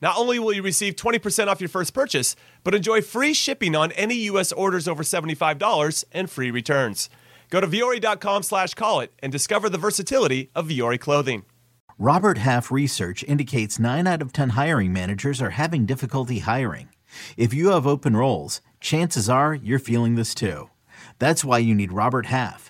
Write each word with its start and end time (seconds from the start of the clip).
Not 0.00 0.16
only 0.16 0.38
will 0.38 0.52
you 0.52 0.62
receive 0.62 0.96
20% 0.96 1.48
off 1.48 1.60
your 1.60 1.68
first 1.68 1.92
purchase, 1.92 2.34
but 2.64 2.74
enjoy 2.74 3.02
free 3.02 3.34
shipping 3.34 3.76
on 3.76 3.92
any 3.92 4.14
U.S. 4.14 4.52
orders 4.52 4.88
over 4.88 5.02
$75 5.02 6.04
and 6.12 6.30
free 6.30 6.50
returns. 6.50 7.10
Go 7.50 7.60
to 7.60 7.66
Vuori.com 7.66 8.42
slash 8.42 8.74
call 8.74 9.00
it 9.00 9.12
and 9.18 9.30
discover 9.30 9.68
the 9.68 9.78
versatility 9.78 10.50
of 10.54 10.68
Vuori 10.68 10.98
clothing. 10.98 11.44
Robert 11.98 12.38
Half 12.38 12.70
research 12.70 13.22
indicates 13.24 13.78
9 13.78 14.06
out 14.06 14.22
of 14.22 14.32
10 14.32 14.50
hiring 14.50 14.92
managers 14.92 15.42
are 15.42 15.50
having 15.50 15.84
difficulty 15.84 16.38
hiring. 16.38 16.88
If 17.36 17.52
you 17.52 17.70
have 17.70 17.86
open 17.86 18.16
roles, 18.16 18.62
chances 18.80 19.28
are 19.28 19.54
you're 19.54 19.78
feeling 19.78 20.14
this 20.14 20.34
too. 20.34 20.70
That's 21.18 21.44
why 21.44 21.58
you 21.58 21.74
need 21.74 21.92
Robert 21.92 22.26
Half. 22.26 22.69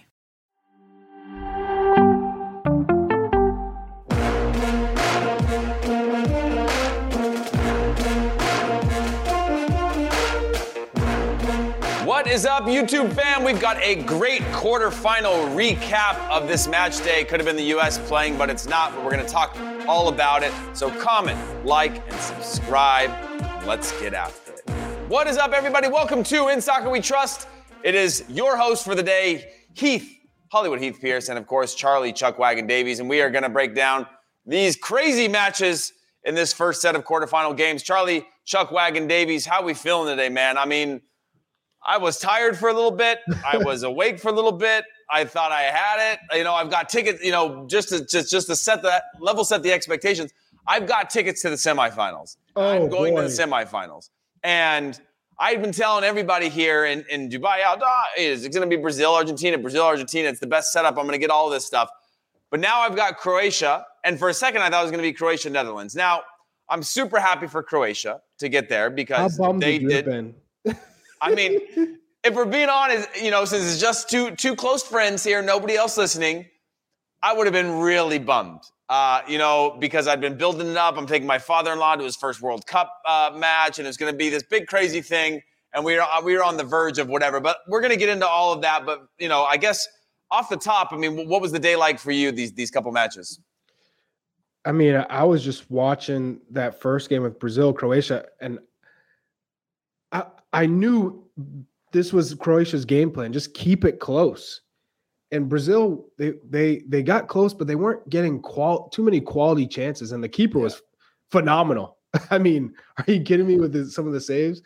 Is 12.31 12.45
up, 12.45 12.63
YouTube 12.63 13.11
fam? 13.11 13.43
We've 13.43 13.59
got 13.59 13.77
a 13.81 14.03
great 14.03 14.41
quarterfinal 14.53 15.53
recap 15.53 16.17
of 16.29 16.47
this 16.47 16.65
match 16.65 17.03
day. 17.03 17.25
Could 17.25 17.41
have 17.41 17.45
been 17.45 17.57
the 17.57 17.77
US 17.77 17.97
playing, 18.07 18.37
but 18.37 18.49
it's 18.49 18.65
not. 18.65 18.95
But 18.95 19.03
we're 19.03 19.11
going 19.11 19.25
to 19.25 19.29
talk 19.29 19.57
all 19.85 20.07
about 20.07 20.41
it. 20.41 20.53
So 20.71 20.89
comment, 21.01 21.37
like, 21.65 22.01
and 22.09 22.21
subscribe. 22.21 23.11
Let's 23.65 23.91
get 23.99 24.13
after 24.13 24.53
it. 24.53 24.61
What 25.09 25.27
is 25.27 25.35
up, 25.35 25.51
everybody? 25.51 25.89
Welcome 25.89 26.23
to 26.23 26.47
In 26.47 26.61
Soccer 26.61 26.89
We 26.89 27.01
Trust. 27.01 27.49
It 27.83 27.95
is 27.95 28.23
your 28.29 28.55
host 28.55 28.85
for 28.85 28.95
the 28.95 29.03
day, 29.03 29.51
Heath, 29.73 30.09
Hollywood 30.53 30.79
Heath 30.79 30.99
Pearce, 31.01 31.27
and 31.27 31.37
of 31.37 31.45
course, 31.45 31.75
Charlie 31.75 32.13
Chuck 32.13 32.39
Wagon 32.39 32.65
Davies. 32.65 33.01
And 33.01 33.09
we 33.09 33.19
are 33.19 33.29
going 33.29 33.43
to 33.43 33.49
break 33.49 33.75
down 33.75 34.07
these 34.45 34.77
crazy 34.77 35.27
matches 35.27 35.91
in 36.23 36.33
this 36.33 36.53
first 36.53 36.81
set 36.81 36.95
of 36.95 37.03
quarterfinal 37.03 37.57
games. 37.57 37.83
Charlie 37.83 38.25
Chuck 38.45 38.71
Wagon 38.71 39.05
Davies, 39.05 39.45
how 39.45 39.61
we 39.61 39.73
feeling 39.73 40.07
today, 40.07 40.29
man? 40.29 40.57
I 40.57 40.65
mean, 40.65 41.01
I 41.83 41.97
was 41.97 42.19
tired 42.19 42.57
for 42.57 42.69
a 42.69 42.73
little 42.73 42.91
bit. 42.91 43.19
I 43.45 43.57
was 43.57 43.83
awake 43.91 44.19
for 44.19 44.29
a 44.29 44.31
little 44.31 44.51
bit. 44.51 44.85
I 45.09 45.25
thought 45.25 45.51
I 45.51 45.63
had 45.63 46.13
it. 46.13 46.19
You 46.37 46.43
know, 46.43 46.53
I've 46.53 46.69
got 46.69 46.89
tickets. 46.89 47.23
You 47.23 47.31
know, 47.31 47.65
just 47.67 47.89
to 47.89 48.05
just 48.05 48.31
just 48.31 48.47
to 48.47 48.55
set 48.55 48.83
that 48.83 49.03
level, 49.19 49.43
set 49.43 49.63
the 49.63 49.71
expectations. 49.71 50.31
I've 50.67 50.87
got 50.87 51.09
tickets 51.09 51.41
to 51.41 51.49
the 51.49 51.55
semifinals. 51.55 52.37
Oh, 52.55 52.67
I'm 52.67 52.89
going 52.89 53.15
boy. 53.15 53.23
to 53.23 53.27
the 53.27 53.33
semifinals, 53.33 54.09
and 54.43 54.99
I've 55.39 55.61
been 55.61 55.71
telling 55.71 56.03
everybody 56.03 56.49
here 56.49 56.85
in, 56.85 57.03
in 57.09 57.27
Dubai, 57.27 57.61
oh, 57.65 57.83
out 57.83 58.05
is 58.15 58.45
it's 58.45 58.55
going 58.55 58.69
to 58.69 58.75
be 58.75 58.79
Brazil, 58.79 59.15
Argentina, 59.15 59.57
Brazil, 59.57 59.83
Argentina. 59.83 60.29
It's 60.29 60.39
the 60.39 60.47
best 60.47 60.71
setup. 60.71 60.97
I'm 60.97 61.05
going 61.05 61.13
to 61.13 61.17
get 61.17 61.31
all 61.31 61.49
this 61.49 61.65
stuff. 61.65 61.89
But 62.51 62.59
now 62.59 62.81
I've 62.81 62.95
got 62.95 63.17
Croatia, 63.17 63.85
and 64.03 64.19
for 64.19 64.29
a 64.29 64.33
second 64.33 64.61
I 64.61 64.69
thought 64.69 64.81
it 64.81 64.83
was 64.83 64.91
going 64.91 65.03
to 65.03 65.09
be 65.09 65.13
Croatia, 65.13 65.49
Netherlands. 65.49 65.95
Now 65.95 66.21
I'm 66.69 66.83
super 66.83 67.19
happy 67.19 67.47
for 67.47 67.63
Croatia 67.63 68.21
to 68.37 68.49
get 68.49 68.69
there 68.69 68.89
because 68.89 69.37
they 69.57 69.79
did. 69.79 70.05
been? 70.05 70.35
I 71.21 71.35
mean, 71.35 71.59
if 72.23 72.33
we're 72.33 72.45
being 72.45 72.69
honest, 72.69 73.09
you 73.21 73.31
know, 73.31 73.45
since 73.45 73.63
it's 73.63 73.79
just 73.79 74.09
two 74.09 74.35
two 74.35 74.55
close 74.55 74.83
friends 74.83 75.23
here, 75.23 75.41
nobody 75.41 75.75
else 75.75 75.97
listening, 75.97 76.45
I 77.21 77.33
would 77.33 77.47
have 77.47 77.53
been 77.53 77.79
really 77.79 78.19
bummed. 78.19 78.61
Uh, 78.89 79.21
you 79.25 79.37
know, 79.37 79.77
because 79.79 80.05
I'd 80.05 80.19
been 80.19 80.37
building 80.37 80.67
it 80.67 80.75
up. 80.75 80.97
I'm 80.97 81.07
taking 81.07 81.25
my 81.25 81.39
father-in-law 81.39 81.95
to 81.95 82.03
his 82.03 82.17
first 82.17 82.41
World 82.41 82.67
Cup 82.67 82.91
uh, 83.07 83.31
match, 83.33 83.79
and 83.79 83.87
it's 83.87 83.95
going 83.95 84.11
to 84.11 84.17
be 84.17 84.29
this 84.29 84.43
big 84.43 84.67
crazy 84.67 85.01
thing. 85.01 85.41
And 85.73 85.85
we 85.85 85.95
were 85.95 86.05
we 86.25 86.35
were 86.35 86.43
on 86.43 86.57
the 86.57 86.65
verge 86.65 86.97
of 86.97 87.07
whatever. 87.07 87.39
But 87.39 87.57
we're 87.69 87.79
going 87.79 87.93
to 87.93 87.97
get 87.97 88.09
into 88.09 88.27
all 88.27 88.51
of 88.51 88.61
that. 88.63 88.85
But 88.85 89.07
you 89.17 89.29
know, 89.29 89.43
I 89.43 89.55
guess 89.55 89.87
off 90.29 90.49
the 90.49 90.57
top, 90.57 90.91
I 90.91 90.97
mean, 90.97 91.29
what 91.29 91.41
was 91.41 91.53
the 91.53 91.59
day 91.59 91.77
like 91.77 91.99
for 91.99 92.11
you? 92.11 92.33
These 92.33 92.51
these 92.53 92.69
couple 92.69 92.91
matches. 92.91 93.39
I 94.65 94.73
mean, 94.73 95.05
I 95.09 95.23
was 95.23 95.43
just 95.43 95.71
watching 95.71 96.41
that 96.51 96.79
first 96.79 97.09
game 97.09 97.23
with 97.23 97.39
Brazil, 97.39 97.73
Croatia, 97.73 98.25
and 98.41 98.59
I 100.53 100.63
I 100.63 100.65
knew 100.65 101.23
this 101.91 102.13
was 102.13 102.33
Croatia's 102.33 102.85
game 102.85 103.11
plan. 103.11 103.33
Just 103.33 103.53
keep 103.53 103.85
it 103.85 103.99
close. 103.99 104.61
And 105.31 105.47
Brazil, 105.47 106.07
they 106.17 106.33
they 106.49 106.83
they 106.87 107.03
got 107.03 107.27
close, 107.27 107.53
but 107.53 107.67
they 107.67 107.75
weren't 107.75 108.07
getting 108.09 108.41
qual 108.41 108.89
too 108.89 109.03
many 109.03 109.21
quality 109.21 109.65
chances. 109.65 110.11
And 110.11 110.23
the 110.23 110.29
keeper 110.29 110.59
was 110.59 110.81
phenomenal. 111.31 111.97
I 112.29 112.37
mean, 112.37 112.73
are 112.97 113.11
you 113.11 113.21
kidding 113.21 113.47
me 113.47 113.57
with 113.57 113.71
the, 113.71 113.85
some 113.85 114.05
of 114.07 114.13
the 114.13 114.19
saves? 114.21 114.61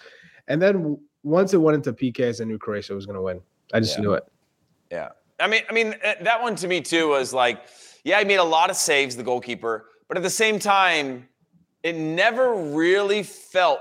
And 0.47 0.61
then 0.61 0.97
once 1.23 1.53
it 1.53 1.57
went 1.57 1.75
into 1.75 1.93
PKs, 1.93 2.41
I 2.41 2.45
knew 2.45 2.57
Croatia 2.57 2.95
was 2.95 3.05
going 3.05 3.15
to 3.15 3.21
win. 3.21 3.41
I 3.73 3.79
just 3.79 3.97
Yeah. 3.97 4.01
knew 4.01 4.13
it. 4.13 4.23
Yeah. 4.91 5.09
I 5.39 5.47
mean, 5.47 5.63
I 5.69 5.73
mean 5.73 5.95
uh, 6.03 6.13
that 6.21 6.41
one 6.41 6.55
to 6.55 6.67
me 6.67 6.81
too 6.81 7.09
was 7.09 7.33
like, 7.33 7.65
yeah, 8.03 8.19
he 8.19 8.25
made 8.25 8.35
a 8.37 8.43
lot 8.43 8.69
of 8.69 8.75
saves, 8.75 9.15
the 9.15 9.23
goalkeeper, 9.23 9.85
but 10.07 10.17
at 10.17 10.23
the 10.23 10.29
same 10.29 10.59
time, 10.59 11.27
it 11.83 11.95
never 11.95 12.55
really 12.55 13.21
felt 13.21 13.79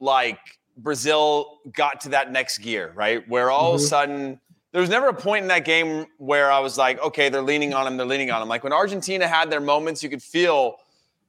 like 0.00 0.38
Brazil 0.76 1.58
got 1.72 2.00
to 2.02 2.10
that 2.10 2.30
next 2.32 2.58
gear, 2.58 2.92
right? 2.94 3.26
Where 3.28 3.50
all 3.50 3.74
of 3.74 3.80
a 3.80 3.84
Mhm. 3.84 3.88
sudden 3.88 4.40
there 4.72 4.80
was 4.80 4.90
never 4.90 5.08
a 5.08 5.14
point 5.14 5.42
in 5.42 5.48
that 5.48 5.64
game 5.64 6.06
where 6.18 6.52
I 6.52 6.58
was 6.58 6.76
like, 6.76 7.00
okay, 7.02 7.28
they're 7.30 7.40
leaning 7.42 7.72
on 7.72 7.86
him, 7.86 7.96
they're 7.96 8.04
leaning 8.06 8.30
on 8.30 8.42
him. 8.42 8.48
Like 8.48 8.62
when 8.62 8.72
Argentina 8.74 9.26
had 9.26 9.50
their 9.50 9.60
moments, 9.60 10.02
you 10.02 10.10
could 10.10 10.22
feel 10.22 10.76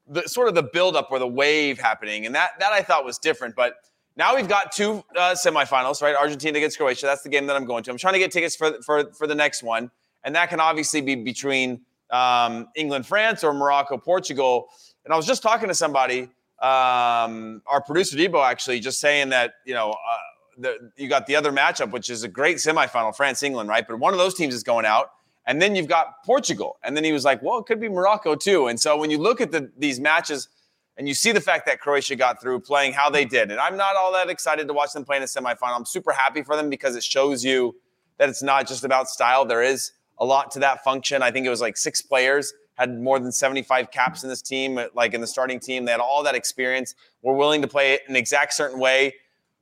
the 0.09 0.23
sort 0.27 0.47
of 0.49 0.55
the 0.55 0.63
buildup 0.63 1.09
or 1.11 1.19
the 1.19 1.27
wave 1.27 1.79
happening, 1.79 2.25
and 2.25 2.35
that 2.35 2.59
that 2.59 2.71
I 2.73 2.81
thought 2.81 3.05
was 3.05 3.17
different. 3.17 3.55
But 3.55 3.75
now 4.15 4.35
we've 4.35 4.47
got 4.47 4.71
two 4.71 5.03
uh, 5.15 5.35
semifinals, 5.35 6.01
right? 6.01 6.15
Argentina 6.15 6.57
against 6.57 6.77
Croatia. 6.77 7.05
That's 7.05 7.23
the 7.23 7.29
game 7.29 7.45
that 7.47 7.55
I'm 7.55 7.65
going 7.65 7.83
to. 7.83 7.91
I'm 7.91 7.97
trying 7.97 8.13
to 8.13 8.19
get 8.19 8.31
tickets 8.31 8.55
for 8.55 8.81
for 8.83 9.11
for 9.13 9.27
the 9.27 9.35
next 9.35 9.63
one, 9.63 9.91
and 10.23 10.35
that 10.35 10.49
can 10.49 10.59
obviously 10.59 11.01
be 11.01 11.15
between 11.15 11.81
um, 12.09 12.69
England, 12.75 13.05
France, 13.05 13.43
or 13.43 13.53
Morocco, 13.53 13.97
Portugal. 13.97 14.69
And 15.03 15.13
I 15.13 15.17
was 15.17 15.25
just 15.25 15.41
talking 15.43 15.67
to 15.67 15.75
somebody, 15.75 16.29
um, 16.61 17.61
our 17.67 17.81
producer 17.85 18.17
Debo, 18.17 18.43
actually, 18.43 18.79
just 18.79 18.99
saying 18.99 19.29
that 19.29 19.53
you 19.65 19.73
know. 19.73 19.91
Uh, 19.91 20.17
the, 20.59 20.91
you 20.97 21.07
got 21.07 21.27
the 21.27 21.35
other 21.35 21.51
matchup, 21.51 21.91
which 21.91 22.09
is 22.09 22.23
a 22.23 22.27
great 22.27 22.57
semifinal, 22.57 23.15
France 23.15 23.43
England, 23.43 23.69
right? 23.69 23.87
But 23.87 23.99
one 23.99 24.13
of 24.13 24.17
those 24.17 24.33
teams 24.33 24.55
is 24.55 24.63
going 24.63 24.87
out, 24.87 25.11
and 25.45 25.61
then 25.61 25.75
you've 25.75 25.87
got 25.87 26.23
Portugal, 26.25 26.77
and 26.83 26.97
then 26.97 27.03
he 27.03 27.11
was 27.11 27.23
like, 27.23 27.43
"Well, 27.43 27.59
it 27.59 27.67
could 27.67 27.79
be 27.79 27.87
Morocco 27.89 28.33
too." 28.33 28.65
And 28.65 28.79
so 28.79 28.97
when 28.97 29.11
you 29.11 29.19
look 29.19 29.39
at 29.39 29.51
the, 29.51 29.71
these 29.77 29.99
matches, 29.99 30.49
and 30.97 31.07
you 31.07 31.13
see 31.13 31.31
the 31.31 31.41
fact 31.41 31.67
that 31.67 31.79
Croatia 31.79 32.15
got 32.15 32.41
through 32.41 32.61
playing 32.61 32.93
how 32.93 33.09
they 33.09 33.23
did, 33.23 33.51
and 33.51 33.59
I'm 33.59 33.77
not 33.77 33.95
all 33.95 34.11
that 34.13 34.29
excited 34.29 34.67
to 34.67 34.73
watch 34.73 34.93
them 34.93 35.05
play 35.05 35.17
in 35.17 35.23
a 35.23 35.27
semifinal. 35.27 35.75
I'm 35.75 35.85
super 35.85 36.11
happy 36.11 36.41
for 36.41 36.55
them 36.55 36.71
because 36.71 36.95
it 36.95 37.03
shows 37.03 37.45
you 37.45 37.75
that 38.17 38.29
it's 38.29 38.41
not 38.41 38.67
just 38.67 38.83
about 38.83 39.09
style. 39.09 39.45
There 39.45 39.61
is 39.61 39.91
a 40.17 40.25
lot 40.25 40.49
to 40.51 40.59
that 40.59 40.83
function. 40.83 41.21
I 41.21 41.29
think 41.29 41.45
it 41.45 41.51
was 41.51 41.61
like 41.61 41.77
six 41.77 42.01
players 42.01 42.51
had 42.77 42.99
more 42.99 43.19
than 43.19 43.31
75 43.31 43.91
caps 43.91 44.23
in 44.23 44.29
this 44.29 44.41
team, 44.41 44.79
like 44.93 45.13
in 45.13 45.21
the 45.21 45.27
starting 45.27 45.59
team. 45.59 45.85
They 45.85 45.91
had 45.91 45.99
all 45.99 46.23
that 46.23 46.35
experience. 46.35 46.95
Were 47.21 47.35
willing 47.35 47.61
to 47.61 47.67
play 47.67 47.93
it 47.93 48.01
an 48.07 48.15
exact 48.15 48.53
certain 48.53 48.79
way. 48.79 49.15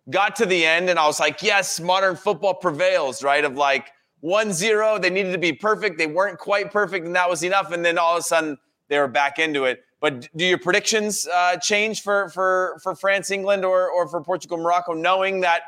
Got 0.09 0.35
to 0.37 0.45
the 0.45 0.65
end, 0.65 0.89
and 0.89 0.99
I 0.99 1.07
was 1.07 1.19
like, 1.19 1.41
yes, 1.41 1.79
modern 1.79 2.15
football 2.15 2.53
prevails, 2.53 3.23
right? 3.23 3.43
Of 3.43 3.55
like 3.55 3.91
1 4.19 4.53
0, 4.53 4.99
they 4.99 5.09
needed 5.09 5.31
to 5.31 5.37
be 5.37 5.53
perfect. 5.53 5.97
They 5.97 6.07
weren't 6.07 6.37
quite 6.37 6.71
perfect, 6.71 7.05
and 7.05 7.15
that 7.15 7.29
was 7.29 7.41
enough. 7.43 7.71
And 7.71 7.83
then 7.83 7.97
all 7.97 8.13
of 8.13 8.19
a 8.19 8.23
sudden, 8.23 8.57
they 8.87 8.99
were 8.99 9.07
back 9.07 9.39
into 9.39 9.65
it. 9.65 9.79
But 10.01 10.21
But 10.21 10.29
do 10.35 10.45
your 10.45 10.59
predictions 10.59 11.27
uh, 11.27 11.57
change 11.57 12.01
for 12.01 12.29
for 12.29 12.77
for 12.83 12.95
France, 12.95 13.31
England, 13.31 13.65
or 13.65 13.89
or 13.89 14.07
for 14.07 14.21
Portugal, 14.21 14.57
Morocco, 14.57 14.93
knowing 14.93 15.41
that 15.41 15.63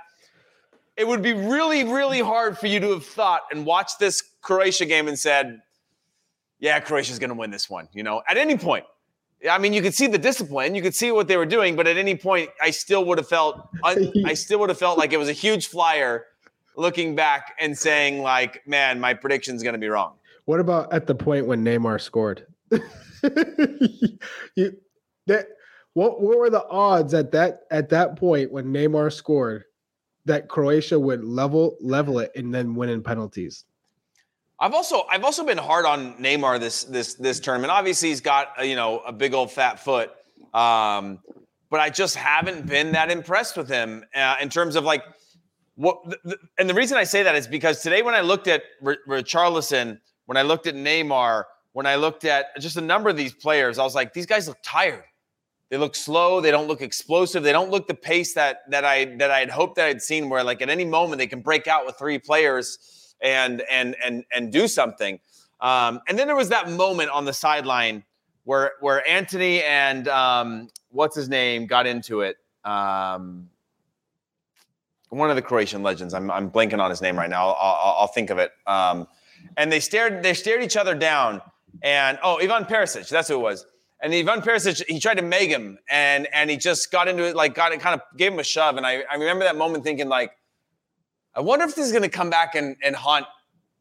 it 0.97 1.07
would 1.07 1.21
be 1.21 1.33
really, 1.33 1.83
really 1.83 2.21
hard 2.21 2.57
for 2.57 2.67
you 2.67 2.79
to 2.79 2.89
have 2.93 3.05
thought 3.05 3.41
and 3.51 3.65
watched 3.65 3.99
this 3.99 4.23
Croatia 4.41 4.85
game 4.85 5.07
and 5.07 5.17
said, 5.17 5.59
"Yeah, 6.59 6.79
Croatia's 6.79 7.19
going 7.19 7.29
to 7.29 7.35
win 7.35 7.51
this 7.51 7.69
one." 7.69 7.87
You 7.93 8.03
know, 8.03 8.21
at 8.27 8.37
any 8.37 8.57
point. 8.57 8.85
I 9.49 9.59
mean, 9.59 9.71
you 9.71 9.83
could 9.83 9.93
see 9.93 10.07
the 10.07 10.17
discipline, 10.17 10.73
you 10.73 10.81
could 10.81 10.95
see 10.95 11.11
what 11.11 11.27
they 11.27 11.37
were 11.37 11.45
doing, 11.45 11.75
but 11.75 11.85
at 11.85 11.95
any 11.95 12.15
point, 12.15 12.49
I 12.59 12.71
still 12.71 13.05
would 13.05 13.19
have 13.19 13.27
felt, 13.27 13.69
un- 13.83 14.11
I 14.25 14.33
still 14.33 14.59
would 14.61 14.69
have 14.69 14.79
felt 14.79 14.97
like 14.97 15.13
it 15.13 15.17
was 15.17 15.29
a 15.29 15.33
huge 15.33 15.67
flyer, 15.67 16.25
looking 16.75 17.15
back 17.15 17.53
and 17.59 17.77
saying, 17.77 18.23
like, 18.23 18.65
"Man, 18.65 18.99
my 18.99 19.13
prediction's 19.13 19.61
going 19.61 19.73
to 19.73 19.79
be 19.79 19.89
wrong." 19.89 20.13
What 20.45 20.59
about 20.59 20.91
at 20.93 21.07
the 21.07 21.13
point 21.13 21.45
when 21.45 21.63
Neymar 21.63 22.01
scored? 22.01 22.47
you, 22.71 22.79
that 25.27 25.47
what 25.93 26.21
what 26.21 26.37
were 26.37 26.49
the 26.49 26.65
odds 26.67 27.13
at 27.13 27.31
that 27.31 27.61
at 27.71 27.89
that 27.89 28.15
point 28.15 28.51
when 28.51 28.67
Neymar 28.67 29.11
scored 29.11 29.63
that 30.25 30.47
Croatia 30.47 30.99
would 30.99 31.23
level 31.23 31.77
level 31.81 32.19
it 32.19 32.31
and 32.35 32.53
then 32.53 32.75
win 32.75 32.89
in 32.89 33.03
penalties? 33.03 33.65
I've 34.59 34.73
also 34.73 35.05
I've 35.09 35.23
also 35.23 35.43
been 35.43 35.57
hard 35.57 35.85
on 35.85 36.15
Neymar 36.15 36.59
this 36.59 36.83
this 36.85 37.13
this 37.13 37.39
tournament. 37.39 37.71
Obviously, 37.71 38.09
he's 38.09 38.21
got 38.21 38.49
a, 38.57 38.65
you 38.65 38.75
know 38.75 38.99
a 38.99 39.13
big 39.13 39.33
old 39.33 39.51
fat 39.51 39.79
foot, 39.79 40.09
um, 40.53 41.19
but 41.69 41.79
I 41.79 41.89
just 41.89 42.15
haven't 42.15 42.67
been 42.67 42.93
that 42.93 43.11
impressed 43.11 43.55
with 43.55 43.69
him 43.69 44.03
uh, 44.15 44.35
in 44.41 44.49
terms 44.49 44.75
of 44.75 44.83
like 44.83 45.03
what. 45.75 45.97
The, 46.23 46.37
and 46.57 46.67
the 46.67 46.73
reason 46.73 46.97
I 46.97 47.03
say 47.03 47.21
that 47.21 47.35
is 47.35 47.47
because 47.47 47.83
today 47.83 48.01
when 48.01 48.15
I 48.15 48.21
looked 48.21 48.47
at 48.47 48.63
R- 48.83 48.97
Richarlison, 49.07 49.99
when 50.25 50.37
I 50.37 50.41
looked 50.41 50.65
at 50.65 50.73
Neymar, 50.73 51.43
when 51.73 51.85
I 51.85 51.95
looked 51.95 52.25
at 52.25 52.47
just 52.59 52.77
a 52.77 52.81
number 52.81 53.09
of 53.09 53.17
these 53.17 53.33
players, 53.33 53.77
I 53.77 53.83
was 53.83 53.93
like, 53.93 54.11
these 54.13 54.25
guys 54.25 54.47
look 54.47 54.57
tired. 54.63 55.03
They 55.69 55.77
look 55.77 55.93
slow. 55.93 56.41
They 56.41 56.49
don't 56.49 56.67
look 56.67 56.81
explosive. 56.81 57.43
They 57.43 57.51
don't 57.51 57.69
look 57.69 57.87
the 57.87 57.93
pace 57.93 58.33
that 58.33 58.61
that 58.71 58.85
I 58.85 59.05
that 59.17 59.29
I 59.29 59.37
had 59.37 59.51
hoped 59.51 59.75
that 59.75 59.85
I'd 59.85 60.01
seen. 60.01 60.29
Where 60.29 60.43
like 60.43 60.63
at 60.63 60.69
any 60.69 60.85
moment 60.85 61.19
they 61.19 61.27
can 61.27 61.41
break 61.41 61.67
out 61.67 61.85
with 61.85 61.95
three 61.99 62.17
players 62.17 62.79
and 63.21 63.63
and 63.69 63.95
and 64.03 64.23
and 64.33 64.51
do 64.51 64.67
something. 64.67 65.19
Um, 65.59 66.01
and 66.07 66.17
then 66.17 66.27
there 66.27 66.35
was 66.35 66.49
that 66.49 66.69
moment 66.69 67.09
on 67.09 67.25
the 67.25 67.33
sideline 67.33 68.03
where 68.43 68.73
where 68.79 69.07
Antony 69.07 69.63
and 69.63 70.07
um, 70.07 70.69
what's 70.89 71.15
his 71.15 71.29
name 71.29 71.65
got 71.67 71.87
into 71.87 72.21
it. 72.21 72.37
Um, 72.63 73.49
one 75.09 75.29
of 75.29 75.35
the 75.35 75.41
Croatian 75.41 75.83
legends. 75.83 76.13
I'm 76.13 76.29
I'm 76.29 76.51
blanking 76.51 76.79
on 76.79 76.89
his 76.89 77.01
name 77.01 77.17
right 77.17 77.29
now. 77.29 77.47
I'll, 77.49 77.57
I'll, 77.59 77.95
I'll 77.99 78.07
think 78.07 78.29
of 78.29 78.37
it. 78.37 78.51
Um, 78.65 79.07
and 79.55 79.71
they 79.71 79.79
stared 79.79 80.23
they 80.23 80.33
stared 80.33 80.63
each 80.63 80.77
other 80.77 80.95
down 80.95 81.41
and 81.81 82.17
oh, 82.23 82.39
Ivan 82.39 82.65
Perisic, 82.65 83.07
that's 83.09 83.27
who 83.27 83.35
it 83.35 83.41
was. 83.41 83.65
And 84.01 84.13
Ivan 84.13 84.41
Perisic, 84.41 84.83
he 84.87 84.99
tried 84.99 85.17
to 85.17 85.23
make 85.23 85.49
him, 85.49 85.77
and 85.89 86.27
and 86.33 86.49
he 86.49 86.57
just 86.57 86.91
got 86.91 87.07
into 87.07 87.23
it, 87.23 87.35
like 87.35 87.55
got 87.55 87.71
it, 87.71 87.79
kind 87.79 87.99
of 87.99 88.17
gave 88.17 88.33
him 88.33 88.39
a 88.39 88.43
shove. 88.43 88.77
And 88.77 88.85
I, 88.85 89.03
I 89.11 89.15
remember 89.15 89.43
that 89.43 89.55
moment 89.55 89.83
thinking, 89.83 90.07
like, 90.07 90.36
I 91.37 91.41
wonder 91.41 91.65
if 91.65 91.75
this 91.75 91.85
is 91.85 91.91
going 91.91 92.03
to 92.03 92.09
come 92.09 92.31
back 92.31 92.55
and, 92.55 92.75
and 92.83 92.95
haunt 92.95 93.27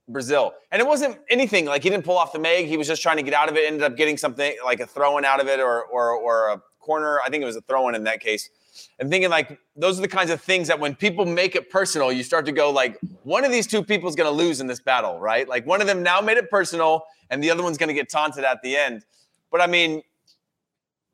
Brazil. 0.09 0.53
And 0.71 0.81
it 0.81 0.87
wasn't 0.87 1.19
anything 1.31 1.65
like 1.65 1.83
he 1.83 1.91
didn't 1.91 2.05
pull 2.05 2.19
off 2.19 2.33
the 2.33 2.39
Meg. 2.39 2.67
He 2.67 2.77
was 2.77 2.87
just 2.87 3.03
trying 3.03 3.17
to 3.17 3.23
get 3.23 3.33
out 3.33 3.49
of 3.49 3.57
it. 3.57 3.67
Ended 3.67 3.83
up 3.83 3.97
getting 3.97 4.19
something 4.19 4.55
like 4.65 4.81
a 4.81 4.87
throw 4.87 5.17
in 5.17 5.25
out 5.25 5.41
of 5.41 5.49
it, 5.49 5.59
or 5.59 5.85
or 5.85 6.11
or 6.11 6.51
a 6.51 6.63
corner. 6.81 7.19
I 7.25 7.31
think 7.31 7.43
it 7.43 7.47
was 7.47 7.57
a 7.57 7.63
throw 7.63 7.89
in 7.89 7.95
in 7.95 8.05
that 8.05 8.21
case. 8.21 8.51
And 8.99 9.11
thinking 9.11 9.31
like 9.31 9.59
those 9.75 9.99
are 9.99 10.03
the 10.03 10.09
kinds 10.09 10.31
of 10.31 10.41
things 10.41 10.69
that 10.69 10.79
when 10.79 10.95
people 10.95 11.25
make 11.25 11.57
it 11.57 11.71
personal, 11.71 12.13
you 12.13 12.23
start 12.23 12.45
to 12.45 12.53
go 12.53 12.71
like, 12.71 12.99
one 13.23 13.43
of 13.43 13.51
these 13.51 13.67
two 13.67 13.83
people 13.83 14.07
is 14.09 14.15
going 14.15 14.31
to 14.31 14.37
lose 14.37 14.61
in 14.61 14.67
this 14.67 14.81
battle, 14.81 15.19
right? 15.19 15.49
Like 15.49 15.67
one 15.67 15.81
of 15.81 15.87
them 15.87 16.03
now 16.03 16.21
made 16.21 16.37
it 16.37 16.51
personal 16.51 17.05
and 17.31 17.43
the 17.43 17.51
other 17.51 17.63
one's 17.63 17.79
going 17.79 17.89
to 17.89 17.95
get 17.95 18.11
taunted 18.11 18.45
at 18.45 18.61
the 18.63 18.77
end. 18.77 19.07
But 19.51 19.63
I 19.63 19.67
mean, 19.67 20.03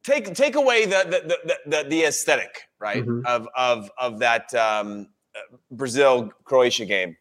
take 0.03 0.35
take 0.35 0.57
away 0.57 0.87
the 0.87 1.05
the 1.05 1.37
the, 1.45 1.59
the, 1.67 1.89
the 1.89 2.05
aesthetic, 2.05 2.63
right, 2.79 3.05
mm-hmm. 3.05 3.25
of 3.27 3.49
of 3.57 3.91
of 3.97 4.19
that 4.19 4.53
um, 4.55 5.09
Brazil 5.71 6.31
Croatia 6.45 6.85
game. 6.85 7.17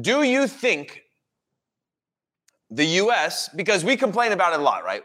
Do 0.00 0.22
you 0.22 0.46
think 0.46 1.02
the 2.70 2.84
U.S. 2.84 3.48
because 3.54 3.84
we 3.84 3.96
complain 3.96 4.32
about 4.32 4.52
it 4.52 4.60
a 4.60 4.62
lot, 4.62 4.84
right? 4.84 5.02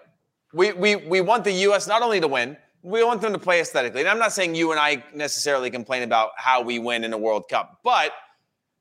We 0.53 0.73
we 0.73 0.95
we 0.95 1.21
want 1.21 1.43
the 1.43 1.51
U.S. 1.51 1.87
not 1.87 2.01
only 2.01 2.19
to 2.19 2.27
win, 2.27 2.57
we 2.83 3.03
want 3.03 3.21
them 3.21 3.33
to 3.33 3.39
play 3.39 3.61
aesthetically. 3.61 4.01
And 4.01 4.09
I'm 4.09 4.19
not 4.19 4.33
saying 4.33 4.55
you 4.55 4.71
and 4.71 4.79
I 4.79 5.03
necessarily 5.13 5.69
complain 5.69 6.03
about 6.03 6.31
how 6.37 6.61
we 6.61 6.79
win 6.79 7.03
in 7.03 7.13
a 7.13 7.17
World 7.17 7.47
Cup, 7.49 7.79
but 7.83 8.11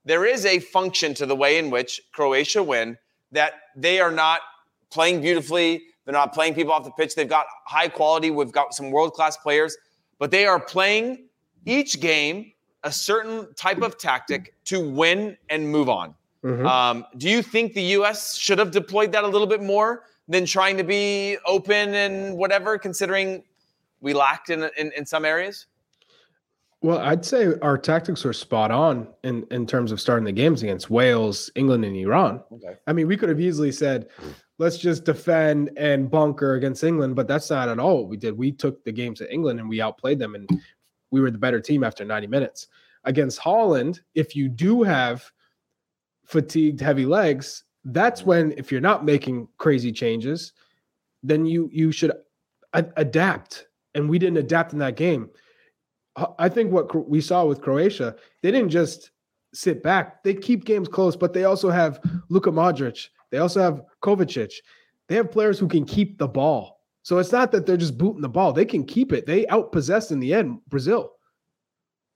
there 0.05 0.25
is 0.25 0.47
a 0.47 0.59
function 0.59 1.15
to 1.15 1.27
the 1.27 1.37
way 1.37 1.59
in 1.59 1.71
which 1.71 2.01
Croatia 2.13 2.63
win 2.63 2.97
that 3.33 3.53
they 3.77 4.01
are 4.01 4.11
not 4.11 4.41
playing 4.91 5.21
beautifully. 5.21 5.83
They're 6.05 6.13
not 6.15 6.33
playing 6.33 6.55
people 6.55 6.73
off 6.73 6.85
the 6.85 6.91
pitch. 6.91 7.15
They've 7.15 7.29
got 7.29 7.47
high 7.67 7.89
quality. 7.89 8.31
We've 8.31 8.51
got 8.51 8.75
some 8.75 8.91
world 8.91 9.13
class 9.13 9.37
players, 9.37 9.77
but 10.19 10.31
they 10.31 10.47
are 10.47 10.59
playing 10.59 11.29
each 11.67 12.01
game 12.01 12.53
a 12.85 12.93
certain 12.93 13.53
type 13.55 13.83
of 13.83 13.99
tactic 13.99 14.55
to 14.65 14.81
win 14.81 15.37
and 15.49 15.69
move 15.69 15.89
on. 15.89 16.15
Mm-hmm. 16.45 16.67
Um, 16.67 17.05
do 17.19 17.29
you 17.29 17.43
think 17.43 17.75
the 17.75 17.83
U.S. 17.83 18.37
should 18.37 18.59
have 18.59 18.71
deployed 18.71 19.13
that 19.13 19.25
a 19.25 19.29
little 19.29 19.47
bit 19.47 19.63
more 19.63 20.05
than 20.29 20.47
trying 20.47 20.77
to 20.79 20.85
be 20.85 21.37
open 21.47 21.95
and 21.95 22.37
whatever, 22.37 22.79
considering 22.79 23.43
we 24.01 24.15
lacked 24.15 24.49
in, 24.49 24.71
in, 24.79 24.93
in 24.97 25.05
some 25.05 25.25
areas? 25.25 25.67
Well, 26.83 26.99
I'd 26.99 27.27
say 27.27 27.53
our 27.61 27.77
tactics 27.77 28.25
were 28.25 28.33
spot 28.33 28.71
on 28.71 29.07
in, 29.23 29.47
in 29.51 29.67
terms 29.67 29.93
of 29.93 30.01
starting 30.01 30.25
the 30.25 30.33
games 30.33 30.63
against 30.63 30.89
Wales, 30.89 31.51
England, 31.55 31.85
and 31.85 31.95
Iran. 31.95 32.43
Okay. 32.53 32.79
I 32.87 32.95
mean, 32.95 33.07
we 33.07 33.19
could 33.19 33.29
have 33.29 33.41
easily 33.41 33.71
said, 33.71 34.09
let's 34.57 34.79
just 34.79 35.05
defend 35.05 35.73
and 35.77 36.11
bunker 36.11 36.55
against 36.55 36.83
England, 36.83 37.17
but 37.17 37.29
that's 37.29 37.51
not 37.51 37.69
at 37.69 37.79
all 37.79 37.99
what 37.99 38.09
we 38.09 38.17
did. 38.17 38.37
We 38.37 38.51
took 38.51 38.83
the 38.85 38.93
games 38.93 39.19
to 39.19 39.31
England 39.31 39.61
and 39.61 39.69
we 39.69 39.83
outplayed 39.83 40.19
them, 40.19 40.35
and 40.35 40.49
we 41.11 41.21
were 41.21 41.31
the 41.31 41.39
better 41.39 41.61
team 41.61 41.85
after 41.85 42.05
90 42.05 42.27
minutes. 42.27 42.69
Against 43.05 43.39
Holland, 43.39 44.01
if 44.15 44.37
you 44.37 44.49
do 44.49 44.83
have 44.83 45.31
fatigued 46.25 46.81
heavy 46.81 47.07
legs, 47.07 47.65
that's 47.85 48.25
when 48.25 48.53
if 48.57 48.71
you're 48.71 48.81
not 48.81 49.05
making 49.05 49.49
crazy 49.57 49.91
changes, 49.91 50.53
then 51.23 51.47
you 51.47 51.69
you 51.73 51.93
should 51.93 52.13
a- 52.75 52.93
adapt. 52.97 53.67
And 53.95 54.09
we 54.09 54.19
didn't 54.19 54.37
adapt 54.37 54.73
in 54.73 54.79
that 54.79 54.97
game 54.97 55.31
I 56.39 56.49
think 56.49 56.73
what 56.73 57.09
we 57.09 57.21
saw 57.21 57.45
with 57.45 57.61
Croatia, 57.61 58.17
they 58.43 58.51
didn't 58.51 58.71
just 58.71 59.11
sit 59.55 59.83
back. 59.83 60.23
They 60.23 60.35
keep 60.35 60.65
games 60.65 60.89
close, 60.89 61.17
but 61.17 61.33
they 61.33 61.45
also 61.45 61.71
have 61.71 62.01
Luka 62.29 62.51
Modric. 62.51 63.09
They 63.31 63.39
also 63.39 63.61
have 63.61 63.83
Kovacic. 64.03 64.53
They 65.09 65.15
have 65.17 65.31
players 65.31 65.59
who 65.59 65.69
can 65.69 65.85
keep 65.85 66.19
the 66.19 66.29
ball. 66.29 66.80
So 67.11 67.19
it's 67.19 67.33
not 67.33 67.51
that 67.51 67.67
they're 67.67 67.77
just 67.77 67.99
booting 67.99 68.21
the 68.21 68.29
ball. 68.29 68.53
They 68.53 68.65
can 68.65 68.85
keep 68.85 69.13
it. 69.13 69.27
They 69.27 69.45
outpossessed 69.47 70.13
in 70.13 70.21
the 70.21 70.33
end 70.33 70.61
Brazil. 70.69 71.11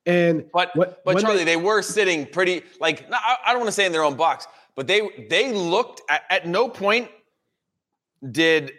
And 0.06 0.44
but 0.52 0.70
what, 0.76 1.05
but 1.05 1.19
Charlie, 1.19 1.38
they, 1.38 1.44
they, 1.44 1.56
were 1.56 1.83
sitting 1.83 2.26
pretty 2.26 2.62
like 2.78 3.04
I 3.12 3.49
don't 3.49 3.57
want 3.57 3.66
to 3.66 3.73
say 3.73 3.87
in 3.87 3.90
their 3.90 4.04
own 4.04 4.14
box, 4.14 4.47
but 4.76 4.87
they 4.87 5.26
they 5.28 5.52
looked 5.52 6.02
at, 6.09 6.23
at 6.30 6.47
no 6.47 6.69
point 6.69 7.11
did 8.30 8.71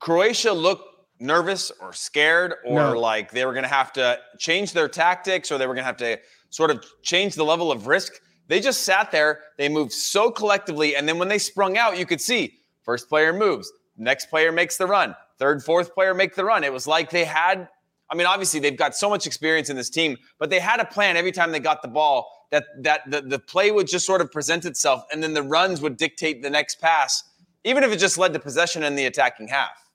Croatia 0.00 0.52
look 0.52 0.84
nervous 1.18 1.72
or 1.80 1.94
scared 1.94 2.56
or 2.66 2.92
no. 2.92 3.00
like 3.00 3.30
they 3.30 3.46
were 3.46 3.54
going 3.54 3.62
to 3.62 3.70
have 3.70 3.90
to 3.94 4.18
change 4.38 4.74
their 4.74 4.86
tactics 4.86 5.50
or 5.50 5.56
they 5.56 5.66
were 5.66 5.72
going 5.72 5.84
to 5.84 5.86
have 5.86 5.96
to 5.96 6.18
sort 6.50 6.70
of 6.70 6.84
change 7.00 7.36
the 7.36 7.44
level 7.44 7.72
of 7.72 7.86
risk. 7.86 8.12
They 8.48 8.60
just 8.60 8.82
sat 8.82 9.10
there. 9.10 9.40
They 9.56 9.70
moved 9.70 9.92
so 9.92 10.30
collectively. 10.30 10.94
And 10.94 11.08
then 11.08 11.18
when 11.18 11.28
they 11.28 11.38
sprung 11.38 11.78
out, 11.78 11.98
you 11.98 12.04
could 12.04 12.20
see 12.20 12.58
first 12.82 13.08
player 13.08 13.32
moves, 13.32 13.72
next 13.96 14.26
player 14.26 14.52
makes 14.52 14.76
the 14.76 14.86
run, 14.86 15.14
third, 15.42 15.60
fourth 15.64 15.92
player 15.92 16.14
make 16.14 16.36
the 16.36 16.44
run. 16.44 16.62
It 16.62 16.72
was 16.72 16.86
like 16.86 17.10
they 17.10 17.24
had, 17.24 17.68
I 18.08 18.14
mean, 18.14 18.28
obviously 18.28 18.60
they've 18.60 18.76
got 18.76 18.94
so 18.94 19.10
much 19.10 19.26
experience 19.26 19.70
in 19.70 19.76
this 19.76 19.90
team, 19.90 20.16
but 20.38 20.50
they 20.50 20.60
had 20.60 20.78
a 20.78 20.84
plan 20.84 21.16
every 21.16 21.32
time 21.32 21.50
they 21.50 21.58
got 21.58 21.82
the 21.82 21.88
ball 21.88 22.46
that 22.52 22.64
that 22.82 23.10
the, 23.10 23.22
the 23.22 23.40
play 23.40 23.72
would 23.72 23.88
just 23.88 24.06
sort 24.06 24.20
of 24.20 24.30
present 24.30 24.64
itself 24.64 25.02
and 25.10 25.20
then 25.20 25.34
the 25.34 25.42
runs 25.42 25.80
would 25.80 25.96
dictate 25.96 26.42
the 26.42 26.50
next 26.50 26.80
pass, 26.80 27.24
even 27.64 27.82
if 27.82 27.90
it 27.90 27.96
just 27.96 28.18
led 28.18 28.32
to 28.34 28.38
possession 28.38 28.84
in 28.84 28.94
the 28.94 29.04
attacking 29.06 29.48
half. 29.48 29.90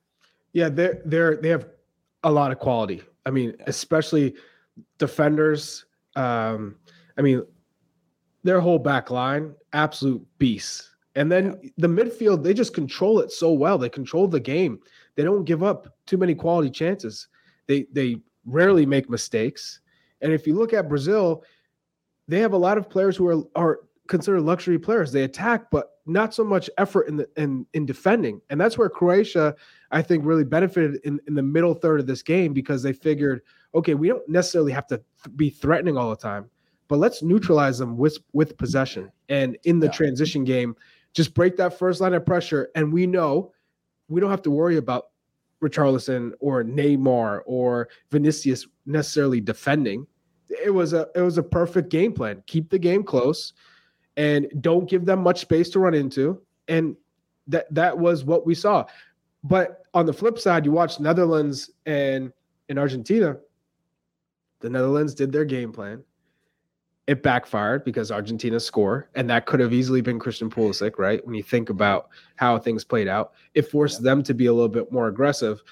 Yeah, 0.51 0.67
they're 0.67 1.01
they're 1.05 1.37
they 1.37 1.47
have 1.47 1.65
a 2.23 2.31
lot 2.31 2.51
of 2.51 2.59
quality. 2.59 3.01
I 3.25 3.29
mean, 3.29 3.53
yeah. 3.57 3.65
especially 3.67 4.35
defenders. 4.97 5.85
Um, 6.17 6.75
I 7.17 7.21
mean, 7.21 7.41
their 8.43 8.59
whole 8.59 8.79
back 8.79 9.11
line, 9.11 9.55
absolute 9.71 10.25
beasts. 10.39 10.93
And 11.17 11.31
then 11.31 11.59
yeah. 11.61 11.69
the 11.77 11.87
midfield, 11.87 12.43
they 12.43 12.53
just 12.53 12.75
control 12.75 13.19
it 13.19 13.31
so 13.31 13.51
well. 13.51 13.77
They 13.77 13.89
control 13.89 14.27
the 14.27 14.39
game. 14.39 14.79
They 15.15 15.23
don't 15.23 15.45
give 15.45 15.63
up 15.63 15.97
too 16.05 16.15
many 16.15 16.35
quality 16.35 16.69
chances. 16.69 17.27
They 17.65 17.87
they 17.91 18.21
rarely 18.45 18.85
make 18.85 19.09
mistakes. 19.09 19.81
And 20.21 20.31
if 20.31 20.45
you 20.47 20.55
look 20.55 20.73
at 20.73 20.87
Brazil, 20.87 21.43
they 22.27 22.39
have 22.39 22.53
a 22.53 22.57
lot 22.57 22.77
of 22.77 22.87
players 22.89 23.17
who 23.17 23.27
are 23.27 23.43
are 23.55 23.79
considered 24.07 24.41
luxury 24.41 24.77
players. 24.77 25.11
They 25.11 25.23
attack, 25.23 25.71
but 25.71 25.93
not 26.05 26.35
so 26.35 26.43
much 26.43 26.69
effort 26.77 27.07
in 27.07 27.17
the 27.17 27.27
in 27.35 27.65
in 27.73 27.87
defending. 27.87 28.39
And 28.51 28.61
that's 28.61 28.77
where 28.77 28.87
Croatia, 28.87 29.55
I 29.89 30.03
think, 30.03 30.23
really 30.23 30.45
benefited 30.45 31.01
in, 31.03 31.19
in 31.27 31.33
the 31.33 31.41
middle 31.41 31.73
third 31.73 31.99
of 31.99 32.05
this 32.05 32.21
game 32.21 32.53
because 32.53 32.83
they 32.83 32.93
figured, 32.93 33.41
okay, 33.73 33.95
we 33.95 34.07
don't 34.07 34.27
necessarily 34.29 34.71
have 34.71 34.85
to 34.87 34.97
th- 34.97 35.35
be 35.35 35.49
threatening 35.49 35.97
all 35.97 36.11
the 36.11 36.15
time, 36.15 36.49
but 36.87 36.99
let's 36.99 37.23
neutralize 37.23 37.79
them 37.79 37.97
with 37.97 38.19
with 38.33 38.55
possession. 38.57 39.11
And 39.29 39.57
in 39.63 39.79
the 39.79 39.87
yeah. 39.87 39.93
transition 39.93 40.43
game, 40.43 40.75
just 41.13 41.33
break 41.33 41.57
that 41.57 41.77
first 41.77 42.01
line 42.01 42.13
of 42.13 42.25
pressure. 42.25 42.69
And 42.75 42.91
we 42.91 43.07
know 43.07 43.53
we 44.07 44.21
don't 44.21 44.29
have 44.29 44.41
to 44.43 44.51
worry 44.51 44.77
about 44.77 45.07
Richarlison 45.61 46.31
or 46.39 46.63
Neymar 46.63 47.41
or 47.45 47.89
Vinicius 48.11 48.67
necessarily 48.85 49.41
defending. 49.41 50.05
It 50.49 50.69
was 50.69 50.93
a 50.93 51.09
it 51.15 51.21
was 51.21 51.37
a 51.37 51.43
perfect 51.43 51.89
game 51.89 52.13
plan. 52.13 52.43
Keep 52.47 52.69
the 52.69 52.79
game 52.79 53.03
close 53.03 53.53
and 54.15 54.47
don't 54.61 54.89
give 54.89 55.05
them 55.05 55.21
much 55.21 55.41
space 55.41 55.69
to 55.71 55.79
run 55.79 55.93
into. 55.93 56.41
And 56.67 56.95
that 57.47 57.73
that 57.73 57.97
was 57.97 58.23
what 58.23 58.45
we 58.45 58.55
saw. 58.55 58.85
But 59.43 59.83
on 59.93 60.05
the 60.05 60.13
flip 60.13 60.37
side, 60.39 60.65
you 60.65 60.71
watch 60.71 60.99
Netherlands 60.99 61.71
and 61.85 62.31
in 62.69 62.77
Argentina, 62.77 63.37
the 64.59 64.69
Netherlands 64.69 65.13
did 65.13 65.31
their 65.31 65.45
game 65.45 65.71
plan. 65.71 66.03
It 67.07 67.23
backfired 67.23 67.85
because 67.85 68.11
Argentina 68.11 68.59
score, 68.59 69.09
and 69.15 69.29
that 69.29 69.45
could 69.45 69.61
have 69.61 69.71
easily 69.71 70.01
been 70.01 70.19
Christian 70.19 70.49
Pulisic, 70.49 70.97
right? 70.99 71.25
When 71.25 71.35
you 71.35 71.41
think 71.43 71.69
about 71.69 72.09
how 72.35 72.59
things 72.59 72.83
played 72.83 73.07
out, 73.07 73.31
it 73.53 73.61
forced 73.71 74.03
them 74.03 74.21
to 74.23 74.33
be 74.33 74.47
a 74.47 74.53
little 74.53 74.67
bit 74.67 74.91
more 74.91 75.07
aggressive. 75.07 75.63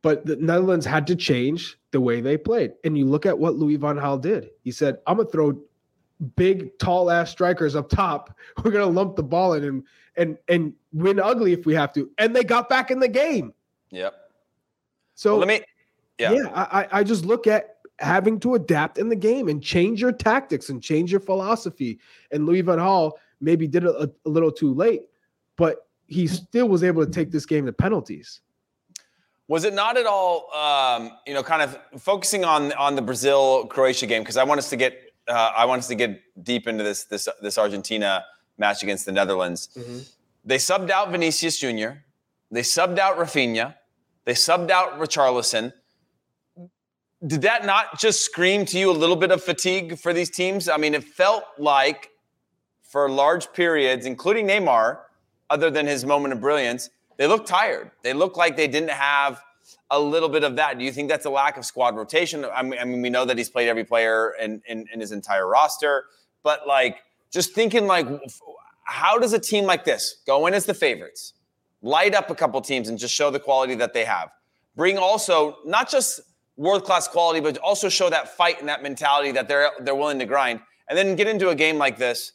But 0.00 0.24
the 0.24 0.36
Netherlands 0.36 0.86
had 0.86 1.06
to 1.08 1.14
change 1.16 1.78
the 1.90 2.00
way 2.00 2.20
they 2.22 2.38
played. 2.38 2.72
And 2.82 2.96
you 2.96 3.04
look 3.04 3.26
at 3.26 3.38
what 3.38 3.56
Louis 3.56 3.76
van 3.76 3.96
Gaal 3.96 4.20
did. 4.20 4.48
He 4.64 4.70
said, 4.70 4.98
"I'm 5.06 5.18
gonna 5.18 5.28
throw 5.28 5.60
big, 6.34 6.76
tall 6.78 7.10
ass 7.10 7.30
strikers 7.30 7.76
up 7.76 7.88
top. 7.90 8.36
We're 8.64 8.70
gonna 8.70 8.86
lump 8.86 9.16
the 9.16 9.22
ball 9.22 9.52
in 9.52 9.64
and 9.64 9.84
and 10.16 10.38
and 10.48 10.72
win 10.92 11.20
ugly 11.20 11.52
if 11.52 11.66
we 11.66 11.74
have 11.74 11.92
to." 11.92 12.10
And 12.18 12.34
they 12.34 12.42
got 12.42 12.68
back 12.70 12.90
in 12.90 12.98
the 13.00 13.06
game. 13.08 13.52
Yep. 13.90 14.14
So 15.14 15.32
Well, 15.32 15.40
let 15.40 15.48
me. 15.48 15.60
Yeah. 16.18 16.32
yeah, 16.32 16.48
I- 16.54 16.88
I 17.00 17.04
just 17.04 17.24
look 17.26 17.46
at 17.46 17.76
having 17.98 18.40
to 18.40 18.54
adapt 18.54 18.98
in 18.98 19.08
the 19.08 19.16
game 19.16 19.48
and 19.48 19.62
change 19.62 20.00
your 20.00 20.12
tactics 20.12 20.68
and 20.68 20.82
change 20.82 21.10
your 21.10 21.20
philosophy. 21.20 21.98
And 22.30 22.46
Louis 22.46 22.62
Van 22.62 22.78
Gaal 22.78 23.12
maybe 23.40 23.66
did 23.66 23.84
it 23.84 23.90
a, 23.90 24.10
a 24.24 24.28
little 24.28 24.50
too 24.50 24.74
late, 24.74 25.02
but 25.56 25.86
he 26.06 26.26
still 26.26 26.68
was 26.68 26.82
able 26.82 27.04
to 27.04 27.10
take 27.10 27.30
this 27.30 27.46
game 27.46 27.66
to 27.66 27.72
penalties. 27.72 28.40
Was 29.48 29.64
it 29.64 29.74
not 29.74 29.96
at 29.96 30.06
all, 30.06 30.52
um, 30.54 31.12
you 31.26 31.34
know, 31.34 31.42
kind 31.42 31.62
of 31.62 31.78
focusing 32.00 32.44
on 32.44 32.72
on 32.74 32.96
the 32.96 33.02
Brazil 33.02 33.66
Croatia 33.66 34.06
game? 34.06 34.22
Because 34.22 34.36
I 34.36 34.44
want 34.44 34.58
us 34.58 34.70
to 34.70 34.76
get 34.76 34.98
uh, 35.28 35.52
I 35.56 35.64
want 35.66 35.80
us 35.80 35.88
to 35.88 35.94
get 35.94 36.20
deep 36.42 36.66
into 36.66 36.84
this 36.84 37.04
this 37.04 37.28
this 37.42 37.58
Argentina 37.58 38.24
match 38.56 38.82
against 38.82 39.04
the 39.04 39.12
Netherlands. 39.12 39.76
They 40.44 40.56
subbed 40.56 40.90
out 40.90 41.10
Vinicius 41.10 41.58
Jr. 41.58 41.90
They 42.50 42.62
subbed 42.62 42.98
out 42.98 43.16
Rafinha. 43.18 43.74
They 44.24 44.34
subbed 44.34 44.70
out 44.70 44.98
Richarlison. 44.98 45.72
Did 47.24 47.42
that 47.42 47.64
not 47.64 48.00
just 48.00 48.24
scream 48.24 48.64
to 48.66 48.78
you 48.78 48.90
a 48.90 48.92
little 48.92 49.16
bit 49.16 49.30
of 49.30 49.42
fatigue 49.42 49.98
for 49.98 50.12
these 50.12 50.28
teams? 50.28 50.68
I 50.68 50.76
mean, 50.76 50.94
it 50.94 51.04
felt 51.04 51.44
like 51.56 52.10
for 52.82 53.08
large 53.08 53.52
periods, 53.52 54.06
including 54.06 54.48
Neymar, 54.48 54.98
other 55.48 55.70
than 55.70 55.86
his 55.86 56.04
moment 56.04 56.32
of 56.32 56.40
brilliance, 56.40 56.90
they 57.18 57.26
looked 57.26 57.46
tired. 57.46 57.90
They 58.02 58.12
looked 58.12 58.36
like 58.36 58.56
they 58.56 58.66
didn't 58.66 58.90
have 58.90 59.40
a 59.90 60.00
little 60.00 60.28
bit 60.28 60.42
of 60.42 60.56
that. 60.56 60.78
Do 60.78 60.84
you 60.84 60.90
think 60.90 61.08
that's 61.08 61.26
a 61.26 61.30
lack 61.30 61.56
of 61.56 61.64
squad 61.64 61.94
rotation? 61.94 62.44
I 62.44 62.62
mean, 62.62 62.80
I 62.80 62.84
mean 62.84 63.02
we 63.02 63.10
know 63.10 63.24
that 63.24 63.38
he's 63.38 63.50
played 63.50 63.68
every 63.68 63.84
player 63.84 64.34
in, 64.40 64.62
in, 64.66 64.86
in 64.92 65.00
his 65.00 65.12
entire 65.12 65.46
roster, 65.46 66.06
but 66.42 66.66
like 66.66 67.02
just 67.30 67.54
thinking 67.54 67.86
like, 67.86 68.08
how 68.84 69.18
does 69.18 69.32
a 69.32 69.38
team 69.38 69.64
like 69.64 69.84
this 69.84 70.22
go 70.26 70.46
in 70.46 70.54
as 70.54 70.66
the 70.66 70.74
favorites, 70.74 71.34
light 71.82 72.14
up 72.14 72.30
a 72.30 72.34
couple 72.34 72.60
teams 72.60 72.88
and 72.88 72.98
just 72.98 73.14
show 73.14 73.30
the 73.30 73.38
quality 73.38 73.74
that 73.76 73.94
they 73.94 74.04
have? 74.04 74.30
Bring 74.74 74.98
also 74.98 75.58
not 75.64 75.90
just 75.90 76.20
world 76.56 76.84
class 76.84 77.08
quality, 77.08 77.40
but 77.40 77.58
also 77.58 77.88
show 77.88 78.10
that 78.10 78.36
fight 78.36 78.60
and 78.60 78.68
that 78.68 78.82
mentality 78.82 79.32
that 79.32 79.48
they're 79.48 79.70
they're 79.80 79.94
willing 79.94 80.18
to 80.18 80.26
grind, 80.26 80.60
and 80.88 80.98
then 80.98 81.16
get 81.16 81.26
into 81.26 81.48
a 81.48 81.54
game 81.54 81.78
like 81.78 81.98
this 81.98 82.32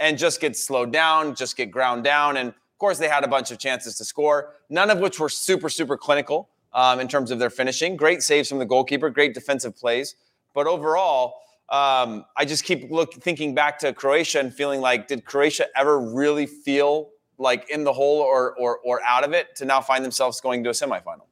and 0.00 0.18
just 0.18 0.40
get 0.40 0.56
slowed 0.56 0.92
down, 0.92 1.34
just 1.34 1.56
get 1.56 1.70
ground 1.70 2.02
down. 2.02 2.36
And 2.38 2.48
of 2.48 2.78
course, 2.78 2.98
they 2.98 3.08
had 3.08 3.22
a 3.22 3.28
bunch 3.28 3.50
of 3.50 3.58
chances 3.58 3.96
to 3.96 4.04
score, 4.04 4.54
none 4.70 4.90
of 4.90 4.98
which 4.98 5.20
were 5.20 5.28
super, 5.28 5.68
super 5.68 5.96
clinical 5.96 6.48
um, 6.72 6.98
in 6.98 7.06
terms 7.06 7.30
of 7.30 7.38
their 7.38 7.50
finishing. 7.50 7.96
Great 7.96 8.22
saves 8.22 8.48
from 8.48 8.58
the 8.58 8.64
goalkeeper, 8.64 9.10
great 9.10 9.34
defensive 9.34 9.76
plays. 9.76 10.16
But 10.54 10.66
overall, 10.66 11.34
um, 11.68 12.24
I 12.36 12.44
just 12.46 12.64
keep 12.64 12.90
look, 12.90 13.14
thinking 13.14 13.54
back 13.54 13.78
to 13.80 13.92
Croatia 13.92 14.40
and 14.40 14.52
feeling 14.52 14.80
like, 14.80 15.06
did 15.06 15.24
Croatia 15.24 15.66
ever 15.76 16.00
really 16.00 16.46
feel 16.46 17.10
like 17.38 17.68
in 17.70 17.84
the 17.84 17.92
hole 17.92 18.20
or, 18.20 18.54
or, 18.58 18.78
or 18.78 19.00
out 19.06 19.24
of 19.24 19.32
it 19.32 19.54
to 19.56 19.64
now 19.64 19.80
find 19.80 20.04
themselves 20.04 20.40
going 20.40 20.64
to 20.64 20.70
a 20.70 20.72
semifinal? 20.72 21.26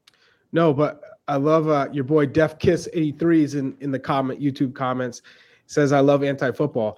No, 0.52 0.72
but 0.72 1.02
I 1.28 1.36
love 1.36 1.68
uh, 1.68 1.88
your 1.92 2.04
boy 2.04 2.26
Def 2.26 2.58
Kiss 2.58 2.88
83 2.92 3.44
is 3.44 3.54
in, 3.54 3.76
in 3.80 3.90
the 3.90 3.98
comment 3.98 4.40
YouTube 4.40 4.74
comments 4.74 5.22
says 5.66 5.92
I 5.92 6.00
love 6.00 6.24
anti-football. 6.24 6.96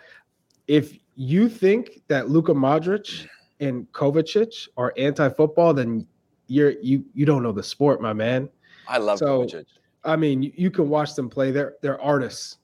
If 0.68 0.96
you 1.16 1.48
think 1.48 2.00
that 2.06 2.30
Luka 2.30 2.52
Modric 2.54 3.26
and 3.58 3.90
Kovacic 3.90 4.68
are 4.76 4.94
anti-football, 4.96 5.74
then 5.74 6.06
you're 6.46 6.70
you 6.80 7.04
you 7.12 7.26
don't 7.26 7.42
know 7.42 7.52
the 7.52 7.62
sport, 7.62 8.00
my 8.00 8.12
man. 8.12 8.48
I 8.88 8.98
love 8.98 9.18
So- 9.18 9.42
Kovacic. 9.44 9.66
I 10.02 10.16
mean, 10.16 10.42
you, 10.42 10.52
you 10.54 10.70
can 10.70 10.88
watch 10.88 11.14
them 11.14 11.28
play. 11.28 11.50
They're 11.50 11.74
they're 11.82 12.00
artists. 12.00 12.56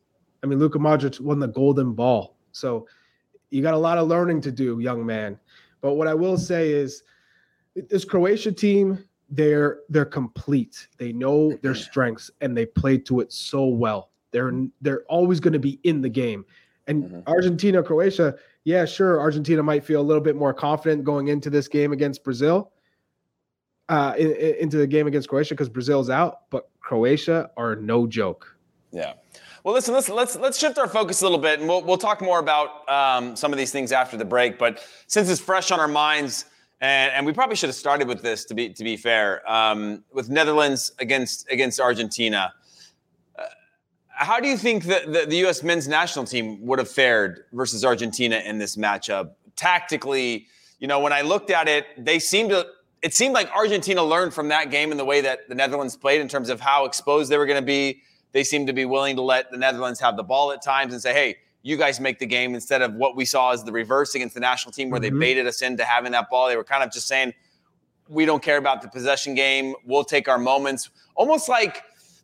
I 0.42 0.46
mean, 0.46 0.58
Luka 0.58 0.78
Modric 0.78 1.20
won 1.20 1.38
the 1.38 1.48
Golden 1.48 1.92
Ball, 1.92 2.34
so 2.52 2.86
you 3.50 3.60
got 3.60 3.74
a 3.74 3.78
lot 3.78 3.98
of 3.98 4.08
learning 4.08 4.40
to 4.42 4.52
do, 4.52 4.78
young 4.80 5.04
man. 5.04 5.38
But 5.82 5.94
what 5.94 6.06
I 6.08 6.14
will 6.14 6.38
say 6.38 6.70
is, 6.70 7.02
this 7.90 8.04
Croatia 8.06 8.52
team, 8.52 9.04
they're 9.28 9.80
they're 9.88 10.04
complete. 10.04 10.88
They 10.98 11.12
know 11.12 11.52
their 11.62 11.74
strengths 11.74 12.30
and 12.40 12.56
they 12.56 12.66
play 12.66 12.98
to 12.98 13.20
it 13.20 13.32
so 13.32 13.66
well. 13.66 14.10
They're 14.30 14.52
they're 14.80 15.02
always 15.08 15.40
going 15.40 15.52
to 15.54 15.58
be 15.58 15.80
in 15.82 16.00
the 16.00 16.08
game. 16.08 16.44
And 16.86 17.04
Mhm. 17.04 17.22
Argentina, 17.26 17.82
Croatia, 17.82 18.36
yeah, 18.64 18.84
sure, 18.84 19.20
Argentina 19.20 19.62
might 19.62 19.84
feel 19.84 20.00
a 20.00 20.04
little 20.04 20.22
bit 20.22 20.36
more 20.36 20.54
confident 20.54 21.02
going 21.04 21.28
into 21.28 21.50
this 21.50 21.66
game 21.66 21.92
against 21.92 22.22
Brazil 22.22 22.70
uh, 23.88 24.14
in, 24.18 24.30
in- 24.32 24.54
into 24.56 24.76
the 24.76 24.86
game 24.86 25.06
against 25.06 25.28
Croatia 25.28 25.54
because 25.54 25.68
Brazil's 25.68 26.10
out, 26.10 26.48
but 26.50 26.68
Croatia 26.80 27.50
are 27.56 27.76
no 27.76 28.06
joke. 28.06 28.56
Yeah. 28.92 29.14
Well, 29.64 29.74
listen, 29.74 29.94
let's 29.94 30.08
let's 30.08 30.36
let's 30.36 30.58
shift 30.58 30.78
our 30.78 30.86
focus 30.86 31.22
a 31.22 31.24
little 31.24 31.38
bit, 31.40 31.58
and 31.58 31.68
we'll 31.68 31.82
we'll 31.82 31.98
talk 31.98 32.20
more 32.22 32.38
about 32.38 32.88
um, 32.88 33.34
some 33.34 33.52
of 33.52 33.58
these 33.58 33.72
things 33.72 33.90
after 33.90 34.16
the 34.16 34.24
break. 34.24 34.58
But 34.58 34.80
since 35.08 35.28
it's 35.28 35.40
fresh 35.40 35.72
on 35.72 35.80
our 35.80 35.88
minds, 35.88 36.44
and, 36.80 37.12
and 37.12 37.26
we 37.26 37.32
probably 37.32 37.56
should 37.56 37.68
have 37.68 37.76
started 37.76 38.06
with 38.08 38.22
this 38.22 38.44
to 38.46 38.54
be 38.54 38.70
to 38.70 38.84
be 38.84 38.96
fair, 38.96 39.48
um, 39.50 40.04
with 40.12 40.28
Netherlands 40.28 40.92
against 40.98 41.50
against 41.50 41.80
Argentina. 41.80 42.52
uh, 43.38 43.42
How 44.08 44.40
do 44.40 44.48
you 44.48 44.56
think 44.56 44.84
that 44.84 45.12
the, 45.12 45.26
the 45.26 45.36
U.S. 45.38 45.62
men's 45.62 45.88
national 45.88 46.24
team 46.24 46.64
would 46.66 46.78
have 46.78 46.90
fared 46.90 47.44
versus 47.52 47.84
Argentina 47.84 48.36
in 48.44 48.58
this 48.58 48.76
matchup? 48.76 49.30
Tactically, 49.56 50.46
you 50.78 50.86
know, 50.86 51.00
when 51.00 51.12
I 51.12 51.22
looked 51.22 51.50
at 51.50 51.68
it, 51.68 51.86
they 51.96 52.18
seemed 52.18 52.50
to. 52.50 52.66
It 53.02 53.14
seemed 53.14 53.34
like 53.34 53.48
Argentina 53.54 54.02
learned 54.02 54.34
from 54.34 54.48
that 54.48 54.70
game 54.70 54.90
in 54.90 54.96
the 54.96 55.04
way 55.04 55.20
that 55.20 55.48
the 55.48 55.54
Netherlands 55.54 55.96
played 55.96 56.20
in 56.20 56.28
terms 56.28 56.48
of 56.48 56.60
how 56.60 56.86
exposed 56.86 57.30
they 57.30 57.38
were 57.38 57.46
going 57.46 57.60
to 57.60 57.64
be. 57.64 58.02
They 58.32 58.42
seemed 58.42 58.66
to 58.66 58.72
be 58.72 58.84
willing 58.84 59.16
to 59.16 59.22
let 59.22 59.50
the 59.50 59.58
Netherlands 59.58 60.00
have 60.00 60.16
the 60.16 60.22
ball 60.22 60.50
at 60.50 60.62
times 60.62 60.92
and 60.92 61.00
say, 61.00 61.12
"Hey, 61.12 61.36
you 61.66 61.76
guys 61.76 61.98
make 62.00 62.18
the 62.18 62.26
game," 62.26 62.54
instead 62.54 62.82
of 62.82 62.94
what 62.94 63.16
we 63.16 63.24
saw 63.24 63.52
as 63.52 63.64
the 63.64 63.72
reverse 63.72 64.14
against 64.14 64.34
the 64.34 64.40
national 64.40 64.72
team, 64.72 64.90
where 64.90 65.00
Mhm. 65.00 65.02
they 65.02 65.10
baited 65.10 65.46
us 65.46 65.62
into 65.62 65.84
having 65.84 66.12
that 66.12 66.30
ball. 66.30 66.48
They 66.48 66.56
were 66.56 66.64
kind 66.64 66.82
of 66.84 66.92
just 66.92 67.08
saying, 67.08 67.34
"We 68.08 68.24
don't 68.24 68.42
care 68.42 68.56
about 68.56 68.82
the 68.82 68.88
possession 68.88 69.34
game. 69.34 69.74
We'll 69.84 70.04
take 70.04 70.28
our 70.28 70.38
moments." 70.38 70.90
Almost 71.14 71.48
like 71.48 71.82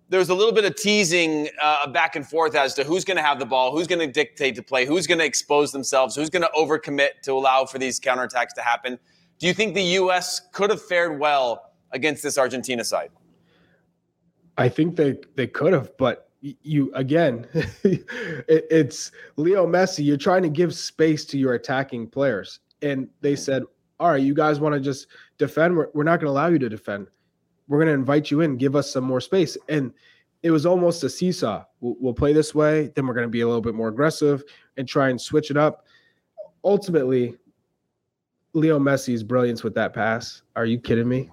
there 0.08 0.18
was 0.18 0.28
a 0.28 0.34
little 0.34 0.52
bit 0.52 0.64
of 0.64 0.76
teasing 0.76 1.48
uh, 1.60 1.86
back 1.88 2.16
and 2.16 2.28
forth 2.28 2.54
as 2.54 2.74
to 2.74 2.84
who's 2.84 3.04
going 3.04 3.16
to 3.16 3.22
have 3.22 3.38
the 3.38 3.46
ball, 3.46 3.72
who's 3.72 3.86
going 3.86 3.98
to 4.06 4.12
dictate 4.12 4.54
the 4.56 4.62
play, 4.62 4.84
who's 4.84 5.06
going 5.06 5.18
to 5.18 5.24
expose 5.24 5.72
themselves, 5.72 6.14
who's 6.14 6.28
going 6.30 6.42
to 6.42 6.50
overcommit 6.56 7.22
to 7.22 7.32
allow 7.32 7.64
for 7.64 7.78
these 7.78 7.98
counterattacks 7.98 8.52
to 8.54 8.62
happen. 8.62 8.98
Do 9.38 9.46
you 9.46 9.54
think 9.54 9.74
the 9.74 9.82
U.S. 10.00 10.40
could 10.52 10.70
have 10.70 10.82
fared 10.82 11.18
well 11.18 11.72
against 11.92 12.22
this 12.22 12.36
Argentina 12.38 12.84
side? 12.84 13.10
I 14.58 14.68
think 14.68 14.96
they 14.96 15.16
they 15.34 15.46
could 15.46 15.72
have, 15.72 15.96
but 15.96 16.28
you 16.42 16.92
again, 16.94 17.46
it, 17.54 18.04
it's 18.48 19.12
Leo 19.36 19.66
Messi. 19.66 20.04
You're 20.04 20.16
trying 20.16 20.42
to 20.42 20.48
give 20.48 20.74
space 20.74 21.24
to 21.26 21.38
your 21.38 21.54
attacking 21.54 22.08
players, 22.08 22.60
and 22.82 23.08
they 23.20 23.36
said, 23.36 23.62
"All 24.00 24.10
right, 24.10 24.22
you 24.22 24.34
guys 24.34 24.60
want 24.60 24.74
to 24.74 24.80
just 24.80 25.06
defend? 25.38 25.76
We're, 25.76 25.88
we're 25.94 26.04
not 26.04 26.20
going 26.20 26.26
to 26.26 26.32
allow 26.32 26.48
you 26.48 26.58
to 26.58 26.68
defend. 26.68 27.06
We're 27.68 27.78
going 27.78 27.88
to 27.88 27.94
invite 27.94 28.30
you 28.30 28.40
in, 28.40 28.56
give 28.56 28.76
us 28.76 28.90
some 28.90 29.04
more 29.04 29.20
space." 29.20 29.56
And 29.68 29.92
it 30.42 30.50
was 30.50 30.66
almost 30.66 31.04
a 31.04 31.10
seesaw. 31.10 31.64
We'll, 31.80 31.96
we'll 32.00 32.14
play 32.14 32.32
this 32.32 32.54
way, 32.54 32.90
then 32.94 33.06
we're 33.06 33.14
going 33.14 33.26
to 33.26 33.30
be 33.30 33.42
a 33.42 33.46
little 33.46 33.62
bit 33.62 33.74
more 33.74 33.88
aggressive 33.88 34.42
and 34.76 34.88
try 34.88 35.08
and 35.08 35.20
switch 35.20 35.50
it 35.50 35.56
up. 35.56 35.86
Ultimately, 36.64 37.36
Leo 38.52 38.78
Messi's 38.78 39.22
brilliance 39.22 39.62
with 39.62 39.74
that 39.74 39.94
pass. 39.94 40.42
Are 40.56 40.66
you 40.66 40.78
kidding 40.78 41.08
me? 41.08 41.30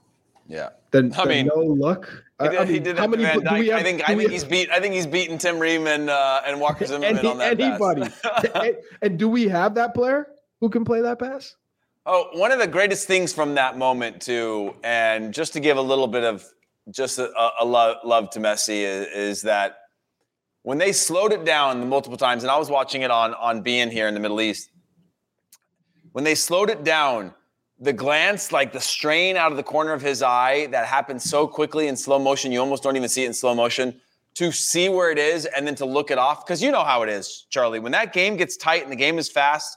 Yeah. 0.50 0.70
Then, 0.92 1.14
I 1.18 1.26
mean, 1.26 1.46
no 1.46 1.62
look. 1.62 2.24
He 2.42 2.48
did, 2.50 2.58
I 2.58 2.66
he 2.66 2.80
did 2.80 2.98
how 2.98 3.06
many 3.06 3.24
Van 3.24 3.40
do 3.42 3.54
we 3.60 3.68
have- 3.68 3.80
I 3.80 3.84
think 3.84 4.10
I 4.10 4.14
we 4.16 4.24
think 4.24 4.32
have- 4.32 4.32
he's 4.32 4.44
beat 4.44 4.72
I 4.72 4.80
think 4.80 4.96
he's 4.96 5.06
beaten 5.06 5.38
Tim 5.38 5.60
Ream 5.60 5.86
and 5.88 6.10
uh, 6.10 6.42
and 6.46 6.60
Walker 6.60 6.86
Zimmerman 6.88 7.20
Any- 7.20 7.28
on 7.30 7.38
that 7.38 7.60
anybody. 7.60 8.02
pass. 8.24 8.46
and, 8.56 8.76
and 9.04 9.20
do 9.20 9.30
we 9.30 9.48
have 9.48 9.76
that 9.76 9.94
player 9.94 10.28
who 10.60 10.70
can 10.70 10.84
play 10.84 11.02
that 11.02 11.20
pass? 11.20 11.56
Oh, 12.06 12.30
one 12.34 12.52
of 12.52 12.58
the 12.60 12.66
greatest 12.68 13.06
things 13.08 13.32
from 13.34 13.54
that 13.56 13.78
moment 13.78 14.22
too, 14.22 14.74
and 14.84 15.32
just 15.34 15.54
to 15.54 15.60
give 15.60 15.78
a 15.78 15.82
little 15.82 16.08
bit 16.08 16.24
of 16.24 16.44
just 16.90 17.20
a, 17.20 17.30
a 17.62 17.66
love, 17.66 17.98
love 18.04 18.32
to 18.32 18.40
Messi 18.40 18.82
is, 18.82 19.06
is 19.08 19.42
that 19.44 19.76
when 20.64 20.80
they 20.80 20.92
slowed 20.92 21.32
it 21.34 21.46
down 21.46 21.88
multiple 21.88 22.18
times, 22.18 22.44
and 22.44 22.50
I 22.50 22.58
was 22.58 22.70
watching 22.72 23.04
it 23.04 23.12
on 23.12 23.36
on 23.36 23.62
being 23.62 23.92
here 23.92 24.08
in 24.08 24.16
the 24.16 24.20
Middle 24.20 24.42
East, 24.42 24.72
when 26.14 26.24
they 26.24 26.34
slowed 26.36 26.70
it 26.72 26.84
down, 26.84 27.34
the 27.80 27.94
glance, 27.94 28.52
like 28.52 28.74
the 28.74 28.82
strain 28.82 29.38
out 29.38 29.52
of 29.52 29.58
the 29.58 29.64
corner 29.64 29.94
of 29.94 30.02
his 30.02 30.22
eye 30.22 30.68
that 30.68 30.86
happens 30.86 31.24
so 31.24 31.48
quickly 31.48 31.88
in 31.88 31.96
slow 31.96 32.20
motion, 32.20 32.52
you 32.52 32.60
almost 32.60 32.84
don't 32.84 32.98
even 32.98 33.10
see 33.10 33.24
it 33.24 33.28
in 33.28 33.34
slow 33.34 33.56
motion. 33.56 34.00
To 34.36 34.52
see 34.52 34.88
where 34.90 35.12
it 35.12 35.18
is 35.18 35.46
and 35.46 35.68
then 35.68 35.76
to 35.76 35.86
look 35.86 36.12
it 36.12 36.18
off, 36.18 36.46
because 36.46 36.62
you 36.64 36.72
know 36.72 36.84
how 36.84 37.02
it 37.04 37.10
is, 37.10 37.46
Charlie. 37.50 37.80
When 37.80 37.92
that 37.92 38.14
game 38.14 38.38
gets 38.38 38.56
tight 38.56 38.84
and 38.84 38.92
the 38.92 38.96
game 38.96 39.18
is 39.18 39.30
fast, 39.30 39.76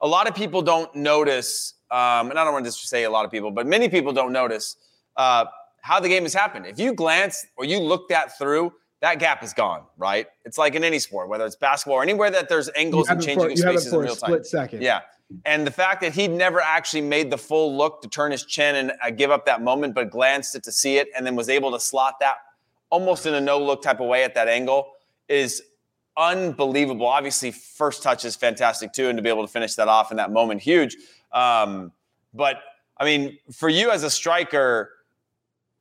a 0.00 0.06
lot 0.06 0.28
of 0.28 0.34
people 0.34 0.60
don't 0.62 0.94
notice, 0.94 1.74
um, 1.90 2.30
and 2.30 2.38
I 2.38 2.44
don't 2.44 2.52
want 2.52 2.64
to 2.64 2.70
just 2.70 2.86
say 2.88 3.04
a 3.04 3.10
lot 3.10 3.24
of 3.24 3.30
people, 3.30 3.50
but 3.50 3.66
many 3.66 3.88
people 3.88 4.12
don't 4.12 4.32
notice 4.32 4.76
uh, 5.16 5.46
how 5.80 6.00
the 6.00 6.08
game 6.08 6.24
has 6.24 6.34
happened. 6.34 6.66
If 6.66 6.78
you 6.78 6.92
glance 6.92 7.46
or 7.56 7.64
you 7.64 7.78
look 7.78 8.08
that 8.08 8.36
through, 8.36 8.72
that 9.00 9.20
gap 9.20 9.42
is 9.42 9.54
gone, 9.54 9.84
right? 9.96 10.26
It's 10.44 10.58
like 10.58 10.74
in 10.74 10.84
any 10.84 10.98
sport, 10.98 11.28
whether 11.28 11.46
it's 11.46 11.56
basketball 11.56 11.98
or 11.98 12.02
anywhere 12.02 12.30
that 12.30 12.48
there's 12.48 12.68
angles 12.76 13.08
and 13.08 13.22
changing 13.22 13.50
for, 13.50 13.56
spaces 13.56 13.92
in 13.92 14.00
real 14.00 14.16
time. 14.16 14.30
Split 14.30 14.46
second. 14.46 14.82
Yeah. 14.82 15.00
And 15.44 15.66
the 15.66 15.70
fact 15.70 16.00
that 16.00 16.14
he'd 16.14 16.30
never 16.30 16.60
actually 16.60 17.02
made 17.02 17.30
the 17.30 17.38
full 17.38 17.76
look 17.76 18.00
to 18.02 18.08
turn 18.08 18.32
his 18.32 18.44
chin 18.44 18.76
and 18.76 18.92
uh, 19.04 19.10
give 19.10 19.30
up 19.30 19.44
that 19.46 19.60
moment, 19.60 19.94
but 19.94 20.10
glanced 20.10 20.54
it 20.54 20.64
to 20.64 20.72
see 20.72 20.96
it 20.96 21.08
and 21.14 21.26
then 21.26 21.36
was 21.36 21.48
able 21.48 21.70
to 21.72 21.80
slot 21.80 22.14
that 22.20 22.36
almost 22.90 23.26
in 23.26 23.34
a 23.34 23.40
no 23.40 23.58
look 23.58 23.82
type 23.82 24.00
of 24.00 24.06
way 24.06 24.24
at 24.24 24.34
that 24.34 24.48
angle 24.48 24.92
is 25.28 25.62
unbelievable. 26.16 27.06
Obviously, 27.06 27.50
first 27.50 28.02
touch 28.02 28.24
is 28.24 28.36
fantastic 28.36 28.92
too, 28.92 29.08
and 29.08 29.16
to 29.18 29.22
be 29.22 29.28
able 29.28 29.46
to 29.46 29.52
finish 29.52 29.74
that 29.74 29.88
off 29.88 30.10
in 30.10 30.16
that 30.16 30.30
moment, 30.32 30.60
huge. 30.60 30.96
Um, 31.32 31.92
but 32.34 32.60
I 32.96 33.04
mean, 33.04 33.38
for 33.52 33.68
you 33.68 33.90
as 33.90 34.02
a 34.02 34.10
striker, 34.10 34.90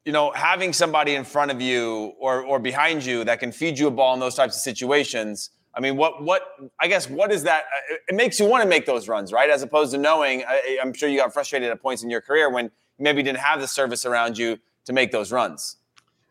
you 0.06 0.12
know, 0.12 0.32
having 0.32 0.74
somebody 0.74 1.16
in 1.16 1.24
front 1.24 1.52
of 1.52 1.62
you 1.62 2.14
or 2.20 2.42
or 2.42 2.60
behind 2.60 3.06
you 3.06 3.24
that 3.24 3.40
can 3.40 3.52
feed 3.52 3.80
you 3.80 3.88
a 3.88 3.92
ball 3.92 4.14
in 4.14 4.20
those 4.20 4.36
types 4.36 4.56
of 4.56 4.62
situations. 4.62 5.52
I 5.78 5.80
mean, 5.80 5.96
what 5.96 6.24
what 6.24 6.42
I 6.80 6.88
guess 6.88 7.08
what 7.08 7.32
is 7.32 7.44
that? 7.44 7.66
Uh, 7.66 7.96
it 8.08 8.16
makes 8.16 8.40
you 8.40 8.48
want 8.48 8.64
to 8.64 8.70
make 8.70 8.88
those 8.88 9.08
runs, 9.08 9.32
right? 9.32 9.50
As 9.50 9.62
opposed 9.62 9.92
to 9.92 10.00
knowing. 10.00 10.44
I, 10.48 10.80
I'm 10.82 10.92
sure 10.92 11.08
you 11.08 11.20
got 11.20 11.34
frustrated 11.34 11.70
at 11.70 11.80
points 11.80 12.04
in 12.04 12.10
your 12.10 12.22
career 12.22 12.50
when 12.50 12.66
you 12.66 12.72
maybe 13.04 13.22
didn't 13.22 13.40
have 13.40 13.62
the 13.62 13.68
service 13.68 14.04
around 14.04 14.40
you 14.40 14.58
to 14.86 14.94
make 14.94 15.12
those 15.12 15.32
runs. 15.32 15.78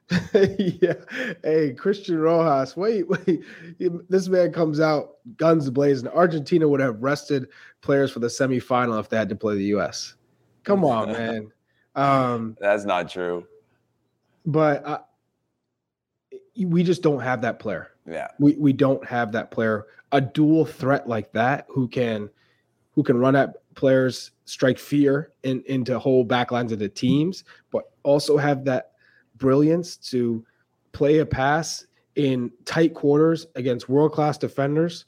yeah. 0.35 0.95
Hey, 1.45 1.75
Christian 1.75 2.19
Rojas. 2.19 2.77
Wait, 2.77 3.09
wait. 3.09 3.43
This 4.09 4.29
man 4.29 4.53
comes 4.53 4.81
out 4.81 5.17
guns 5.37 5.71
blazing. 5.71 6.09
Argentina 6.09 6.67
would 6.67 6.81
have 6.81 7.03
rested 7.03 7.49
players 7.83 8.11
for 8.11 8.19
the 8.19 8.29
semifinal 8.29 8.99
if 8.99 9.09
they 9.09 9.17
had 9.17 9.29
to 9.29 9.37
play 9.37 9.55
the 9.55 9.65
U.S. 9.65 10.15
Come 10.65 10.85
on, 10.85 11.13
man. 11.13 11.53
Um, 11.95 12.57
That's 12.61 12.85
not 12.85 13.11
true. 13.11 13.47
But 14.45 14.85
uh, 14.85 14.99
we 16.57 16.83
just 16.83 17.03
don't 17.03 17.21
have 17.21 17.43
that 17.43 17.59
player. 17.59 17.91
Yeah. 18.07 18.29
We 18.39 18.57
we 18.57 18.73
don't 18.73 19.05
have 19.05 19.33
that 19.33 19.51
player. 19.51 19.87
A 20.13 20.21
dual 20.21 20.65
threat 20.65 21.09
like 21.09 21.33
that 21.33 21.67
who 21.69 21.89
can 21.89 22.31
who 22.93 23.03
can 23.03 23.19
run 23.19 23.37
at 23.37 23.57
players, 23.75 24.31
strike 24.47 24.79
fear 24.79 25.33
in, 25.43 25.63
into 25.67 25.99
whole 25.99 26.25
backlines 26.25 26.73
of 26.73 26.79
the 26.79 26.89
teams, 26.89 27.45
but 27.71 27.91
also 28.03 28.37
have 28.39 28.65
that 28.65 28.93
brilliance 29.37 29.97
to 29.97 30.45
play 30.93 31.19
a 31.19 31.27
pass 31.27 31.87
in 32.15 32.51
tight 32.65 32.95
quarters 32.95 33.47
against 33.55 33.89
world 33.89 34.13
class 34.13 34.39
defenders 34.39 35.05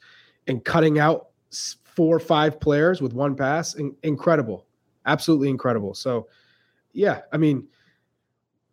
and 0.47 0.63
cutting 0.63 0.99
out 0.99 1.29
four 1.83 2.15
or 2.15 2.19
five 2.19 2.59
players 2.59 3.01
with 3.01 3.13
one 3.13 3.35
pass. 3.35 3.73
In- 3.73 3.95
incredible, 4.03 4.67
absolutely 5.05 5.49
incredible. 5.49 5.95
So, 5.95 6.27
yeah, 6.93 7.21
I 7.31 7.37
mean, 7.37 7.67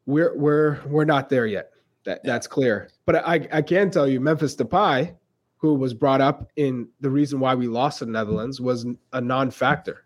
we're 0.05 0.37
we're 0.37 0.81
we're 0.87 1.05
not 1.05 1.29
there 1.31 1.47
yet. 1.47 1.71
That 2.05 2.23
that's 2.23 2.47
clear. 2.47 2.91
But 3.07 3.17
I 3.27 3.49
I 3.53 3.63
can 3.63 3.91
tell 3.91 4.07
you, 4.07 4.21
Memphis 4.21 4.55
Depay, 4.55 5.15
who 5.57 5.75
was 5.75 5.95
brought 5.95 6.21
up 6.21 6.51
in 6.57 6.89
the 7.01 7.11
reason 7.11 7.41
why 7.41 7.55
we 7.55 7.69
lost 7.69 8.01
to 8.01 8.05
the 8.05 8.11
Netherlands, 8.11 8.61
was 8.61 8.87
a 9.13 9.21
non-factor. 9.21 10.05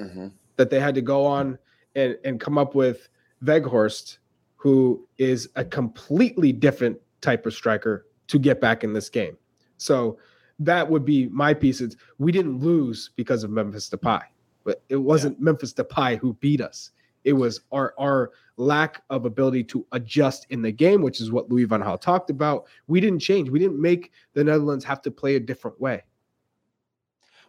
Mm-hmm. 0.00 0.28
That 0.56 0.70
they 0.70 0.80
had 0.80 0.94
to 0.96 1.02
go 1.02 1.24
on 1.24 1.58
and 1.94 2.18
and 2.24 2.40
come 2.40 2.58
up 2.58 2.74
with 2.74 3.08
Weghorst, 3.44 4.18
who 4.56 5.06
is 5.18 5.48
a 5.56 5.64
completely 5.64 6.52
different 6.52 6.98
type 7.20 7.46
of 7.46 7.54
striker 7.54 8.06
to 8.28 8.38
get 8.38 8.60
back 8.60 8.84
in 8.84 8.92
this 8.92 9.08
game. 9.08 9.36
So 9.76 10.18
that 10.58 10.88
would 10.88 11.04
be 11.04 11.26
my 11.28 11.54
piece. 11.54 11.80
It's, 11.80 11.96
we 12.18 12.32
didn't 12.32 12.58
lose 12.58 13.10
because 13.16 13.44
of 13.44 13.50
Memphis 13.50 13.88
Depay, 13.88 14.22
but 14.64 14.82
it 14.88 14.96
wasn't 14.96 15.38
yeah. 15.38 15.44
Memphis 15.44 15.72
Depay 15.72 16.18
who 16.18 16.34
beat 16.34 16.60
us. 16.60 16.90
It 17.24 17.32
was 17.32 17.60
our 17.72 17.94
our 17.98 18.30
lack 18.56 19.02
of 19.10 19.24
ability 19.24 19.64
to 19.64 19.86
adjust 19.92 20.46
in 20.50 20.62
the 20.62 20.72
game, 20.72 21.02
which 21.02 21.20
is 21.20 21.32
what 21.32 21.48
Louis 21.50 21.64
van 21.64 21.80
Gaal 21.80 22.00
talked 22.00 22.30
about. 22.30 22.66
We 22.86 23.00
didn't 23.00 23.20
change. 23.20 23.48
We 23.48 23.58
didn't 23.58 23.80
make 23.80 24.12
the 24.34 24.44
Netherlands 24.44 24.84
have 24.84 25.00
to 25.02 25.10
play 25.10 25.36
a 25.36 25.40
different 25.40 25.80
way. 25.80 26.02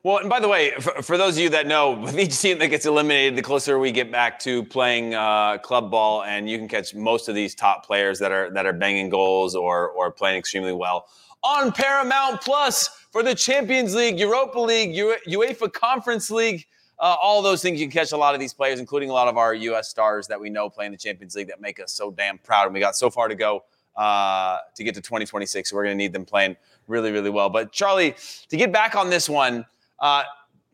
Well, 0.03 0.17
and 0.17 0.29
by 0.29 0.39
the 0.39 0.47
way, 0.47 0.71
for, 0.79 1.03
for, 1.03 1.15
those 1.15 1.37
of 1.37 1.43
you 1.43 1.49
that 1.49 1.67
know, 1.67 1.91
with 1.91 2.17
each 2.19 2.39
team 2.39 2.57
that 2.57 2.69
gets 2.69 2.87
eliminated, 2.87 3.35
the 3.35 3.43
closer 3.43 3.77
we 3.77 3.91
get 3.91 4.11
back 4.11 4.39
to 4.39 4.63
playing 4.63 5.13
uh, 5.13 5.59
club 5.59 5.91
ball, 5.91 6.23
and 6.23 6.49
you 6.49 6.57
can 6.57 6.67
catch 6.67 6.95
most 6.95 7.29
of 7.29 7.35
these 7.35 7.53
top 7.53 7.85
players 7.85 8.17
that 8.19 8.31
are 8.31 8.49
that 8.51 8.65
are 8.65 8.73
banging 8.73 9.09
goals 9.09 9.55
or 9.55 9.89
or 9.89 10.11
playing 10.11 10.37
extremely 10.37 10.73
well 10.73 11.07
on 11.43 11.71
Paramount 11.71 12.41
Plus 12.41 12.87
for 13.11 13.23
the 13.23 13.35
Champions 13.35 13.95
League, 13.95 14.19
Europa 14.19 14.59
League, 14.59 14.95
U- 14.95 15.15
UEFA 15.27 15.71
Conference 15.71 16.31
League. 16.31 16.65
Uh, 17.01 17.17
all 17.21 17.41
those 17.41 17.61
things 17.61 17.81
you 17.81 17.87
can 17.87 17.91
catch 17.91 18.13
a 18.13 18.17
lot 18.17 18.33
of 18.33 18.39
these 18.39 18.53
players, 18.53 18.79
including 18.79 19.09
a 19.09 19.13
lot 19.13 19.27
of 19.27 19.35
our 19.35 19.53
U.S. 19.53 19.89
stars 19.89 20.27
that 20.27 20.39
we 20.39 20.49
know 20.49 20.69
playing 20.69 20.91
the 20.91 20.97
Champions 20.97 21.35
League 21.35 21.47
that 21.47 21.59
make 21.59 21.79
us 21.79 21.91
so 21.91 22.11
damn 22.11 22.37
proud. 22.37 22.65
And 22.65 22.73
we 22.73 22.79
got 22.79 22.95
so 22.95 23.09
far 23.09 23.27
to 23.27 23.35
go 23.35 23.63
uh, 23.97 24.59
to 24.75 24.83
get 24.83 24.95
to 24.95 25.01
2026. 25.01 25.69
So 25.69 25.75
we're 25.75 25.83
going 25.83 25.97
to 25.97 25.97
need 25.97 26.13
them 26.13 26.25
playing 26.25 26.55
really, 26.87 27.11
really 27.11 27.29
well. 27.29 27.49
But 27.49 27.73
Charlie, 27.73 28.15
to 28.49 28.55
get 28.55 28.71
back 28.71 28.95
on 28.95 29.09
this 29.09 29.27
one. 29.27 29.65
Uh, 29.99 30.23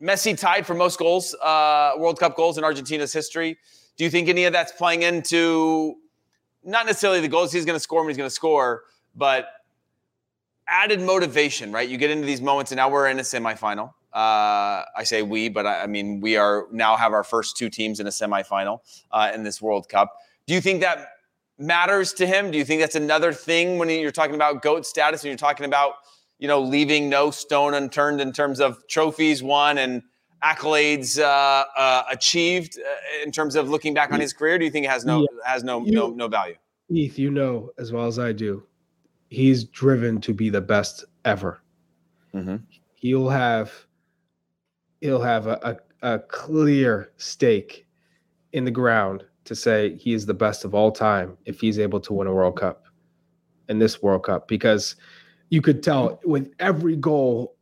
Messi 0.00 0.38
tied 0.38 0.64
for 0.64 0.74
most 0.74 0.98
goals, 0.98 1.34
uh, 1.42 1.92
World 1.98 2.20
Cup 2.20 2.36
goals 2.36 2.56
in 2.56 2.64
Argentina's 2.64 3.12
history. 3.12 3.58
Do 3.96 4.04
you 4.04 4.10
think 4.10 4.28
any 4.28 4.44
of 4.44 4.52
that's 4.52 4.70
playing 4.70 5.02
into 5.02 5.96
not 6.62 6.86
necessarily 6.86 7.20
the 7.20 7.28
goals 7.28 7.52
he's 7.52 7.64
going 7.64 7.76
to 7.76 7.80
score 7.80 8.00
when 8.00 8.08
he's 8.08 8.16
going 8.16 8.28
to 8.28 8.34
score, 8.34 8.84
but 9.16 9.48
added 10.68 11.00
motivation, 11.00 11.72
right? 11.72 11.88
You 11.88 11.96
get 11.96 12.10
into 12.10 12.26
these 12.26 12.40
moments, 12.40 12.70
and 12.70 12.76
now 12.76 12.88
we're 12.88 13.08
in 13.08 13.18
a 13.18 13.22
semifinal. 13.22 13.92
Uh, 14.12 14.84
I 14.96 15.04
say 15.04 15.22
we, 15.22 15.48
but 15.48 15.66
I, 15.66 15.82
I, 15.82 15.86
mean 15.86 16.20
we 16.20 16.36
are 16.36 16.66
now 16.72 16.96
have 16.96 17.12
our 17.12 17.24
first 17.24 17.56
two 17.58 17.68
teams 17.68 18.00
in 18.00 18.06
a 18.06 18.10
semifinal 18.10 18.80
uh, 19.12 19.30
in 19.34 19.42
this 19.42 19.60
World 19.60 19.88
Cup. 19.88 20.14
Do 20.46 20.54
you 20.54 20.62
think 20.62 20.80
that 20.80 21.08
matters 21.58 22.14
to 22.14 22.26
him? 22.26 22.50
Do 22.50 22.56
you 22.56 22.64
think 22.64 22.80
that's 22.80 22.94
another 22.94 23.34
thing 23.34 23.76
when 23.78 23.90
you're 23.90 24.10
talking 24.10 24.34
about 24.34 24.62
goat 24.62 24.86
status 24.86 25.22
and 25.22 25.28
you're 25.28 25.36
talking 25.36 25.66
about 25.66 25.92
you 26.38 26.46
know, 26.46 26.60
leaving 26.60 27.08
no 27.08 27.30
stone 27.30 27.74
unturned 27.74 28.20
in 28.20 28.32
terms 28.32 28.60
of 28.60 28.86
trophies 28.86 29.42
won 29.42 29.78
and 29.78 30.02
accolades 30.42 31.18
uh, 31.18 31.64
uh, 31.76 32.04
achieved 32.10 32.78
uh, 32.78 33.24
in 33.24 33.32
terms 33.32 33.56
of 33.56 33.68
looking 33.68 33.92
back 33.92 34.12
on 34.12 34.20
his 34.20 34.32
career? 34.32 34.58
Do 34.58 34.64
you 34.64 34.70
think 34.70 34.86
it 34.86 34.90
has 34.90 35.04
no 35.04 35.20
yeah. 35.20 35.26
has 35.44 35.64
no, 35.64 35.84
you, 35.84 35.92
no 35.92 36.10
no 36.10 36.28
value? 36.28 36.54
Heath, 36.88 37.18
you 37.18 37.30
know 37.30 37.70
as 37.78 37.92
well 37.92 38.06
as 38.06 38.18
I 38.18 38.32
do, 38.32 38.62
he's 39.28 39.64
driven 39.64 40.20
to 40.22 40.32
be 40.32 40.48
the 40.48 40.60
best 40.60 41.04
ever. 41.24 41.60
Mm-hmm. 42.34 42.56
He'll 42.94 43.28
have 43.28 43.72
he'll 45.00 45.20
have 45.20 45.46
a, 45.46 45.78
a, 46.02 46.14
a 46.14 46.18
clear 46.20 47.12
stake 47.16 47.86
in 48.52 48.64
the 48.64 48.70
ground 48.70 49.24
to 49.44 49.54
say 49.54 49.96
he 49.96 50.12
is 50.12 50.26
the 50.26 50.34
best 50.34 50.64
of 50.64 50.74
all 50.74 50.92
time 50.92 51.36
if 51.46 51.60
he's 51.60 51.78
able 51.78 52.00
to 52.00 52.12
win 52.12 52.26
a 52.26 52.32
World 52.32 52.56
Cup 52.56 52.84
in 53.68 53.78
this 53.78 54.02
World 54.02 54.24
Cup 54.24 54.48
because 54.48 54.96
you 55.50 55.62
could 55.62 55.82
tell 55.82 56.20
with 56.24 56.52
every 56.58 56.96
goal 56.96 57.56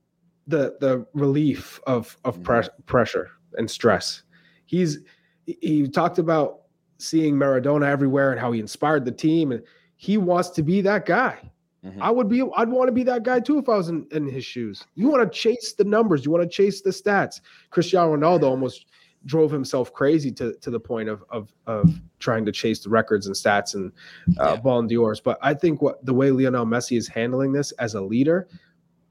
the 0.47 0.77
the 0.81 1.07
relief 1.13 1.81
of 1.87 2.17
of 2.25 2.39
mm-hmm. 2.41 2.83
pressure 2.87 3.31
and 3.57 3.71
stress. 3.71 4.23
He's 4.67 4.99
he 5.47 5.89
talked 5.89 6.19
about 6.19 6.63
seeing 6.99 7.35
Maradona 7.35 7.87
everywhere 7.87 8.33
and 8.33 8.41
how 8.41 8.53
he 8.53 8.61
inspired 8.61 9.05
the 9.05 9.13
team 9.13 9.53
and 9.53 9.63
he 9.97 10.19
wants 10.19 10.51
to 10.51 10.63
be 10.63 10.81
that 10.83 11.07
guy. 11.07 11.39
Mm-hmm. 11.87 12.03
I 12.03 12.11
would 12.11 12.29
be 12.29 12.43
I'd 12.57 12.69
want 12.69 12.89
to 12.89 12.93
be 12.93 13.05
that 13.05 13.23
guy 13.23 13.39
too 13.39 13.59
if 13.59 13.69
I 13.69 13.77
was 13.77 13.89
in, 13.89 14.07
in 14.11 14.27
his 14.27 14.45
shoes. 14.45 14.85
You 14.97 15.09
want 15.09 15.31
to 15.31 15.39
chase 15.39 15.75
the 15.75 15.85
numbers, 15.85 16.25
you 16.25 16.33
want 16.33 16.43
to 16.43 16.49
chase 16.49 16.81
the 16.81 16.91
stats. 16.91 17.41
Cristiano 17.71 18.17
Ronaldo 18.17 18.45
almost 18.45 18.87
drove 19.25 19.51
himself 19.51 19.93
crazy 19.93 20.33
to 20.33 20.55
to 20.55 20.71
the 20.71 20.81
point 20.81 21.09
of 21.09 21.23
of 21.31 21.53
of 21.67 21.95
trying 22.19 22.45
to 22.47 22.53
chase 22.53 22.81
the 22.81 22.91
records 22.91 23.27
and 23.27 23.37
stats 23.37 23.75
and 23.75 23.93
uh, 24.41 24.55
yeah. 24.55 24.57
Ballon 24.57 24.89
d'Ors. 24.89 25.21
But 25.21 25.39
I 25.43 25.55
think 25.55 25.81
what 25.81 26.05
the 26.05 26.15
way 26.15 26.31
Lionel 26.31 26.67
Messi 26.67 26.97
is 26.97 27.07
handling 27.07 27.53
this 27.53 27.71
as 27.73 27.95
a 27.95 28.01
leader, 28.01 28.49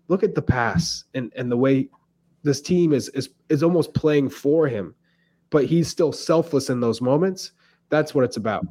look 0.09 0.23
at 0.23 0.35
the 0.35 0.41
pass 0.41 1.05
and 1.13 1.31
and 1.37 1.49
the 1.49 1.57
way 1.57 1.89
this 2.43 2.61
team 2.61 2.91
is 2.91 3.07
is 3.09 3.29
is 3.49 3.63
almost 3.63 3.93
playing 3.93 4.29
for 4.29 4.67
him, 4.67 4.95
but 5.49 5.65
he's 5.65 5.87
still 5.87 6.11
selfless 6.11 6.69
in 6.69 6.81
those 6.81 7.01
moments. 7.01 7.53
That's 7.89 8.13
what 8.13 8.25
it's 8.25 8.37
about. 8.37 8.65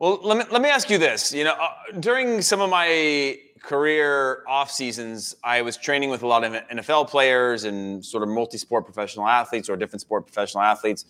Well, 0.00 0.18
let 0.22 0.38
me 0.38 0.44
let 0.50 0.60
me 0.60 0.68
ask 0.68 0.90
you 0.90 0.98
this. 0.98 1.32
You 1.32 1.44
know, 1.44 1.52
uh, 1.52 1.70
during 2.00 2.42
some 2.42 2.60
of 2.60 2.68
my 2.68 3.38
career 3.62 4.42
off 4.48 4.70
seasons, 4.70 5.36
I 5.44 5.62
was 5.62 5.76
training 5.76 6.10
with 6.10 6.22
a 6.22 6.26
lot 6.26 6.42
of 6.42 6.52
NFL 6.52 7.08
players 7.08 7.64
and 7.64 8.04
sort 8.04 8.24
of 8.24 8.28
multi-sport 8.28 8.84
professional 8.84 9.26
athletes 9.26 9.68
or 9.68 9.76
different 9.76 10.00
sport 10.00 10.26
professional 10.26 10.64
athletes, 10.64 11.04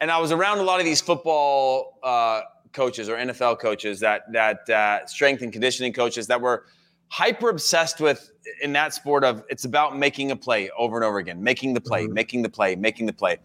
and 0.00 0.10
I 0.10 0.18
was 0.18 0.32
around 0.32 0.58
a 0.58 0.62
lot 0.62 0.80
of 0.80 0.84
these 0.84 1.00
football 1.00 1.98
uh, 2.02 2.42
coaches 2.72 3.08
or 3.08 3.16
NFL 3.16 3.58
coaches 3.58 4.00
that 4.00 4.30
that 4.32 4.68
uh, 4.68 5.06
strength 5.06 5.42
and 5.42 5.50
conditioning 5.50 5.94
coaches 5.94 6.26
that 6.26 6.42
were 6.42 6.66
hyper 7.08 7.48
obsessed 7.48 8.00
with 8.00 8.30
in 8.62 8.72
that 8.74 8.92
sport 8.92 9.24
of 9.24 9.42
it's 9.48 9.64
about 9.64 9.96
making 9.96 10.30
a 10.30 10.36
play 10.36 10.70
over 10.76 10.96
and 10.96 11.04
over 11.04 11.18
again, 11.18 11.42
making 11.42 11.72
the 11.72 11.80
play, 11.80 12.04
mm-hmm. 12.04 12.14
making 12.14 12.42
the 12.42 12.50
play, 12.50 12.76
making 12.76 13.06
the 13.06 13.12
play. 13.14 13.38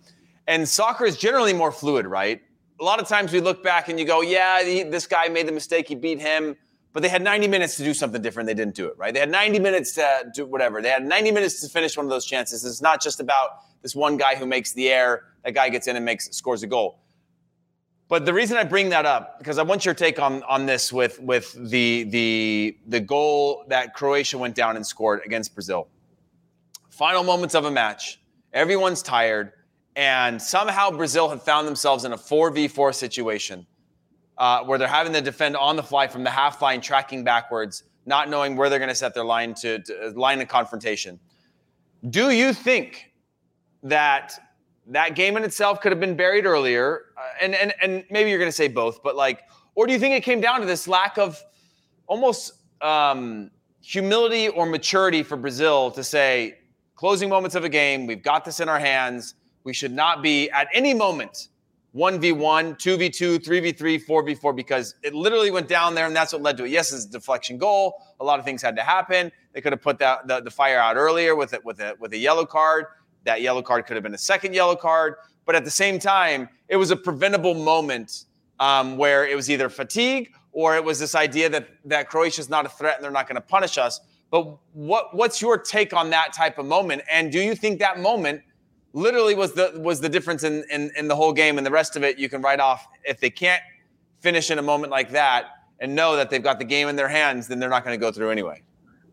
And 0.47 0.67
soccer 0.67 1.05
is 1.05 1.17
generally 1.17 1.53
more 1.53 1.71
fluid, 1.71 2.05
right? 2.05 2.41
A 2.79 2.83
lot 2.83 2.99
of 2.99 3.07
times 3.07 3.31
we 3.31 3.39
look 3.39 3.63
back 3.63 3.89
and 3.89 3.99
you 3.99 4.05
go, 4.05 4.21
yeah, 4.21 4.63
he, 4.63 4.83
this 4.83 5.07
guy 5.07 5.27
made 5.29 5.47
the 5.47 5.51
mistake, 5.51 5.87
he 5.87 5.95
beat 5.95 6.19
him, 6.19 6.55
but 6.91 7.03
they 7.03 7.09
had 7.09 7.21
90 7.21 7.47
minutes 7.47 7.77
to 7.77 7.83
do 7.83 7.93
something 7.93 8.21
different. 8.21 8.47
They 8.47 8.53
didn't 8.53 8.75
do 8.75 8.87
it, 8.87 8.97
right? 8.97 9.13
They 9.13 9.19
had 9.19 9.29
90 9.29 9.59
minutes 9.59 9.95
to 9.95 10.31
do 10.33 10.45
whatever. 10.45 10.81
They 10.81 10.89
had 10.89 11.05
90 11.05 11.31
minutes 11.31 11.61
to 11.61 11.69
finish 11.69 11.95
one 11.97 12.05
of 12.05 12.09
those 12.09 12.25
chances. 12.25 12.65
It's 12.65 12.81
not 12.81 13.01
just 13.01 13.19
about 13.19 13.81
this 13.81 13.95
one 13.95 14.17
guy 14.17 14.35
who 14.35 14.45
makes 14.45 14.73
the 14.73 14.89
air, 14.89 15.23
that 15.43 15.53
guy 15.53 15.69
gets 15.69 15.87
in 15.87 15.95
and 15.95 16.03
makes 16.03 16.29
scores 16.31 16.63
a 16.63 16.67
goal. 16.67 16.99
But 18.07 18.25
the 18.25 18.33
reason 18.33 18.57
I 18.57 18.63
bring 18.63 18.89
that 18.89 19.05
up 19.05 19.39
because 19.39 19.57
I 19.57 19.63
want 19.63 19.83
your 19.83 19.95
take 19.95 20.19
on 20.19 20.43
on 20.43 20.67
this 20.67 20.93
with 20.93 21.19
with 21.19 21.53
the 21.53 22.03
the 22.03 22.77
the 22.87 22.99
goal 22.99 23.65
that 23.69 23.95
Croatia 23.95 24.37
went 24.37 24.53
down 24.53 24.75
and 24.75 24.85
scored 24.85 25.21
against 25.25 25.55
Brazil. 25.55 25.87
Final 26.91 27.23
moments 27.23 27.55
of 27.55 27.65
a 27.65 27.71
match, 27.71 28.21
everyone's 28.53 29.01
tired, 29.01 29.53
and 29.95 30.41
somehow 30.41 30.91
Brazil 30.91 31.29
have 31.29 31.43
found 31.43 31.67
themselves 31.67 32.05
in 32.05 32.13
a 32.13 32.17
four 32.17 32.49
v 32.49 32.67
four 32.67 32.91
situation 32.93 33.65
uh, 34.37 34.63
where 34.63 34.77
they're 34.77 34.87
having 34.87 35.13
to 35.13 35.21
defend 35.21 35.55
on 35.55 35.75
the 35.75 35.83
fly 35.83 36.07
from 36.07 36.23
the 36.23 36.29
half 36.29 36.61
line, 36.61 36.81
tracking 36.81 37.23
backwards, 37.23 37.83
not 38.05 38.29
knowing 38.29 38.55
where 38.55 38.69
they're 38.69 38.79
going 38.79 38.89
to 38.89 38.95
set 38.95 39.13
their 39.13 39.25
line 39.25 39.53
to, 39.55 39.79
to 39.79 40.09
line 40.15 40.41
of 40.41 40.47
confrontation. 40.47 41.19
Do 42.09 42.29
you 42.29 42.53
think 42.53 43.13
that 43.83 44.33
that 44.87 45.15
game 45.15 45.37
in 45.37 45.43
itself 45.43 45.81
could 45.81 45.91
have 45.91 45.99
been 45.99 46.15
buried 46.15 46.45
earlier, 46.45 47.05
uh, 47.17 47.21
and 47.41 47.55
and 47.55 47.73
and 47.81 48.03
maybe 48.11 48.29
you're 48.29 48.39
going 48.39 48.49
to 48.49 48.55
say 48.55 48.67
both, 48.67 49.01
but 49.01 49.15
like, 49.15 49.43
or 49.75 49.87
do 49.87 49.93
you 49.93 49.99
think 49.99 50.15
it 50.15 50.21
came 50.21 50.41
down 50.41 50.59
to 50.59 50.67
this 50.67 50.87
lack 50.87 51.17
of 51.17 51.41
almost 52.07 52.53
um, 52.81 53.49
humility 53.81 54.49
or 54.49 54.65
maturity 54.65 55.23
for 55.23 55.37
Brazil 55.37 55.91
to 55.91 56.03
say, 56.03 56.59
closing 56.95 57.29
moments 57.29 57.55
of 57.55 57.63
a 57.63 57.69
game, 57.69 58.05
we've 58.05 58.23
got 58.23 58.45
this 58.45 58.59
in 58.59 58.69
our 58.69 58.79
hands. 58.79 59.35
We 59.65 59.73
should 59.73 59.91
not 59.91 60.23
be 60.23 60.49
at 60.51 60.69
any 60.73 60.93
moment 60.93 61.49
1v1, 61.95 62.77
2v2, 62.77 63.39
3v3, 63.39 64.05
4v4, 64.05 64.55
because 64.55 64.95
it 65.01 65.13
literally 65.13 65.49
went 65.49 65.67
down 65.67 65.95
there 65.95 66.05
and 66.05 66.15
that's 66.15 66.33
what 66.33 66.41
led 66.41 66.57
to 66.57 66.65
it. 66.65 66.69
Yes, 66.69 66.93
it's 66.93 67.05
a 67.05 67.09
deflection 67.09 67.57
goal. 67.57 68.01
A 68.19 68.23
lot 68.23 68.37
of 68.37 68.45
things 68.45 68.61
had 68.61 68.75
to 68.75 68.83
happen. 68.83 69.31
They 69.53 69.61
could 69.61 69.73
have 69.73 69.81
put 69.81 69.97
that, 69.99 70.27
the, 70.27 70.41
the 70.41 70.51
fire 70.51 70.77
out 70.77 70.97
earlier 70.97 71.35
with 71.35 71.53
it 71.53 71.65
with 71.65 71.79
a 71.79 71.95
with 71.99 72.13
a 72.13 72.17
yellow 72.17 72.45
card. 72.45 72.85
That 73.23 73.41
yellow 73.41 73.61
card 73.61 73.85
could 73.85 73.95
have 73.95 74.03
been 74.03 74.13
a 74.13 74.19
second 74.19 74.53
yellow 74.53 74.75
card. 74.75 75.15
But 75.45 75.55
at 75.55 75.63
the 75.63 75.71
same 75.71 75.97
time, 75.99 76.49
it 76.67 76.75
was 76.75 76.91
a 76.91 76.95
preventable 76.95 77.53
moment 77.53 78.25
um, 78.59 78.97
where 78.97 79.25
it 79.25 79.35
was 79.35 79.49
either 79.49 79.69
fatigue 79.69 80.31
or 80.51 80.75
it 80.75 80.83
was 80.83 80.99
this 80.99 81.15
idea 81.15 81.49
that, 81.49 81.69
that 81.85 82.09
Croatia 82.09 82.41
is 82.41 82.49
not 82.49 82.65
a 82.65 82.69
threat 82.69 82.95
and 82.95 83.03
they're 83.03 83.11
not 83.11 83.27
going 83.27 83.35
to 83.35 83.41
punish 83.41 83.77
us. 83.77 83.99
But 84.31 84.57
what, 84.73 85.15
what's 85.15 85.41
your 85.41 85.57
take 85.57 85.93
on 85.93 86.09
that 86.09 86.33
type 86.33 86.57
of 86.57 86.65
moment? 86.65 87.03
And 87.11 87.31
do 87.31 87.39
you 87.39 87.55
think 87.55 87.79
that 87.79 87.99
moment 87.99 88.41
literally 88.95 89.35
was 89.35 89.51
the, 89.53 89.73
was 89.75 89.99
the 89.99 90.09
difference 90.09 90.43
in, 90.43 90.63
in, 90.71 90.89
in 90.97 91.07
the 91.07 91.15
whole 91.15 91.33
game 91.33 91.57
and 91.57 91.67
the 91.67 91.71
rest 91.71 91.95
of 91.95 92.03
it 92.03 92.17
you 92.17 92.29
can 92.29 92.41
write 92.41 92.59
off? 92.59 92.87
If 93.03 93.19
they 93.19 93.29
can't 93.29 93.61
finish 94.19 94.49
in 94.49 94.57
a 94.57 94.61
moment 94.63 94.89
like 94.89 95.11
that 95.11 95.45
and 95.79 95.93
know 95.93 96.15
that 96.15 96.29
they've 96.29 96.41
got 96.41 96.57
the 96.57 96.65
game 96.65 96.87
in 96.87 96.95
their 96.95 97.09
hands, 97.09 97.47
then 97.47 97.59
they're 97.59 97.69
not 97.69 97.83
going 97.83 97.93
to 97.93 98.03
go 98.03 98.11
through 98.11 98.31
anyway. 98.31 98.63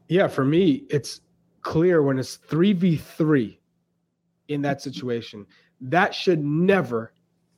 Yeah, 0.09 0.29
for 0.29 0.45
me, 0.45 0.85
it's 0.89 1.21
clear 1.63 2.03
when 2.03 2.19
it's 2.19 2.39
3v3 2.49 3.59
in 4.49 4.63
that 4.63 4.81
situation. 4.81 5.47
That 5.81 6.15
should 6.15 6.45
never 6.45 7.13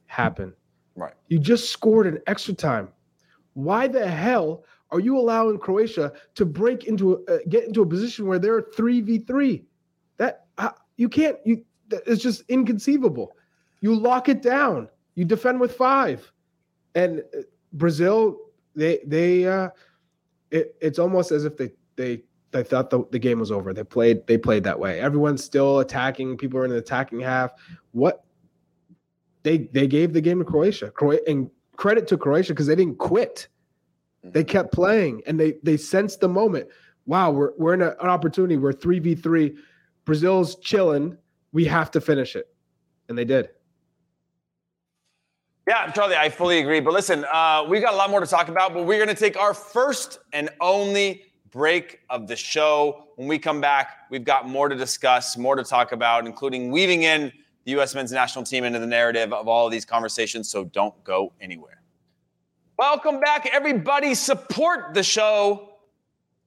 happen. 0.06 0.54
Right. 0.96 1.14
You 1.28 1.38
just 1.38 1.70
scored 1.70 2.06
an 2.06 2.20
extra 2.26 2.54
time. 2.54 2.88
Why 3.52 3.86
the 3.86 4.08
hell 4.08 4.64
are 4.90 5.00
you 5.00 5.18
allowing 5.18 5.58
Croatia 5.58 6.12
to 6.36 6.46
break 6.46 6.84
into 6.84 7.24
a, 7.28 7.34
uh, 7.34 7.38
get 7.48 7.64
into 7.64 7.82
a 7.82 7.86
position 7.86 8.26
where 8.26 8.38
they're 8.38 8.62
3v3? 8.62 9.62
That 10.18 10.46
uh, 10.56 10.70
you 10.96 11.08
can't 11.08 11.36
you 11.44 11.64
it's 12.06 12.22
just 12.22 12.42
inconceivable. 12.48 13.36
You 13.80 13.94
lock 13.94 14.28
it 14.28 14.42
down. 14.42 14.88
You 15.14 15.24
defend 15.24 15.60
with 15.60 15.74
5. 15.76 16.32
And 16.94 17.22
uh, 17.36 17.42
Brazil 17.72 18.38
they 18.76 19.00
they 19.06 19.46
uh 19.46 19.68
it, 20.50 20.76
it's 20.80 20.98
almost 20.98 21.32
as 21.32 21.44
if 21.44 21.56
they 21.56 21.70
they 21.96 22.22
they 22.50 22.62
thought 22.62 22.88
the, 22.88 23.04
the 23.10 23.18
game 23.18 23.40
was 23.40 23.50
over. 23.50 23.72
They 23.72 23.82
played 23.82 24.26
they 24.26 24.38
played 24.38 24.64
that 24.64 24.78
way. 24.78 25.00
Everyone's 25.00 25.42
still 25.42 25.80
attacking. 25.80 26.36
People 26.36 26.60
are 26.60 26.64
in 26.64 26.70
the 26.70 26.76
attacking 26.76 27.20
half. 27.20 27.52
What 27.92 28.24
they 29.42 29.58
they 29.72 29.86
gave 29.86 30.12
the 30.12 30.20
game 30.20 30.38
to 30.38 30.44
Croatia. 30.44 30.90
Croatia 30.90 31.22
and 31.28 31.50
credit 31.76 32.06
to 32.08 32.16
Croatia 32.16 32.52
because 32.52 32.66
they 32.66 32.76
didn't 32.76 32.98
quit. 32.98 33.48
They 34.22 34.44
kept 34.44 34.72
playing 34.72 35.22
and 35.26 35.38
they 35.38 35.54
they 35.62 35.76
sensed 35.76 36.20
the 36.20 36.28
moment. 36.28 36.68
Wow, 37.06 37.30
we're 37.30 37.52
we're 37.58 37.74
in 37.74 37.82
a, 37.82 37.90
an 38.00 38.08
opportunity. 38.08 38.56
We're 38.56 38.72
three 38.72 38.98
v 38.98 39.14
three. 39.14 39.56
Brazil's 40.04 40.56
chilling. 40.56 41.18
We 41.54 41.66
have 41.66 41.92
to 41.92 42.00
finish 42.00 42.34
it, 42.34 42.48
and 43.08 43.16
they 43.16 43.24
did. 43.24 43.50
Yeah, 45.68 45.90
Charlie, 45.92 46.16
I 46.16 46.28
fully 46.28 46.58
agree. 46.58 46.80
But 46.80 46.92
listen, 46.92 47.24
uh, 47.32 47.64
we 47.68 47.78
got 47.78 47.94
a 47.94 47.96
lot 47.96 48.10
more 48.10 48.18
to 48.18 48.26
talk 48.26 48.48
about, 48.48 48.74
but 48.74 48.84
we're 48.84 48.98
going 49.02 49.08
to 49.08 49.14
take 49.14 49.38
our 49.38 49.54
first 49.54 50.18
and 50.32 50.50
only 50.60 51.22
break 51.52 52.00
of 52.10 52.26
the 52.26 52.34
show. 52.34 53.04
When 53.14 53.28
we 53.28 53.38
come 53.38 53.60
back, 53.60 53.98
we've 54.10 54.24
got 54.24 54.48
more 54.48 54.68
to 54.68 54.74
discuss, 54.74 55.38
more 55.38 55.54
to 55.54 55.62
talk 55.62 55.92
about, 55.92 56.26
including 56.26 56.72
weaving 56.72 57.04
in 57.04 57.32
the 57.64 57.70
U.S. 57.70 57.94
men's 57.94 58.10
national 58.10 58.44
team 58.44 58.64
into 58.64 58.80
the 58.80 58.86
narrative 58.86 59.32
of 59.32 59.46
all 59.46 59.64
of 59.64 59.70
these 59.70 59.84
conversations. 59.84 60.50
So 60.50 60.64
don't 60.64 61.04
go 61.04 61.32
anywhere. 61.40 61.80
Welcome 62.76 63.20
back, 63.20 63.48
everybody. 63.52 64.14
Support 64.14 64.92
the 64.92 65.04
show. 65.04 65.76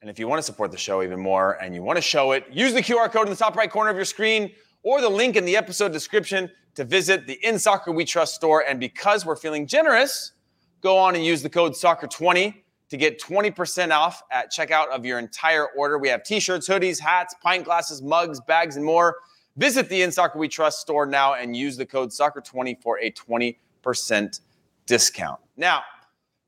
And 0.01 0.09
if 0.09 0.19
you 0.19 0.27
want 0.27 0.39
to 0.39 0.43
support 0.43 0.71
the 0.71 0.77
show 0.77 1.01
even 1.01 1.19
more 1.19 1.53
and 1.53 1.73
you 1.73 1.81
want 1.81 1.95
to 1.95 2.01
show 2.01 2.33
it, 2.33 2.45
use 2.51 2.73
the 2.73 2.81
QR 2.81 3.09
code 3.09 3.25
in 3.25 3.31
the 3.31 3.37
top 3.37 3.55
right 3.55 3.71
corner 3.71 3.89
of 3.89 3.95
your 3.95 4.05
screen 4.05 4.51
or 4.83 5.01
the 5.01 5.09
link 5.09 5.35
in 5.35 5.45
the 5.45 5.57
episode 5.57 5.91
description 5.91 6.49
to 6.75 6.83
visit 6.83 7.27
the 7.27 7.39
In 7.43 7.57
Soccer 7.59 7.91
We 7.91 8.05
Trust 8.05 8.35
store. 8.35 8.63
And 8.67 8.79
because 8.79 9.25
we're 9.25 9.35
feeling 9.35 9.67
generous, 9.67 10.33
go 10.81 10.97
on 10.97 11.15
and 11.15 11.25
use 11.25 11.41
the 11.41 11.49
code 11.49 11.73
SOCCER20 11.73 12.53
to 12.89 12.97
get 12.97 13.19
20% 13.19 13.91
off 13.91 14.23
at 14.31 14.51
checkout 14.51 14.87
of 14.89 15.05
your 15.05 15.19
entire 15.19 15.67
order. 15.77 15.97
We 15.97 16.07
have 16.09 16.23
t 16.23 16.39
shirts, 16.39 16.67
hoodies, 16.67 16.99
hats, 16.99 17.35
pint 17.41 17.65
glasses, 17.65 18.01
mugs, 18.01 18.39
bags, 18.41 18.75
and 18.75 18.85
more. 18.85 19.17
Visit 19.57 19.89
the 19.89 20.03
In 20.03 20.11
Soccer 20.11 20.37
We 20.37 20.47
Trust 20.47 20.79
store 20.79 21.05
now 21.05 21.33
and 21.33 21.55
use 21.55 21.77
the 21.77 21.85
code 21.85 22.09
SOCCER20 22.09 22.81
for 22.81 22.99
a 22.99 23.11
20% 23.11 24.39
discount. 24.85 25.39
Now, 25.57 25.81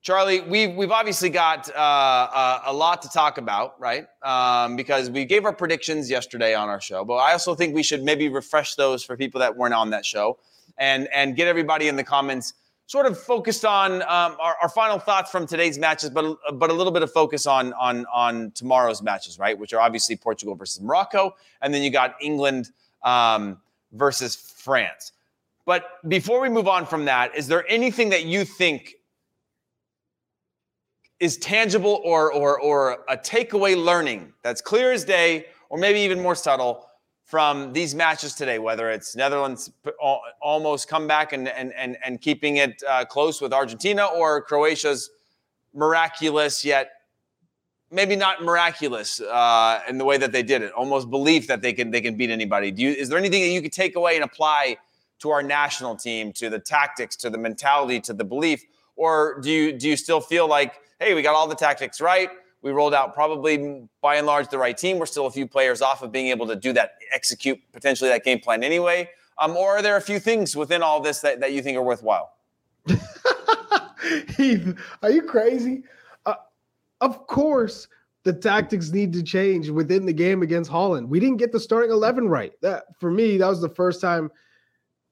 Charlie, 0.02 0.40
we've, 0.40 0.76
we've 0.76 0.92
obviously 0.92 1.30
got 1.30 1.70
uh, 1.76 1.78
uh, 1.78 2.62
a 2.68 2.74
lot 2.74 3.02
to 3.02 3.10
talk 3.10 3.38
about, 3.38 3.80
right? 3.82 4.08
Um, 4.24 4.78
because 4.78 5.10
we 5.10 5.26
gave 5.26 5.44
our 5.44 5.54
predictions 5.54 6.10
yesterday 6.10 6.56
on 6.56 6.70
our 6.70 6.80
show, 6.80 7.04
but 7.04 7.16
I 7.16 7.34
also 7.34 7.54
think 7.54 7.76
we 7.76 7.84
should 7.84 8.04
maybe 8.04 8.30
refresh 8.30 8.76
those 8.76 9.04
for 9.04 9.18
people 9.18 9.40
that 9.40 9.58
weren't 9.58 9.74
on 9.74 9.90
that 9.90 10.06
show 10.06 10.40
and, 10.78 11.10
and 11.14 11.36
get 11.36 11.48
everybody 11.48 11.90
in 11.90 11.98
the 11.98 12.04
comments 12.04 12.54
sort 12.90 13.06
of 13.06 13.20
focused 13.20 13.66
on 13.66 14.02
um, 14.04 14.36
our, 14.40 14.56
our, 14.64 14.70
final 14.70 14.98
thoughts 14.98 15.30
from 15.30 15.46
today's 15.46 15.78
matches, 15.78 16.10
but 16.10 16.38
but 16.54 16.72
a 16.72 16.74
little 16.74 16.92
bit 16.92 17.04
of 17.04 17.12
focus 17.12 17.46
on 17.46 17.72
on 17.74 18.08
on 18.12 18.50
tomorrow's 18.56 19.04
matches, 19.04 19.38
right? 19.38 19.60
Which 19.60 19.74
are 19.74 19.80
obviously 19.80 20.16
Portugal 20.16 20.56
versus 20.56 20.82
Morocco, 20.82 21.36
and 21.62 21.72
then 21.72 21.84
you 21.84 21.92
got 21.92 22.16
England 22.20 22.72
um, 23.04 23.60
versus 23.92 24.36
France. 24.36 25.12
But 25.66 25.86
before 26.10 26.42
we 26.42 26.50
move 26.50 26.68
on 26.68 26.88
from 26.88 27.06
that, 27.06 27.36
is 27.36 27.48
there 27.48 27.64
anything 27.70 28.10
that 28.10 28.26
you 28.26 28.44
think 28.44 28.96
is 31.20 31.38
tangible 31.38 32.02
or 32.04 32.32
or 32.32 32.60
or 32.60 33.04
a 33.10 33.18
takeaway 33.18 33.82
learning 33.82 34.34
that's 34.44 34.62
clear 34.62 34.92
as 34.92 35.04
day, 35.04 35.46
or 35.70 35.78
maybe 35.78 36.00
even 36.00 36.22
more 36.22 36.36
subtle? 36.36 36.86
from 37.30 37.74
these 37.74 37.94
matches 37.94 38.34
today, 38.34 38.58
whether 38.58 38.90
it's 38.90 39.16
Netherlands 39.16 39.72
almost 40.42 40.88
comeback 40.88 41.32
and 41.32 41.48
and 41.48 41.72
and, 41.74 41.96
and 42.04 42.20
keeping 42.22 42.58
it 42.58 42.82
uh, 42.90 43.06
close 43.06 43.40
with 43.40 43.54
Argentina, 43.54 44.06
or 44.06 44.42
Croatia's 44.42 45.12
miraculous 45.72 46.66
yet 46.66 46.90
maybe 47.92 48.16
not 48.16 48.44
miraculous 48.44 49.20
uh, 49.20 49.82
in 49.88 49.98
the 49.98 50.06
way 50.06 50.18
that 50.18 50.32
they 50.32 50.44
did 50.44 50.62
it, 50.62 50.72
almost 50.74 51.10
belief 51.10 51.48
that 51.48 51.62
they 51.62 51.74
can 51.74 51.92
they 51.92 52.02
can 52.02 52.16
beat 52.16 52.30
anybody. 52.30 52.72
Do 52.72 52.82
you 52.82 52.92
is 52.92 53.10
there 53.10 53.18
anything 53.18 53.42
that 53.42 53.50
you 53.50 53.62
could 53.62 53.74
take 53.74 53.96
away 53.96 54.16
and 54.16 54.24
apply 54.24 54.78
to 55.20 55.30
our 55.32 55.44
national 55.44 55.96
team, 55.96 56.32
to 56.34 56.50
the 56.50 56.60
tactics, 56.60 57.16
to 57.18 57.30
the 57.30 57.38
mentality, 57.38 58.00
to 58.02 58.14
the 58.14 58.24
belief, 58.24 58.64
or 58.96 59.40
do 59.42 59.52
you 59.52 59.74
do 59.74 59.88
you 59.88 59.98
still 59.98 60.22
feel 60.22 60.48
like 60.48 60.80
hey, 61.00 61.14
we 61.14 61.22
got 61.22 61.36
all 61.36 61.48
the 61.48 61.56
tactics 61.56 62.02
right? 62.02 62.30
We 62.62 62.72
rolled 62.72 62.94
out 62.94 63.14
probably 63.14 63.88
by 64.02 64.16
and 64.16 64.28
large 64.28 64.50
the 64.50 64.58
right 64.58 64.78
team. 64.78 65.00
We're 65.00 65.06
still 65.06 65.28
a 65.28 65.32
few 65.32 65.48
players 65.48 65.82
off 65.82 66.02
of 66.02 66.12
being 66.12 66.28
able 66.28 66.46
to 66.48 66.56
do 66.56 66.74
that, 66.74 66.96
execute 67.14 67.60
potentially 67.72 68.10
that 68.10 68.26
game 68.26 68.40
plan 68.40 68.64
anyway. 68.64 69.10
Um, 69.38 69.56
or 69.56 69.78
are 69.78 69.82
there 69.82 69.96
a 69.96 70.02
few 70.02 70.20
things 70.20 70.56
within 70.56 70.84
all 70.84 71.00
this 71.00 71.20
that, 71.22 71.40
that 71.40 71.54
you 71.54 71.62
think 71.62 71.78
are 71.78 71.84
worthwhile? 71.84 72.34
Heath, 74.36 74.78
are 75.02 75.12
you 75.12 75.22
crazy? 75.22 75.84
Uh, 76.26 76.36
of 77.00 77.26
course, 77.28 77.88
the 78.24 78.34
tactics 78.34 78.92
need 78.92 79.14
to 79.14 79.24
change 79.24 79.70
within 79.70 80.06
the 80.06 80.12
game 80.12 80.42
against 80.42 80.70
Holland. 80.70 81.10
We 81.10 81.22
didn't 81.22 81.38
get 81.38 81.54
the 81.54 81.60
starting 81.60 81.92
11 81.92 82.28
right. 82.28 82.52
That 82.62 82.84
for 83.00 83.10
me, 83.10 83.38
that 83.38 83.48
was 83.48 83.62
the 83.62 83.70
first 83.70 84.02
time 84.02 84.30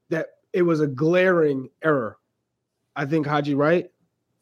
that 0.09 0.27
it 0.51 0.63
was 0.63 0.81
a 0.81 0.87
glaring 0.87 1.69
error. 1.81 2.17
I 2.97 3.05
think 3.05 3.25
Haji 3.25 3.53
Wright 3.53 3.89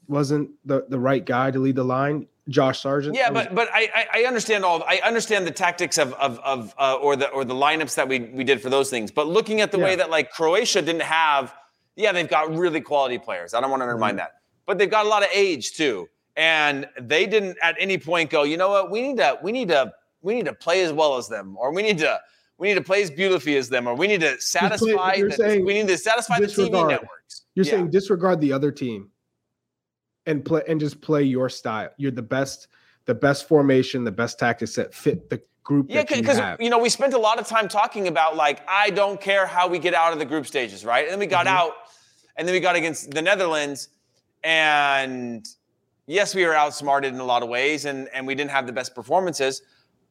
wasn't 0.08 0.52
the, 0.66 0.86
the 0.90 1.00
right 1.00 1.26
guy 1.26 1.52
to 1.52 1.60
lead 1.60 1.76
the 1.76 1.84
line 1.84 2.28
Josh 2.50 2.82
Sargent. 2.82 3.16
Yeah, 3.16 3.32
but 3.32 3.56
but 3.56 3.70
I 3.74 4.08
I 4.14 4.24
understand 4.26 4.64
all 4.64 4.84
I 4.84 5.02
understand 5.04 5.48
the 5.48 5.52
tactics 5.52 5.98
of 5.98 6.14
of 6.14 6.40
of 6.40 6.76
uh, 6.78 6.96
or 6.96 7.16
the 7.16 7.30
or 7.30 7.44
the 7.44 7.56
lineups 7.56 7.96
that 7.96 8.08
we 8.08 8.20
we 8.20 8.44
did 8.44 8.62
for 8.62 8.70
those 8.70 8.90
things. 8.90 9.12
But 9.12 9.28
looking 9.28 9.62
at 9.62 9.72
the 9.72 9.80
yeah. 9.80 9.84
way 9.84 9.96
that 9.96 10.10
like 10.12 10.32
Croatia 10.32 10.82
didn't 10.82 11.02
have, 11.02 11.54
yeah, 11.96 12.12
they've 12.12 12.30
got 12.30 12.56
really 12.56 12.82
quality 12.82 13.18
players. 13.18 13.54
I 13.54 13.62
don't 13.62 13.72
want 13.72 13.82
to 13.82 13.86
undermine 13.86 14.12
mm-hmm. 14.12 14.18
that, 14.18 14.42
but 14.68 14.78
they've 14.78 14.90
got 14.90 15.06
a 15.06 15.10
lot 15.10 15.24
of 15.24 15.30
age 15.34 15.74
too, 15.74 16.08
and 16.36 16.88
they 17.02 17.26
didn't 17.26 17.58
at 17.64 17.76
any 17.80 17.98
point 17.98 18.30
go, 18.30 18.44
you 18.44 18.58
know 18.58 18.70
what, 18.70 18.92
we 18.92 19.02
need 19.02 19.18
to 19.18 19.40
we 19.42 19.52
need 19.52 19.70
to 19.70 19.92
we 20.22 20.36
need 20.36 20.46
to 20.46 20.54
play 20.54 20.84
as 20.84 20.94
well 20.94 21.18
as 21.18 21.28
them, 21.28 21.58
or 21.58 21.74
we 21.74 21.82
need 21.82 21.98
to 21.98 22.20
we 22.60 22.68
need 22.68 22.76
to 22.76 22.84
play 22.84 23.02
as 23.02 23.10
beautifully 23.10 23.58
as 23.58 23.70
them, 23.70 23.88
or 23.88 23.96
we 23.96 24.06
need 24.06 24.22
to 24.22 24.40
satisfy. 24.40 25.16
The, 25.20 25.64
we 25.66 25.74
need 25.74 25.88
to 25.88 25.98
satisfy 25.98 26.40
the 26.40 26.46
TV 26.46 26.88
networks. 26.88 27.46
You're 27.56 27.66
yeah. 27.66 27.72
saying 27.72 27.90
disregard 27.90 28.40
the 28.40 28.54
other 28.54 28.72
team 28.72 29.10
and 30.26 30.44
play 30.44 30.64
and 30.68 30.80
just 30.80 31.02
play 31.02 31.24
your 31.24 31.50
style. 31.50 31.90
You're 31.98 32.12
the 32.12 32.22
best, 32.22 32.68
the 33.06 33.16
best 33.16 33.48
formation, 33.48 34.04
the 34.04 34.12
best 34.12 34.40
tactics 34.40 34.76
that 34.76 34.94
fit 34.94 35.30
the 35.30 35.42
group. 35.64 35.88
Yeah, 35.90 36.04
because 36.04 36.38
you, 36.38 36.66
you, 36.66 36.70
know 36.70 36.80
we 36.80 36.90
spent 36.90 37.14
a 37.14 37.18
lot 37.18 37.40
of 37.40 37.48
time 37.48 37.68
talking 37.68 38.08
about 38.08 38.36
like 38.36 38.62
I 38.68 38.90
don't 38.90 39.20
care 39.20 39.46
how 39.46 39.68
we 39.68 39.80
get 39.80 39.94
out 39.94 40.14
of 40.14 40.20
the 40.20 40.26
group 40.26 40.46
stages, 40.46 40.86
right? 40.86 41.04
And 41.04 41.12
then 41.12 41.20
we 41.20 41.28
got 41.28 41.46
mm-hmm. 41.46 41.58
out, 41.58 41.74
and 42.38 42.48
then 42.48 42.54
we 42.54 42.60
got 42.60 42.76
against 42.76 43.12
the 43.12 43.22
Netherlands, 43.22 43.90
and 44.44 45.46
yes, 46.08 46.34
we 46.34 46.46
were 46.46 46.56
outsmarted 46.56 47.14
in 47.14 47.20
a 47.20 47.26
lot 47.26 47.44
of 47.44 47.50
ways, 47.50 47.86
and 47.86 48.08
and 48.14 48.26
we 48.26 48.36
didn't 48.36 48.52
have 48.52 48.66
the 48.68 48.74
best 48.74 48.96
performances. 48.96 49.62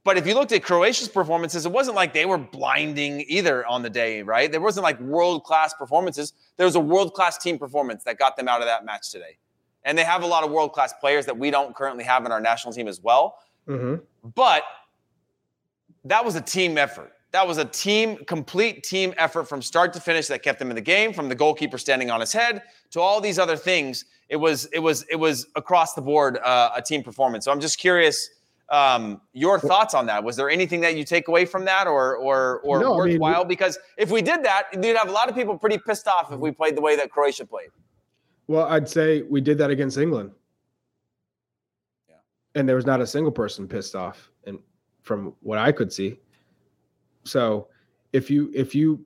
But 0.04 0.18
if 0.18 0.26
you 0.26 0.34
looked 0.34 0.52
at 0.52 0.62
Croatia's 0.62 1.08
performances, 1.08 1.64
it 1.64 1.72
wasn't 1.72 1.96
like 1.96 2.12
they 2.12 2.26
were 2.26 2.36
blinding 2.36 3.24
either 3.26 3.66
on 3.66 3.80
the 3.80 3.88
day, 3.88 4.22
right? 4.22 4.52
There 4.52 4.60
wasn't 4.60 4.84
like 4.84 5.00
world 5.00 5.44
class 5.44 5.72
performances. 5.72 6.34
There 6.58 6.66
was 6.66 6.76
a 6.76 6.80
world 6.80 7.14
class 7.14 7.38
team 7.38 7.58
performance 7.58 8.04
that 8.04 8.18
got 8.18 8.36
them 8.36 8.46
out 8.46 8.60
of 8.60 8.66
that 8.66 8.84
match 8.84 9.10
today. 9.10 9.38
And 9.84 9.96
they 9.98 10.04
have 10.04 10.22
a 10.22 10.26
lot 10.26 10.44
of 10.44 10.50
world 10.50 10.72
class 10.72 10.92
players 10.92 11.26
that 11.26 11.36
we 11.36 11.50
don't 11.50 11.74
currently 11.74 12.04
have 12.04 12.24
in 12.24 12.32
our 12.32 12.40
national 12.40 12.72
team 12.72 12.88
as 12.88 13.00
well. 13.00 13.36
Mm-hmm. 13.68 13.96
But 14.34 14.62
that 16.04 16.24
was 16.24 16.34
a 16.36 16.40
team 16.40 16.78
effort. 16.78 17.12
That 17.32 17.46
was 17.46 17.58
a 17.58 17.64
team, 17.64 18.24
complete 18.26 18.84
team 18.84 19.12
effort 19.16 19.44
from 19.44 19.60
start 19.60 19.92
to 19.94 20.00
finish 20.00 20.28
that 20.28 20.42
kept 20.42 20.58
them 20.58 20.70
in 20.70 20.76
the 20.76 20.80
game, 20.82 21.12
from 21.12 21.28
the 21.28 21.34
goalkeeper 21.34 21.78
standing 21.78 22.10
on 22.10 22.20
his 22.20 22.32
head 22.32 22.62
to 22.90 23.00
all 23.00 23.20
these 23.20 23.38
other 23.38 23.56
things. 23.56 24.04
It 24.28 24.36
was, 24.36 24.66
it 24.66 24.78
was, 24.78 25.04
it 25.10 25.16
was 25.16 25.46
across 25.56 25.94
the 25.94 26.02
board 26.02 26.38
uh, 26.38 26.70
a 26.76 26.80
team 26.80 27.02
performance. 27.02 27.44
So 27.44 27.52
I'm 27.52 27.60
just 27.60 27.78
curious 27.78 28.30
um, 28.70 29.20
your 29.32 29.58
thoughts 29.58 29.94
on 29.94 30.06
that. 30.06 30.24
Was 30.24 30.36
there 30.36 30.48
anything 30.48 30.80
that 30.80 30.96
you 30.96 31.04
take 31.04 31.28
away 31.28 31.44
from 31.44 31.64
that, 31.66 31.86
or 31.86 32.16
or 32.16 32.60
or 32.60 32.80
no, 32.80 32.96
worthwhile? 32.96 33.34
I 33.34 33.38
mean, 33.40 33.48
because 33.48 33.78
if 33.98 34.10
we 34.10 34.22
did 34.22 34.42
that, 34.44 34.68
you'd 34.72 34.96
have 34.96 35.08
a 35.08 35.12
lot 35.12 35.28
of 35.28 35.34
people 35.34 35.58
pretty 35.58 35.78
pissed 35.78 36.08
off 36.08 36.32
if 36.32 36.38
we 36.38 36.50
played 36.50 36.76
the 36.76 36.80
way 36.80 36.96
that 36.96 37.10
Croatia 37.10 37.44
played. 37.44 37.68
Well, 38.46 38.66
I'd 38.66 38.88
say 38.88 39.22
we 39.22 39.40
did 39.40 39.58
that 39.58 39.70
against 39.70 39.98
England. 39.98 40.30
Yeah. 42.08 42.16
And 42.54 42.68
there 42.68 42.76
was 42.76 42.86
not 42.86 43.00
a 43.00 43.06
single 43.06 43.32
person 43.32 43.66
pissed 43.66 43.94
off 43.94 44.30
and 44.46 44.58
from 45.02 45.34
what 45.40 45.58
I 45.58 45.72
could 45.72 45.92
see. 45.92 46.18
So 47.24 47.68
if 48.12 48.30
you 48.30 48.50
if 48.54 48.74
you 48.74 49.04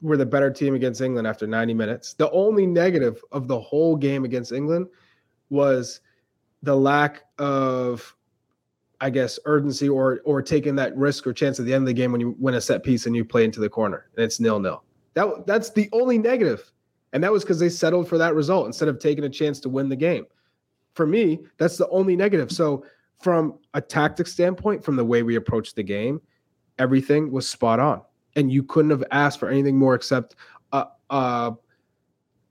were 0.00 0.16
the 0.16 0.26
better 0.26 0.50
team 0.50 0.74
against 0.74 1.00
England 1.00 1.26
after 1.26 1.46
90 1.46 1.74
minutes, 1.74 2.14
the 2.14 2.30
only 2.30 2.66
negative 2.66 3.22
of 3.32 3.48
the 3.48 3.58
whole 3.58 3.96
game 3.96 4.24
against 4.24 4.52
England 4.52 4.86
was 5.50 6.00
the 6.62 6.74
lack 6.74 7.24
of 7.38 8.14
I 9.00 9.10
guess 9.10 9.38
urgency 9.44 9.88
or 9.88 10.20
or 10.24 10.42
taking 10.42 10.76
that 10.76 10.96
risk 10.96 11.26
or 11.26 11.32
chance 11.32 11.58
at 11.58 11.66
the 11.66 11.74
end 11.74 11.82
of 11.82 11.86
the 11.86 11.92
game 11.92 12.12
when 12.12 12.20
you 12.20 12.36
win 12.38 12.54
a 12.54 12.60
set 12.60 12.82
piece 12.82 13.06
and 13.06 13.14
you 13.14 13.24
play 13.24 13.44
into 13.44 13.60
the 13.60 13.68
corner 13.68 14.08
and 14.16 14.24
it's 14.24 14.40
nil 14.40 14.58
nil. 14.58 14.82
That 15.14 15.46
that's 15.46 15.70
the 15.70 15.88
only 15.92 16.18
negative. 16.18 16.72
And 17.12 17.22
that 17.24 17.32
was 17.32 17.42
because 17.42 17.58
they 17.58 17.68
settled 17.68 18.08
for 18.08 18.18
that 18.18 18.34
result 18.34 18.66
instead 18.66 18.88
of 18.88 18.98
taking 18.98 19.24
a 19.24 19.28
chance 19.28 19.60
to 19.60 19.68
win 19.68 19.88
the 19.88 19.96
game. 19.96 20.26
For 20.94 21.06
me, 21.06 21.40
that's 21.56 21.76
the 21.76 21.88
only 21.88 22.16
negative. 22.16 22.50
So, 22.50 22.84
from 23.20 23.58
a 23.74 23.80
tactic 23.80 24.28
standpoint, 24.28 24.84
from 24.84 24.94
the 24.94 25.04
way 25.04 25.24
we 25.24 25.34
approached 25.36 25.74
the 25.74 25.82
game, 25.82 26.20
everything 26.78 27.32
was 27.32 27.48
spot 27.48 27.80
on. 27.80 28.02
And 28.36 28.52
you 28.52 28.62
couldn't 28.62 28.92
have 28.92 29.04
asked 29.10 29.40
for 29.40 29.48
anything 29.48 29.76
more 29.76 29.94
except 29.94 30.36
uh, 30.72 30.84
uh, 31.10 31.52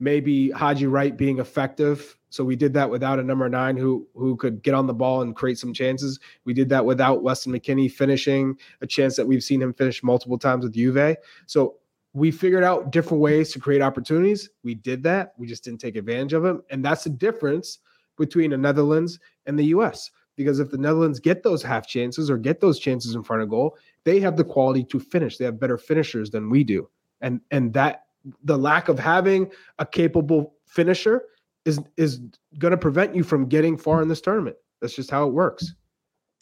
maybe 0.00 0.50
Haji 0.50 0.86
Wright 0.86 1.16
being 1.16 1.38
effective. 1.38 2.16
So 2.30 2.44
we 2.44 2.56
did 2.56 2.74
that 2.74 2.90
without 2.90 3.18
a 3.18 3.22
number 3.22 3.48
nine 3.48 3.76
who 3.76 4.06
who 4.14 4.36
could 4.36 4.62
get 4.62 4.74
on 4.74 4.86
the 4.86 4.94
ball 4.94 5.22
and 5.22 5.34
create 5.34 5.58
some 5.58 5.72
chances. 5.72 6.20
We 6.44 6.52
did 6.52 6.68
that 6.68 6.84
without 6.84 7.22
Weston 7.22 7.52
McKennie 7.52 7.90
finishing 7.90 8.58
a 8.82 8.86
chance 8.86 9.16
that 9.16 9.26
we've 9.26 9.42
seen 9.42 9.62
him 9.62 9.72
finish 9.72 10.02
multiple 10.02 10.38
times 10.38 10.64
with 10.64 10.74
Juve. 10.74 11.16
So 11.46 11.76
we 12.12 12.30
figured 12.30 12.64
out 12.64 12.90
different 12.90 13.20
ways 13.20 13.52
to 13.52 13.60
create 13.60 13.82
opportunities. 13.82 14.48
We 14.62 14.74
did 14.74 15.02
that. 15.04 15.34
We 15.36 15.46
just 15.46 15.64
didn't 15.64 15.80
take 15.80 15.96
advantage 15.96 16.32
of 16.32 16.42
them. 16.42 16.62
And 16.70 16.84
that's 16.84 17.04
the 17.04 17.10
difference 17.10 17.78
between 18.16 18.50
the 18.50 18.56
Netherlands 18.56 19.18
and 19.46 19.58
the 19.58 19.66
US. 19.66 20.10
Because 20.36 20.60
if 20.60 20.70
the 20.70 20.78
Netherlands 20.78 21.18
get 21.18 21.42
those 21.42 21.62
half 21.62 21.86
chances 21.86 22.30
or 22.30 22.38
get 22.38 22.60
those 22.60 22.78
chances 22.78 23.14
in 23.14 23.22
front 23.22 23.42
of 23.42 23.48
goal, 23.48 23.76
they 24.04 24.20
have 24.20 24.36
the 24.36 24.44
quality 24.44 24.84
to 24.84 25.00
finish. 25.00 25.36
They 25.36 25.44
have 25.44 25.58
better 25.58 25.76
finishers 25.76 26.30
than 26.30 26.48
we 26.48 26.64
do. 26.64 26.88
And 27.20 27.40
and 27.50 27.72
that 27.72 28.04
the 28.44 28.56
lack 28.56 28.88
of 28.88 28.98
having 28.98 29.50
a 29.78 29.86
capable 29.86 30.54
finisher 30.66 31.24
is 31.64 31.80
is 31.96 32.20
going 32.58 32.70
to 32.70 32.78
prevent 32.78 33.16
you 33.16 33.24
from 33.24 33.46
getting 33.46 33.76
far 33.76 34.00
in 34.00 34.08
this 34.08 34.20
tournament. 34.20 34.56
That's 34.80 34.94
just 34.94 35.10
how 35.10 35.26
it 35.26 35.32
works. 35.32 35.74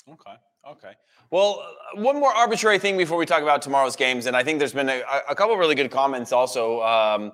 Okay. 0.09 0.35
Okay. 0.69 0.93
Well, 1.31 1.61
uh, 1.61 2.01
one 2.01 2.21
more 2.21 2.33
arbitrary 2.33 2.79
thing 2.79 2.97
before 2.97 3.19
we 3.19 3.27
talk 3.27 3.43
about 3.43 3.61
tomorrow's 3.61 3.97
games, 3.97 4.27
and 4.27 4.37
I 4.37 4.45
think 4.45 4.59
there's 4.61 4.73
been 4.73 4.89
a, 4.89 5.03
a 5.29 5.35
couple 5.35 5.57
really 5.57 5.75
good 5.75 5.91
comments 5.91 6.31
also. 6.31 6.83
Um, 6.83 7.33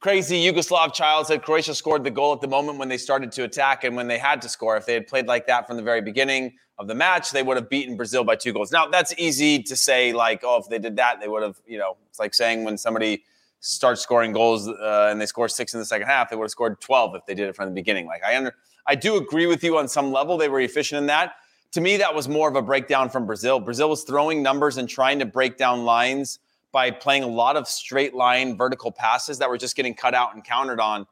crazy 0.00 0.42
Yugoslav 0.42 0.94
child 0.94 1.26
said 1.26 1.42
Croatia 1.42 1.74
scored 1.74 2.02
the 2.02 2.10
goal 2.10 2.32
at 2.32 2.40
the 2.40 2.48
moment 2.48 2.78
when 2.78 2.88
they 2.88 2.96
started 2.96 3.30
to 3.32 3.44
attack 3.44 3.84
and 3.84 3.94
when 3.94 4.08
they 4.08 4.16
had 4.16 4.40
to 4.42 4.48
score. 4.48 4.76
If 4.76 4.86
they 4.86 4.94
had 4.94 5.06
played 5.06 5.26
like 5.26 5.46
that 5.48 5.66
from 5.66 5.76
the 5.76 5.82
very 5.82 6.00
beginning 6.00 6.54
of 6.78 6.88
the 6.88 6.94
match, 6.94 7.30
they 7.30 7.42
would 7.42 7.58
have 7.58 7.68
beaten 7.68 7.94
Brazil 7.94 8.24
by 8.24 8.36
two 8.36 8.54
goals. 8.54 8.72
Now, 8.72 8.86
that's 8.86 9.12
easy 9.18 9.62
to 9.64 9.76
say, 9.76 10.14
like, 10.14 10.40
oh, 10.42 10.58
if 10.58 10.68
they 10.70 10.78
did 10.78 10.96
that, 10.96 11.20
they 11.20 11.28
would 11.28 11.42
have, 11.42 11.60
you 11.66 11.78
know, 11.78 11.98
it's 12.08 12.18
like 12.18 12.32
saying 12.32 12.64
when 12.64 12.78
somebody 12.78 13.22
starts 13.60 14.00
scoring 14.00 14.32
goals 14.32 14.66
uh, 14.66 15.08
and 15.10 15.20
they 15.20 15.26
score 15.26 15.46
six 15.46 15.74
in 15.74 15.80
the 15.80 15.84
second 15.84 16.06
half, 16.06 16.30
they 16.30 16.36
would 16.36 16.44
have 16.44 16.50
scored 16.50 16.80
12 16.80 17.16
if 17.16 17.26
they 17.26 17.34
did 17.34 17.50
it 17.50 17.54
from 17.54 17.66
the 17.66 17.74
beginning. 17.74 18.06
Like, 18.06 18.24
I 18.24 18.34
under, 18.34 18.54
I 18.86 18.94
do 18.94 19.16
agree 19.16 19.44
with 19.44 19.62
you 19.62 19.76
on 19.76 19.88
some 19.88 20.10
level. 20.10 20.38
They 20.38 20.48
were 20.48 20.60
efficient 20.60 21.00
in 21.00 21.06
that 21.08 21.34
to 21.72 21.80
me, 21.80 21.96
that 21.98 22.14
was 22.14 22.28
more 22.28 22.48
of 22.48 22.56
a 22.56 22.62
breakdown 22.62 23.08
from 23.08 23.26
Brazil. 23.26 23.60
Brazil 23.60 23.88
was 23.88 24.02
throwing 24.02 24.42
numbers 24.42 24.76
and 24.76 24.88
trying 24.88 25.18
to 25.20 25.26
break 25.26 25.56
down 25.56 25.84
lines 25.84 26.40
by 26.72 26.90
playing 26.90 27.22
a 27.22 27.28
lot 27.28 27.56
of 27.56 27.68
straight 27.68 28.14
line 28.14 28.56
vertical 28.56 28.90
passes 28.90 29.38
that 29.38 29.48
were 29.48 29.58
just 29.58 29.76
getting 29.76 29.94
cut 29.94 30.14
out 30.14 30.34
and 30.34 30.44
countered 30.44 30.80
on. 30.80 31.06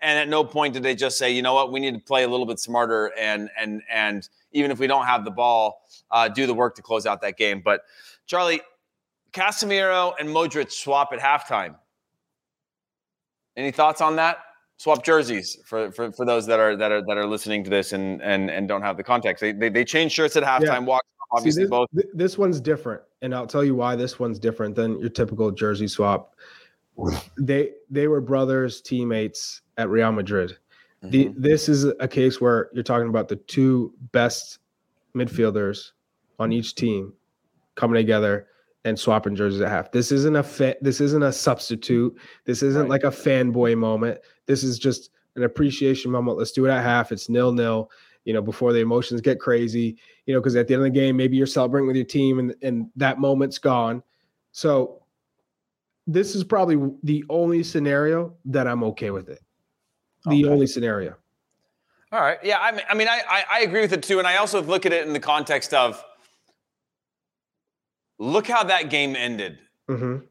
And 0.00 0.18
at 0.18 0.28
no 0.28 0.42
point 0.44 0.74
did 0.74 0.82
they 0.82 0.94
just 0.94 1.16
say, 1.16 1.30
you 1.30 1.42
know 1.42 1.54
what, 1.54 1.70
we 1.70 1.80
need 1.80 1.94
to 1.94 2.00
play 2.00 2.24
a 2.24 2.28
little 2.28 2.46
bit 2.46 2.58
smarter 2.58 3.12
and 3.18 3.50
and 3.58 3.82
and 3.90 4.28
even 4.50 4.70
if 4.70 4.78
we 4.78 4.86
don't 4.86 5.06
have 5.06 5.24
the 5.24 5.30
ball, 5.30 5.82
uh, 6.10 6.28
do 6.28 6.46
the 6.46 6.54
work 6.54 6.74
to 6.76 6.82
close 6.82 7.06
out 7.06 7.22
that 7.22 7.36
game. 7.38 7.62
But 7.64 7.82
Charlie, 8.26 8.60
Casemiro 9.32 10.12
and 10.18 10.28
Modric 10.28 10.70
swap 10.70 11.12
at 11.12 11.20
halftime. 11.20 11.76
Any 13.56 13.70
thoughts 13.70 14.00
on 14.00 14.16
that? 14.16 14.38
Swap 14.82 15.04
jerseys 15.04 15.58
for, 15.64 15.92
for, 15.92 16.10
for 16.10 16.26
those 16.26 16.44
that 16.44 16.58
are 16.58 16.74
that 16.74 16.90
are 16.90 17.02
that 17.02 17.16
are 17.16 17.26
listening 17.26 17.62
to 17.62 17.70
this 17.70 17.92
and 17.92 18.20
and 18.20 18.50
and 18.50 18.66
don't 18.66 18.82
have 18.82 18.96
the 18.96 19.04
context. 19.04 19.40
They 19.40 19.52
they, 19.52 19.68
they 19.68 19.84
change 19.84 20.10
shirts 20.10 20.34
at 20.34 20.42
halftime. 20.42 20.62
Yeah. 20.62 20.78
Walk 20.80 21.04
obviously 21.30 21.62
See, 21.62 21.64
this, 21.64 21.70
both. 21.70 21.88
This 22.12 22.36
one's 22.36 22.60
different, 22.60 23.00
and 23.22 23.32
I'll 23.32 23.46
tell 23.46 23.62
you 23.62 23.76
why 23.76 23.94
this 23.94 24.18
one's 24.18 24.40
different 24.40 24.74
than 24.74 24.98
your 24.98 25.08
typical 25.08 25.52
jersey 25.52 25.86
swap. 25.86 26.34
they 27.38 27.70
they 27.90 28.08
were 28.08 28.20
brothers, 28.20 28.80
teammates 28.80 29.62
at 29.78 29.88
Real 29.88 30.10
Madrid. 30.10 30.58
Mm-hmm. 31.04 31.10
The, 31.10 31.32
this 31.36 31.68
is 31.68 31.84
a 31.84 32.08
case 32.08 32.40
where 32.40 32.68
you're 32.72 32.82
talking 32.82 33.08
about 33.08 33.28
the 33.28 33.36
two 33.36 33.94
best 34.10 34.58
midfielders 35.14 35.92
on 36.40 36.50
each 36.50 36.74
team 36.74 37.12
coming 37.76 37.94
together 37.94 38.48
and 38.84 38.98
swapping 38.98 39.36
jerseys 39.36 39.60
at 39.60 39.68
half. 39.68 39.92
This 39.92 40.10
isn't 40.10 40.36
a 40.36 40.42
fa- 40.42 40.76
this 40.80 41.00
isn't 41.00 41.22
a 41.22 41.32
substitute. 41.32 42.16
This 42.44 42.62
isn't 42.62 42.82
right. 42.82 42.90
like 42.90 43.04
a 43.04 43.08
fanboy 43.08 43.76
moment. 43.76 44.18
This 44.46 44.64
is 44.64 44.78
just 44.78 45.10
an 45.36 45.44
appreciation 45.44 46.10
moment. 46.10 46.38
Let's 46.38 46.52
do 46.52 46.66
it 46.66 46.70
at 46.70 46.82
half. 46.82 47.12
It's 47.12 47.28
nil 47.28 47.52
nil. 47.52 47.90
You 48.24 48.32
know, 48.32 48.42
before 48.42 48.72
the 48.72 48.80
emotions 48.80 49.20
get 49.20 49.40
crazy. 49.40 49.96
You 50.26 50.34
know, 50.34 50.40
because 50.40 50.56
at 50.56 50.68
the 50.68 50.74
end 50.74 50.84
of 50.84 50.92
the 50.92 50.98
game, 50.98 51.16
maybe 51.16 51.36
you're 51.36 51.46
celebrating 51.46 51.86
with 51.86 51.96
your 51.96 52.04
team, 52.04 52.38
and 52.38 52.54
and 52.62 52.90
that 52.96 53.18
moment's 53.18 53.58
gone. 53.58 54.02
So, 54.52 55.02
this 56.06 56.34
is 56.34 56.44
probably 56.44 56.92
the 57.02 57.24
only 57.30 57.62
scenario 57.62 58.34
that 58.46 58.66
I'm 58.66 58.84
okay 58.84 59.10
with 59.10 59.28
it. 59.28 59.40
The 60.26 60.44
okay. 60.44 60.52
only 60.52 60.66
scenario. 60.66 61.16
All 62.12 62.20
right. 62.20 62.38
Yeah. 62.44 62.58
I 62.60 62.72
mean, 62.72 62.82
I 62.88 62.94
mean, 62.94 63.08
I 63.08 63.44
I 63.50 63.60
agree 63.60 63.80
with 63.80 63.92
it 63.92 64.02
too, 64.02 64.18
and 64.18 64.28
I 64.28 64.36
also 64.36 64.62
look 64.62 64.86
at 64.86 64.92
it 64.92 65.06
in 65.06 65.12
the 65.12 65.20
context 65.20 65.72
of 65.72 66.04
look 68.18 68.46
how 68.46 68.64
that 68.64 68.90
game 68.90 69.16
ended. 69.16 69.58
Mm-hmm. 69.88 70.24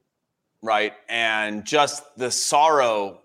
Right. 0.61 0.93
And 1.09 1.65
just 1.65 2.03
the 2.17 2.29
sorrow 2.29 3.21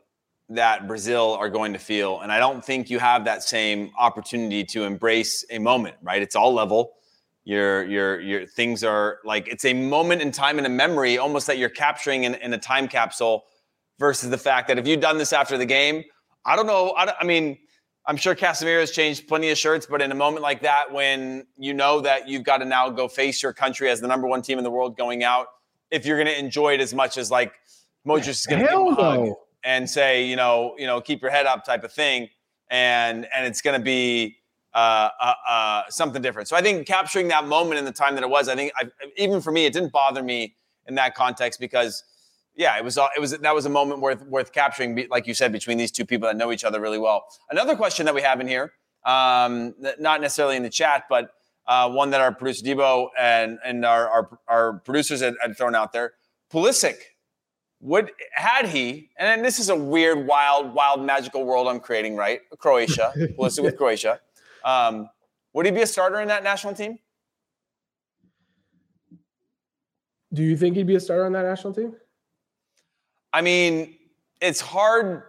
that 0.48 0.86
Brazil 0.86 1.36
are 1.38 1.48
going 1.48 1.72
to 1.72 1.78
feel. 1.78 2.20
And 2.20 2.30
I 2.30 2.38
don't 2.38 2.64
think 2.64 2.88
you 2.88 2.98
have 2.98 3.24
that 3.24 3.42
same 3.42 3.90
opportunity 3.98 4.64
to 4.64 4.84
embrace 4.84 5.44
a 5.50 5.58
moment, 5.58 5.96
right? 6.02 6.22
It's 6.22 6.36
all 6.36 6.52
level. 6.54 6.92
Your 7.44 7.84
your 7.84 8.20
your 8.20 8.46
things 8.46 8.82
are 8.82 9.18
like 9.24 9.46
it's 9.46 9.64
a 9.64 9.72
moment 9.72 10.20
in 10.20 10.32
time 10.32 10.58
and 10.58 10.66
a 10.66 10.70
memory 10.70 11.18
almost 11.18 11.46
that 11.46 11.58
you're 11.58 11.68
capturing 11.68 12.24
in, 12.24 12.34
in 12.34 12.52
a 12.52 12.58
time 12.58 12.88
capsule 12.88 13.44
versus 14.00 14.30
the 14.30 14.38
fact 14.38 14.66
that 14.68 14.78
if 14.78 14.86
you'd 14.86 15.00
done 15.00 15.16
this 15.16 15.32
after 15.32 15.56
the 15.56 15.66
game, 15.66 16.02
I 16.44 16.56
don't 16.56 16.66
know. 16.66 16.92
I, 16.96 17.14
I 17.20 17.24
mean, 17.24 17.56
I'm 18.08 18.16
sure 18.16 18.36
Casemiro 18.36 18.80
has 18.80 18.92
changed 18.92 19.26
plenty 19.26 19.50
of 19.50 19.58
shirts, 19.58 19.86
but 19.86 20.00
in 20.00 20.12
a 20.12 20.14
moment 20.14 20.42
like 20.42 20.62
that, 20.62 20.92
when 20.92 21.46
you 21.58 21.74
know 21.74 22.00
that 22.00 22.28
you've 22.28 22.44
got 22.44 22.58
to 22.58 22.64
now 22.64 22.88
go 22.88 23.08
face 23.08 23.42
your 23.42 23.52
country 23.52 23.90
as 23.90 24.00
the 24.00 24.06
number 24.06 24.28
one 24.28 24.42
team 24.42 24.58
in 24.58 24.64
the 24.64 24.70
world 24.70 24.96
going 24.96 25.24
out, 25.24 25.48
if 25.90 26.06
you're 26.06 26.16
going 26.16 26.32
to 26.32 26.38
enjoy 26.38 26.74
it 26.74 26.80
as 26.80 26.94
much 26.94 27.18
as 27.18 27.30
like 27.30 27.52
Modric 28.06 28.28
is 28.28 28.46
going 28.46 28.62
to 28.62 28.68
give 28.68 28.78
him 28.78 28.86
a 28.86 28.94
hug 28.94 29.32
and 29.64 29.90
say, 29.90 30.24
you 30.24 30.36
know, 30.36 30.74
you 30.78 30.86
know, 30.86 31.00
keep 31.00 31.20
your 31.20 31.32
head 31.32 31.46
up 31.46 31.64
type 31.64 31.82
of 31.82 31.92
thing, 31.92 32.28
and 32.70 33.26
and 33.34 33.44
it's 33.44 33.60
going 33.60 33.78
to 33.78 33.84
be 33.84 34.36
uh, 34.72 35.08
uh, 35.20 35.34
uh, 35.48 35.82
something 35.88 36.22
different. 36.22 36.46
So 36.46 36.54
I 36.54 36.62
think 36.62 36.86
capturing 36.86 37.28
that 37.28 37.46
moment 37.46 37.78
in 37.78 37.84
the 37.84 37.92
time 37.92 38.14
that 38.14 38.22
it 38.22 38.30
was, 38.30 38.48
I 38.48 38.54
think 38.54 38.72
I, 38.76 38.84
even 39.16 39.40
for 39.40 39.50
me, 39.50 39.66
it 39.66 39.72
didn't 39.72 39.90
bother 39.90 40.22
me 40.22 40.54
in 40.86 40.94
that 40.94 41.16
context 41.16 41.58
because 41.58 42.04
yeah, 42.56 42.78
it 42.78 42.84
was 42.84 42.96
uh, 42.96 43.08
it 43.14 43.20
was 43.20 43.32
that 43.32 43.54
was 43.54 43.66
a 43.66 43.70
moment 43.70 44.00
worth 44.00 44.22
worth 44.22 44.52
capturing, 44.52 45.06
like 45.10 45.26
you 45.26 45.34
said, 45.34 45.52
between 45.52 45.76
these 45.76 45.92
two 45.92 46.06
people 46.06 46.26
that 46.26 46.36
know 46.36 46.50
each 46.50 46.64
other 46.64 46.80
really 46.80 46.98
well. 46.98 47.26
Another 47.50 47.76
question 47.76 48.06
that 48.06 48.14
we 48.14 48.22
have 48.22 48.40
in 48.40 48.48
here, 48.48 48.72
um, 49.04 49.74
not 49.98 50.20
necessarily 50.20 50.56
in 50.56 50.62
the 50.62 50.70
chat, 50.70 51.04
but 51.10 51.30
uh, 51.66 51.90
one 51.90 52.10
that 52.10 52.20
our 52.20 52.32
producer 52.32 52.64
Debo 52.64 53.08
and 53.18 53.58
and 53.64 53.84
our 53.84 54.08
our, 54.08 54.38
our 54.48 54.72
producers 54.80 55.20
had, 55.20 55.34
had 55.40 55.56
thrown 55.56 55.74
out 55.74 55.92
there. 55.92 56.14
Pulisic, 56.50 56.96
would 57.80 58.10
had 58.32 58.66
he, 58.66 59.10
and 59.18 59.44
this 59.44 59.58
is 59.58 59.68
a 59.68 59.76
weird, 59.76 60.26
wild, 60.26 60.72
wild, 60.72 61.04
magical 61.04 61.44
world 61.44 61.68
I'm 61.68 61.80
creating, 61.80 62.16
right? 62.16 62.40
Croatia, 62.58 63.12
Pulisic 63.16 63.62
with 63.62 63.76
Croatia. 63.76 64.20
Um, 64.64 65.10
would 65.52 65.66
he 65.66 65.72
be 65.72 65.82
a 65.82 65.86
starter 65.86 66.20
in 66.20 66.28
that 66.28 66.42
national 66.42 66.74
team? 66.74 66.98
Do 70.32 70.42
you 70.42 70.56
think 70.56 70.76
he'd 70.76 70.86
be 70.86 70.96
a 70.96 71.00
starter 71.00 71.26
on 71.26 71.32
that 71.32 71.44
national 71.44 71.74
team? 71.74 71.94
I 73.36 73.42
mean, 73.42 73.96
it's 74.40 74.62
hard 74.62 75.24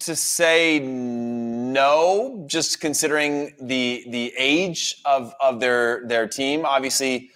to 0.00 0.14
say 0.14 0.78
no, 0.78 2.44
just 2.46 2.82
considering 2.82 3.54
the 3.58 4.04
the 4.10 4.34
age 4.36 4.96
of 5.06 5.32
of 5.40 5.58
their 5.58 6.06
their 6.06 6.28
team. 6.28 6.66
Obviously, 6.66 7.30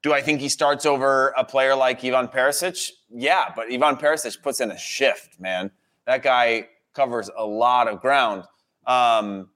do 0.00 0.12
I 0.12 0.20
think 0.20 0.40
he 0.40 0.48
starts 0.48 0.86
over 0.86 1.34
a 1.36 1.44
player 1.44 1.74
like 1.74 2.04
Ivan 2.04 2.28
Perisic? 2.28 2.92
Yeah, 3.10 3.52
but 3.56 3.66
Ivan 3.66 3.96
Perisic 3.96 4.40
puts 4.44 4.60
in 4.60 4.70
a 4.70 4.78
shift, 4.78 5.40
man. 5.40 5.72
That 6.06 6.22
guy 6.22 6.68
covers 6.94 7.28
a 7.36 7.44
lot 7.44 7.88
of 7.88 8.00
ground. 8.00 8.44
Um, 8.86 9.48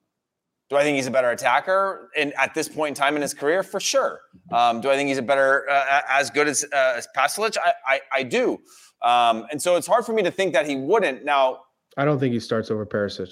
do 0.68 0.76
I 0.76 0.82
think 0.82 0.96
he's 0.96 1.06
a 1.06 1.12
better 1.12 1.30
attacker 1.30 2.10
at 2.36 2.54
this 2.54 2.68
point 2.68 2.90
in 2.90 2.94
time 2.96 3.14
in 3.14 3.22
his 3.22 3.34
career? 3.34 3.62
For 3.62 3.78
sure. 3.78 4.20
Um, 4.52 4.80
do 4.80 4.90
I 4.90 4.96
think 4.96 5.08
he's 5.08 5.18
a 5.18 5.22
better, 5.22 5.68
uh, 5.70 6.00
as 6.10 6.28
good 6.28 6.46
as, 6.46 6.64
uh, 6.64 6.94
as 6.96 7.08
Pasalic? 7.16 7.56
I, 7.56 7.72
I, 7.86 8.00
I 8.12 8.22
do. 8.22 8.58
Um, 9.02 9.46
and 9.50 9.60
so 9.60 9.76
it's 9.76 9.86
hard 9.86 10.04
for 10.04 10.12
me 10.12 10.22
to 10.22 10.30
think 10.30 10.52
that 10.54 10.66
he 10.66 10.76
wouldn't. 10.76 11.24
Now, 11.24 11.60
I 11.96 12.04
don't 12.04 12.18
think 12.18 12.32
he 12.32 12.40
starts 12.40 12.70
over 12.70 12.84
Perisic. 12.86 13.30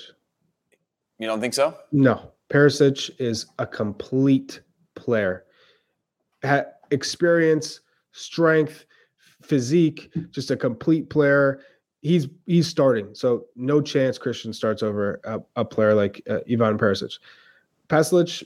you 1.19 1.27
don't 1.27 1.41
think 1.41 1.55
so? 1.55 1.77
No, 1.93 2.31
Perisic 2.51 3.11
is 3.19 3.47
a 3.59 3.67
complete 3.67 4.61
player. 4.95 5.45
Ha- 6.45 6.65
experience, 6.91 7.81
strength, 8.13 8.85
physique, 9.43 10.11
just 10.31 10.51
a 10.51 10.57
complete 10.57 11.11
player. 11.11 11.61
He's 12.03 12.29
he's 12.47 12.69
starting, 12.69 13.15
so 13.15 13.47
no 13.57 13.81
chance 13.81 14.19
Christian 14.19 14.53
starts 14.53 14.83
over 14.83 15.21
a, 15.25 15.41
a 15.57 15.65
player 15.65 15.95
like 15.95 16.23
uh, 16.31 16.39
Ivan 16.51 16.79
Perisic. 16.79 17.19
Pasalic, 17.89 18.45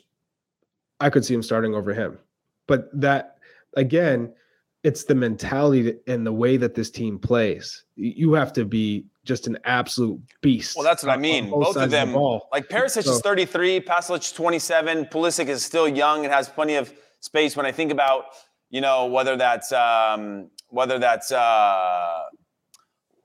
I 1.01 1.11
could 1.11 1.25
see 1.25 1.35
him 1.35 1.43
starting 1.43 1.75
over 1.75 1.93
him, 1.93 2.19
but 2.67 2.89
that 2.99 3.37
again, 3.77 4.33
it's 4.83 5.05
the 5.05 5.15
mentality 5.15 5.95
and 6.07 6.27
the 6.27 6.33
way 6.33 6.57
that 6.57 6.75
this 6.75 6.91
team 6.91 7.19
plays. 7.19 7.85
You 7.97 8.33
have 8.33 8.53
to 8.55 8.65
be 8.65 9.07
just 9.25 9.47
an 9.47 9.59
absolute 9.65 10.19
beast. 10.41 10.75
Well, 10.75 10.85
that's 10.85 11.03
what 11.03 11.13
I 11.13 11.17
mean. 11.19 11.51
both 11.51 11.65
Both 11.75 11.77
of 11.77 11.91
them, 11.91 12.09
the 12.09 12.15
ball. 12.15 12.49
like 12.53 12.69
Perisic 12.69 13.05
So- 13.05 13.13
is 13.13 13.21
33, 13.21 13.81
Pasalic 13.81 14.35
27, 14.35 15.07
Pulisic 15.07 15.49
is 15.49 15.63
still 15.65 15.87
young 15.87 16.25
and 16.25 16.33
has 16.33 16.49
plenty 16.49 16.77
of 16.77 16.93
space. 17.21 17.57
When 17.57 17.67
I 17.67 17.73
think 17.73 17.93
about, 17.93 18.27
you 18.71 18.81
know, 18.81 19.07
whether 19.07 19.37
that's 19.37 19.71
um, 19.73 20.51
whether 20.69 20.99
that's 20.99 21.31
uh, 21.31 22.23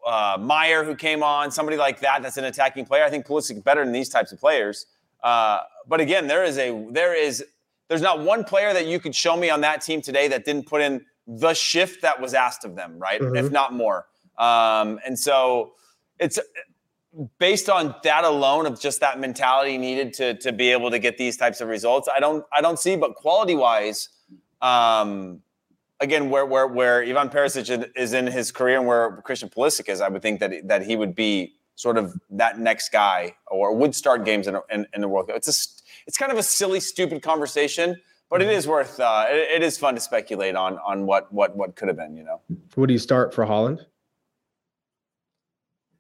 uh, 0.06 0.38
Majer 0.38 0.84
who 0.86 0.96
came 0.96 1.24
on, 1.24 1.52
somebody 1.52 1.78
like 1.78 2.00
that 2.02 2.22
that's 2.22 2.38
an 2.38 2.44
attacking 2.46 2.86
player. 2.86 3.04
I 3.06 3.10
think 3.10 3.26
Pulisic 3.26 3.52
is 3.58 3.60
better 3.64 3.84
than 3.84 3.94
these 3.94 4.10
types 4.10 4.32
of 4.34 4.40
players. 4.40 4.88
Uh, 5.24 5.62
but 5.88 6.02
again, 6.02 6.28
there 6.28 6.44
is 6.44 6.58
a 6.58 6.86
there 6.92 7.16
is 7.16 7.44
there's 7.88 8.02
not 8.02 8.20
one 8.20 8.44
player 8.44 8.74
that 8.74 8.88
you 8.88 9.00
could 9.00 9.16
show 9.16 9.38
me 9.38 9.50
on 9.50 9.62
that 9.62 9.82
team 9.82 10.02
today 10.02 10.28
that 10.28 10.44
didn't 10.44 10.66
put 10.68 10.82
in 10.82 11.06
the 11.28 11.54
shift 11.54 12.02
that 12.04 12.20
was 12.22 12.34
asked 12.34 12.66
of 12.66 12.76
them, 12.76 12.98
right? 13.00 13.20
Mhm. 13.22 13.38
If 13.38 13.52
not 13.52 13.74
more. 13.74 14.08
Um, 14.38 15.00
and 15.06 15.18
so 15.18 15.74
it's 16.20 16.38
based 17.40 17.70
on 17.70 17.96
that 18.04 18.24
alone 18.24 18.66
of 18.66 18.80
just 18.80 19.00
that 19.00 19.20
mentality 19.20 19.78
needed 19.78 20.14
to 20.14 20.34
to 20.36 20.52
be 20.52 20.72
able 20.72 20.92
to 20.92 21.00
get 21.00 21.18
these 21.18 21.38
types 21.38 21.62
of 21.62 21.68
results. 21.70 22.10
I 22.14 22.20
don't 22.20 22.46
I 22.52 22.62
don't 22.62 22.78
see, 22.78 22.96
but 22.96 23.16
quality 23.16 23.56
wise, 23.56 24.10
um, 24.62 25.42
again, 26.00 26.30
where 26.30 26.46
where 26.46 26.68
where 26.68 27.02
Ivan 27.04 27.30
Perisic 27.30 27.70
is- 27.70 27.90
is 27.96 28.14
in 28.14 28.28
his 28.28 28.52
career 28.52 28.78
and 28.78 28.88
where 28.88 29.22
Christian 29.24 29.50
Pulisic 29.50 29.88
is, 29.90 30.02
I 30.02 30.10
would 30.10 30.22
think 30.22 30.40
that 30.42 30.68
that 30.68 30.84
he 30.86 30.96
would 30.96 31.16
be 31.16 31.56
sort 31.76 31.98
of 31.98 32.14
that 32.30 32.60
next 32.60 32.90
guy 32.92 33.36
or 33.48 33.74
would 33.76 33.94
start 33.96 34.24
games 34.24 34.48
in, 34.48 34.58
in, 34.72 34.88
in 34.94 35.02
the 35.02 35.08
World 35.08 35.28
Cup. 35.28 35.38
It's 35.38 35.48
a 35.48 35.56
it's 36.08 36.18
kind 36.18 36.32
of 36.32 36.38
a 36.38 36.44
silly, 36.44 36.80
stupid 36.80 37.22
conversation, 37.24 38.00
but 38.30 38.42
it 38.42 38.50
is 38.50 38.68
worth 38.68 39.00
uh, 39.00 39.26
it, 39.30 39.62
it 39.62 39.64
is 39.64 39.78
fun 39.78 39.96
to 39.96 40.02
speculate 40.02 40.56
on 40.56 40.78
on 40.80 41.06
what 41.06 41.32
what 41.34 41.56
what 41.56 41.76
could 41.76 41.88
have 41.88 41.98
been. 41.98 42.16
You 42.16 42.24
know, 42.24 42.42
What 42.76 42.88
do 42.88 42.94
you 42.94 43.00
start 43.00 43.34
for 43.34 43.46
Holland? 43.46 43.86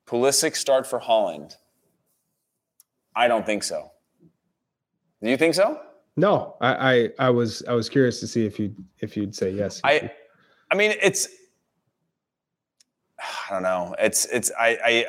Pulisic 0.07 0.55
start 0.55 0.85
for 0.85 0.99
Holland. 0.99 1.55
I 3.15 3.27
don't 3.27 3.45
think 3.45 3.63
so. 3.63 3.91
Do 5.23 5.29
you 5.29 5.37
think 5.37 5.55
so? 5.55 5.79
No, 6.17 6.55
I, 6.61 6.93
I 6.93 7.09
I 7.19 7.29
was 7.29 7.63
I 7.67 7.73
was 7.73 7.89
curious 7.89 8.19
to 8.19 8.27
see 8.27 8.45
if 8.45 8.59
you 8.59 8.73
if 8.99 9.17
you'd 9.17 9.35
say 9.35 9.51
yes. 9.51 9.81
I, 9.83 10.11
I 10.71 10.75
mean, 10.75 10.93
it's. 11.01 11.27
I 13.19 13.53
don't 13.53 13.63
know. 13.63 13.95
It's 13.99 14.25
it's 14.25 14.51
I 14.59 14.77
I 14.85 15.05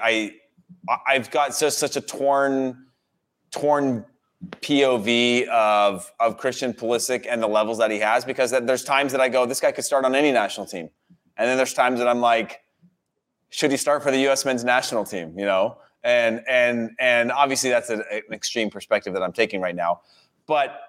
I 0.89 0.99
I've 1.07 1.31
got 1.31 1.57
just 1.59 1.79
such 1.79 1.97
a 1.97 2.01
torn 2.01 2.87
torn 3.51 4.05
POV 4.61 5.49
of 5.49 6.13
of 6.21 6.37
Christian 6.37 6.73
Pulisic 6.73 7.27
and 7.29 7.43
the 7.43 7.47
levels 7.47 7.79
that 7.79 7.91
he 7.91 7.99
has 7.99 8.25
because 8.25 8.51
there's 8.51 8.85
times 8.85 9.13
that 9.13 9.21
I 9.21 9.29
go, 9.29 9.47
this 9.47 9.61
guy 9.61 9.73
could 9.73 9.85
start 9.85 10.05
on 10.05 10.15
any 10.15 10.31
national 10.31 10.67
team, 10.67 10.91
and 11.37 11.49
then 11.49 11.57
there's 11.57 11.73
times 11.73 11.99
that 11.99 12.09
I'm 12.09 12.21
like, 12.21 12.61
should 13.49 13.71
he 13.71 13.77
start 13.77 14.03
for 14.03 14.11
the 14.11 14.19
U.S. 14.21 14.45
men's 14.45 14.65
national 14.65 15.05
team? 15.05 15.39
You 15.39 15.47
know, 15.47 15.79
and 16.05 16.43
and 16.49 16.91
and 16.99 17.33
obviously 17.33 17.71
that's 17.71 17.91
an 17.91 18.03
extreme 18.31 18.71
perspective 18.71 19.15
that 19.15 19.23
I'm 19.23 19.33
taking 19.33 19.61
right 19.61 19.75
now, 19.75 20.03
but 20.47 20.81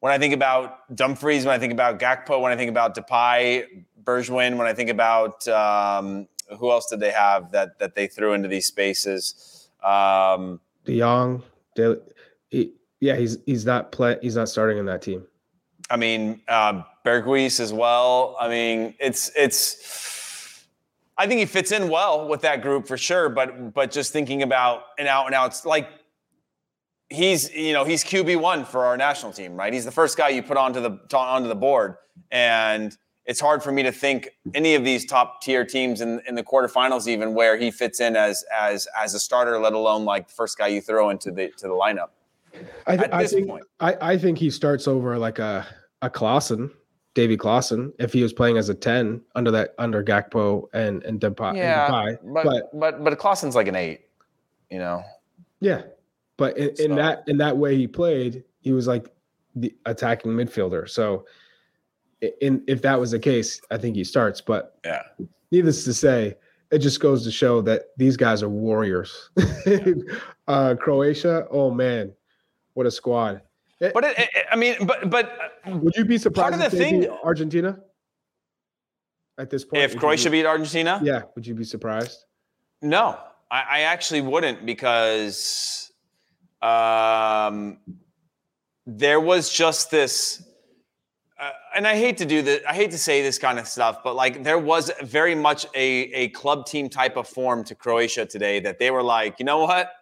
when 0.00 0.12
I 0.12 0.18
think 0.18 0.34
about 0.34 0.94
Dumfries, 0.94 1.44
when 1.44 1.54
I 1.54 1.58
think 1.58 1.72
about 1.72 1.98
Gakpo, 1.98 2.40
when 2.40 2.52
I 2.52 2.56
think 2.56 2.70
about 2.70 2.94
Depay, 2.94 3.84
Bergwijn, 4.04 4.56
when 4.56 4.66
I 4.66 4.74
think 4.74 4.90
about 4.90 5.46
um, 5.48 6.28
who 6.58 6.70
else 6.70 6.88
did 6.88 7.00
they 7.00 7.10
have 7.10 7.50
that 7.52 7.78
that 7.78 7.94
they 7.94 8.06
threw 8.06 8.32
into 8.32 8.48
these 8.48 8.66
spaces? 8.66 9.68
Um, 9.82 10.60
De 10.84 10.98
Jong, 10.98 11.42
De, 11.74 11.98
yeah, 13.00 13.16
he's 13.16 13.38
he's 13.46 13.64
not 13.64 13.92
play 13.92 14.16
he's 14.22 14.36
not 14.36 14.48
starting 14.48 14.78
in 14.78 14.86
that 14.86 15.02
team. 15.02 15.26
I 15.90 15.96
mean, 15.96 16.40
um, 16.48 16.84
Berghuis 17.04 17.60
as 17.60 17.72
well. 17.72 18.36
I 18.40 18.48
mean, 18.48 18.94
it's 18.98 19.30
it's. 19.36 20.64
I 21.18 21.26
think 21.26 21.38
he 21.38 21.46
fits 21.46 21.72
in 21.72 21.88
well 21.88 22.28
with 22.28 22.42
that 22.42 22.60
group 22.60 22.86
for 22.86 22.96
sure. 22.96 23.28
But 23.28 23.72
but 23.72 23.90
just 23.90 24.12
thinking 24.12 24.42
about 24.42 24.82
an 24.98 25.06
out 25.06 25.26
and 25.26 25.34
outs 25.34 25.64
like 25.64 25.88
he's 27.08 27.52
you 27.54 27.72
know 27.72 27.84
he's 27.84 28.04
QB 28.04 28.40
one 28.40 28.64
for 28.64 28.84
our 28.84 28.96
national 28.96 29.32
team, 29.32 29.56
right? 29.56 29.72
He's 29.72 29.84
the 29.84 29.92
first 29.92 30.16
guy 30.16 30.30
you 30.30 30.42
put 30.42 30.56
onto 30.56 30.80
the 30.80 30.98
onto 31.16 31.48
the 31.48 31.54
board, 31.54 31.96
and 32.30 32.96
it's 33.26 33.40
hard 33.40 33.62
for 33.62 33.72
me 33.72 33.82
to 33.82 33.92
think 33.92 34.30
any 34.54 34.74
of 34.74 34.84
these 34.84 35.04
top 35.04 35.42
tier 35.42 35.64
teams 35.64 36.00
in, 36.00 36.20
in 36.28 36.36
the 36.36 36.44
quarterfinals 36.44 37.08
even 37.08 37.34
where 37.34 37.56
he 37.56 37.70
fits 37.70 38.00
in 38.00 38.16
as 38.16 38.44
as 38.56 38.88
as 38.98 39.14
a 39.14 39.20
starter, 39.20 39.58
let 39.58 39.72
alone 39.72 40.04
like 40.04 40.28
the 40.28 40.34
first 40.34 40.56
guy 40.56 40.68
you 40.68 40.80
throw 40.80 41.10
into 41.10 41.30
the 41.30 41.48
to 41.58 41.68
the 41.68 41.74
lineup. 41.74 42.08
I, 42.86 42.96
th- 42.96 43.08
At 43.08 43.14
I 43.14 43.22
this 43.22 43.32
think 43.32 43.48
point. 43.48 43.64
I, 43.80 43.96
I 44.00 44.18
think 44.18 44.38
he 44.38 44.50
starts 44.50 44.86
over 44.88 45.18
like 45.18 45.38
a 45.38 45.66
a 46.02 46.10
Klaassen, 46.10 46.70
Davy 47.14 47.36
Klaassen, 47.36 47.92
if 47.98 48.12
he 48.12 48.22
was 48.22 48.32
playing 48.32 48.56
as 48.58 48.68
a 48.68 48.74
ten 48.74 49.20
under 49.34 49.50
that 49.50 49.74
under 49.78 50.02
Gakpo 50.04 50.64
and 50.72 51.02
and 51.04 51.20
Depay. 51.20 51.56
and 51.56 51.58
Depay. 51.58 52.18
but 52.34 52.44
but 52.44 52.80
but 52.80 53.04
but 53.04 53.18
Klaassen's 53.18 53.54
like 53.54 53.68
an 53.68 53.76
eight, 53.76 54.02
you 54.70 54.78
know. 54.78 55.02
yeah, 55.60 55.82
but 56.36 56.56
in, 56.58 56.70
in 56.78 56.96
that 56.96 57.22
in 57.26 57.38
that 57.38 57.56
way 57.56 57.76
he 57.76 57.86
played, 57.86 58.44
he 58.60 58.72
was 58.72 58.86
like 58.86 59.08
the 59.54 59.74
attacking 59.86 60.32
midfielder. 60.32 60.88
So 60.88 61.24
in 62.40 62.62
if 62.68 62.82
that 62.82 62.98
was 63.00 63.10
the 63.10 63.18
case, 63.18 63.60
I 63.70 63.78
think 63.78 63.96
he 63.96 64.04
starts. 64.04 64.40
But 64.40 64.78
Yeah. 64.84 65.02
needless 65.50 65.84
to 65.84 65.94
say, 65.94 66.36
it 66.70 66.78
just 66.78 67.00
goes 67.00 67.24
to 67.24 67.30
show 67.30 67.60
that 67.62 67.86
these 67.96 68.16
guys 68.16 68.42
are 68.42 68.48
warriors. 68.48 69.30
uh, 70.48 70.74
Croatia, 70.78 71.46
oh 71.50 71.70
man, 71.70 72.12
what 72.76 72.84
a 72.86 72.90
squad! 72.90 73.40
Eh, 73.80 73.90
But 73.94 74.04
it, 74.04 74.18
it, 74.18 74.46
I 74.52 74.56
mean, 74.56 74.74
but 74.86 75.08
but 75.08 75.26
would 75.66 75.96
you 75.96 76.04
be 76.04 76.18
surprised 76.18 76.54
of 76.56 76.60
if 76.60 76.72
the 76.72 76.76
thing- 76.76 77.08
Argentina 77.24 77.78
at 79.38 79.48
this 79.50 79.64
point? 79.64 79.82
if 79.82 79.96
Croatia 79.96 80.30
be- 80.30 80.40
beat 80.42 80.46
Argentina, 80.46 81.00
yeah, 81.02 81.22
would 81.34 81.46
you 81.46 81.54
be 81.54 81.64
surprised? 81.64 82.24
no, 82.82 83.18
I, 83.50 83.62
I 83.70 83.80
actually 83.80 84.20
wouldn't 84.20 84.66
because 84.66 85.90
um, 86.60 87.78
there 88.86 89.20
was 89.20 89.50
just 89.50 89.90
this. 89.90 90.42
Uh, 91.40 91.50
and 91.74 91.86
I 91.86 91.96
hate 91.96 92.18
to 92.18 92.26
do 92.26 92.42
this. 92.42 92.60
I 92.68 92.74
hate 92.74 92.90
to 92.90 92.98
say 92.98 93.22
this 93.22 93.38
kind 93.38 93.58
of 93.58 93.66
stuff, 93.68 94.02
but 94.04 94.14
like 94.16 94.42
there 94.44 94.58
was 94.58 94.90
very 95.02 95.34
much 95.34 95.64
a 95.74 95.88
a 96.24 96.28
club 96.40 96.66
team 96.66 96.90
type 96.90 97.16
of 97.16 97.26
form 97.26 97.64
to 97.64 97.74
Croatia 97.74 98.26
today 98.26 98.60
that 98.60 98.78
they 98.78 98.90
were 98.90 99.02
like, 99.02 99.38
you 99.38 99.46
know 99.46 99.60
what? 99.60 99.92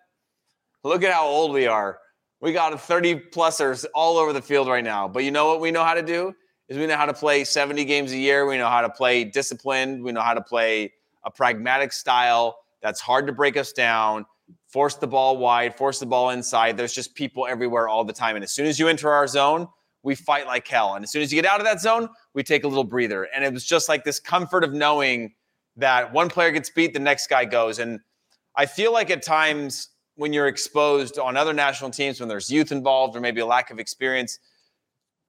Look 0.82 1.04
at 1.04 1.12
how 1.12 1.26
old 1.26 1.52
we 1.52 1.66
are. 1.68 1.98
We 2.44 2.52
got 2.52 2.78
30 2.78 3.20
plusers 3.30 3.86
all 3.94 4.18
over 4.18 4.34
the 4.34 4.42
field 4.42 4.68
right 4.68 4.84
now. 4.84 5.08
But 5.08 5.24
you 5.24 5.30
know 5.30 5.46
what 5.46 5.62
we 5.62 5.70
know 5.70 5.82
how 5.82 5.94
to 5.94 6.02
do? 6.02 6.34
Is 6.68 6.76
we 6.76 6.86
know 6.86 6.94
how 6.98 7.06
to 7.06 7.14
play 7.14 7.42
70 7.42 7.86
games 7.86 8.12
a 8.12 8.18
year. 8.18 8.44
We 8.44 8.58
know 8.58 8.68
how 8.68 8.82
to 8.82 8.90
play 8.90 9.24
disciplined. 9.24 10.04
We 10.04 10.12
know 10.12 10.20
how 10.20 10.34
to 10.34 10.42
play 10.42 10.92
a 11.24 11.30
pragmatic 11.30 11.90
style 11.90 12.58
that's 12.82 13.00
hard 13.00 13.26
to 13.28 13.32
break 13.32 13.56
us 13.56 13.72
down, 13.72 14.26
force 14.66 14.96
the 14.96 15.06
ball 15.06 15.38
wide, 15.38 15.74
force 15.74 15.98
the 15.98 16.04
ball 16.04 16.30
inside. 16.30 16.76
There's 16.76 16.92
just 16.92 17.14
people 17.14 17.46
everywhere 17.46 17.88
all 17.88 18.04
the 18.04 18.12
time. 18.12 18.36
And 18.36 18.44
as 18.44 18.52
soon 18.52 18.66
as 18.66 18.78
you 18.78 18.88
enter 18.88 19.10
our 19.10 19.26
zone, 19.26 19.66
we 20.02 20.14
fight 20.14 20.46
like 20.46 20.68
hell. 20.68 20.96
And 20.96 21.02
as 21.02 21.10
soon 21.10 21.22
as 21.22 21.32
you 21.32 21.40
get 21.40 21.50
out 21.50 21.60
of 21.60 21.64
that 21.64 21.80
zone, 21.80 22.10
we 22.34 22.42
take 22.42 22.64
a 22.64 22.68
little 22.68 22.84
breather. 22.84 23.24
And 23.34 23.42
it 23.42 23.54
was 23.54 23.64
just 23.64 23.88
like 23.88 24.04
this 24.04 24.20
comfort 24.20 24.64
of 24.64 24.74
knowing 24.74 25.32
that 25.78 26.12
one 26.12 26.28
player 26.28 26.50
gets 26.50 26.68
beat, 26.68 26.92
the 26.92 27.00
next 27.00 27.28
guy 27.28 27.46
goes. 27.46 27.78
And 27.78 28.00
I 28.54 28.66
feel 28.66 28.92
like 28.92 29.10
at 29.10 29.22
times 29.22 29.88
when 30.16 30.32
you're 30.32 30.46
exposed 30.46 31.18
on 31.18 31.36
other 31.36 31.52
national 31.52 31.90
teams, 31.90 32.20
when 32.20 32.28
there's 32.28 32.50
youth 32.50 32.72
involved 32.72 33.16
or 33.16 33.20
maybe 33.20 33.40
a 33.40 33.46
lack 33.46 33.70
of 33.70 33.78
experience, 33.78 34.38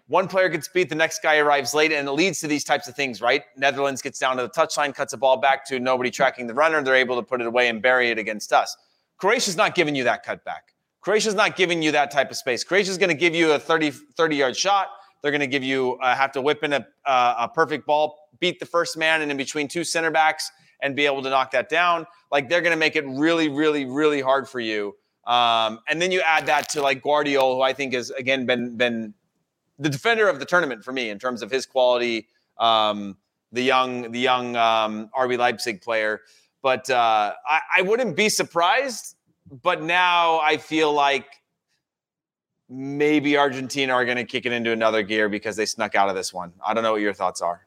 one 0.07 0.27
player 0.27 0.49
gets 0.49 0.67
beat, 0.67 0.89
the 0.89 0.95
next 0.95 1.23
guy 1.23 1.37
arrives 1.37 1.73
late, 1.73 1.91
and 1.91 2.07
it 2.07 2.11
leads 2.11 2.39
to 2.41 2.47
these 2.47 2.63
types 2.63 2.87
of 2.87 2.95
things, 2.95 3.21
right? 3.21 3.41
Netherlands 3.57 4.03
gets 4.03 4.19
down 4.19 4.37
to 4.37 4.43
the 4.43 4.49
touchline, 4.49 4.93
cuts 4.93 5.13
a 5.13 5.17
ball 5.17 5.37
back 5.37 5.65
to 5.67 5.79
nobody 5.79 6.11
tracking 6.11 6.45
the 6.45 6.53
runner. 6.53 6.83
They're 6.83 6.95
able 6.95 7.15
to 7.15 7.23
put 7.23 7.41
it 7.41 7.47
away 7.47 7.69
and 7.69 7.81
bury 7.81 8.11
it 8.11 8.19
against 8.19 8.53
us. 8.53 8.77
Croatia's 9.17 9.57
not 9.57 9.73
giving 9.73 9.95
you 9.95 10.03
that 10.03 10.23
cutback. 10.23 10.73
Croatia's 11.01 11.33
not 11.33 11.55
giving 11.55 11.81
you 11.81 11.91
that 11.91 12.11
type 12.11 12.29
of 12.29 12.37
space. 12.37 12.63
Croatia's 12.63 12.99
going 12.99 13.09
to 13.09 13.15
give 13.15 13.33
you 13.33 13.53
a 13.53 13.59
30, 13.59 13.91
30 13.91 14.35
yard 14.35 14.55
shot. 14.55 14.89
They're 15.21 15.31
going 15.31 15.41
to 15.41 15.47
give 15.47 15.63
you, 15.63 15.93
uh, 15.93 16.15
have 16.15 16.31
to 16.33 16.41
whip 16.41 16.63
in 16.63 16.73
a, 16.73 16.85
uh, 17.05 17.35
a 17.39 17.47
perfect 17.47 17.87
ball, 17.87 18.29
beat 18.39 18.59
the 18.59 18.65
first 18.65 18.97
man, 18.97 19.23
and 19.23 19.31
in 19.31 19.37
between 19.37 19.67
two 19.67 19.83
center 19.83 20.11
backs 20.11 20.51
and 20.81 20.95
be 20.95 21.05
able 21.05 21.21
to 21.23 21.29
knock 21.29 21.51
that 21.51 21.69
down. 21.69 22.05
Like 22.31 22.49
they're 22.49 22.61
going 22.61 22.73
to 22.73 22.79
make 22.79 22.95
it 22.95 23.05
really, 23.07 23.49
really, 23.49 23.85
really 23.85 24.21
hard 24.21 24.47
for 24.47 24.59
you. 24.59 24.95
Um, 25.25 25.79
and 25.87 26.01
then 26.01 26.11
you 26.11 26.21
add 26.21 26.45
that 26.47 26.69
to 26.69 26.81
like 26.81 27.01
Gvardiol, 27.01 27.55
who 27.55 27.61
I 27.61 27.73
think 27.73 27.93
has 27.93 28.11
again 28.11 28.45
been 28.45 28.77
been 28.77 29.13
the 29.79 29.89
defender 29.89 30.27
of 30.27 30.39
the 30.39 30.45
tournament 30.45 30.83
for 30.83 30.91
me 30.91 31.09
in 31.09 31.19
terms 31.19 31.41
of 31.41 31.51
his 31.51 31.65
quality. 31.65 32.27
Um, 32.57 33.17
the 33.51 33.63
young 33.63 34.11
the 34.11 34.19
young 34.19 34.55
um, 34.55 35.09
RB 35.17 35.37
Leipzig 35.37 35.81
player, 35.81 36.21
but 36.61 36.89
uh, 36.89 37.33
I, 37.47 37.59
I 37.77 37.81
wouldn't 37.81 38.15
be 38.15 38.29
surprised. 38.29 39.15
But 39.61 39.83
now 39.83 40.39
I 40.39 40.57
feel 40.57 40.91
like 40.91 41.27
maybe 42.67 43.37
Argentina 43.37 43.93
are 43.93 44.05
going 44.05 44.17
to 44.17 44.23
kick 44.23 44.45
it 44.45 44.51
into 44.51 44.71
another 44.71 45.03
gear 45.03 45.29
because 45.29 45.55
they 45.55 45.65
snuck 45.65 45.95
out 45.95 46.09
of 46.09 46.15
this 46.15 46.33
one. 46.33 46.53
I 46.65 46.73
don't 46.73 46.83
know 46.83 46.93
what 46.93 47.01
your 47.01 47.13
thoughts 47.13 47.41
are. 47.41 47.64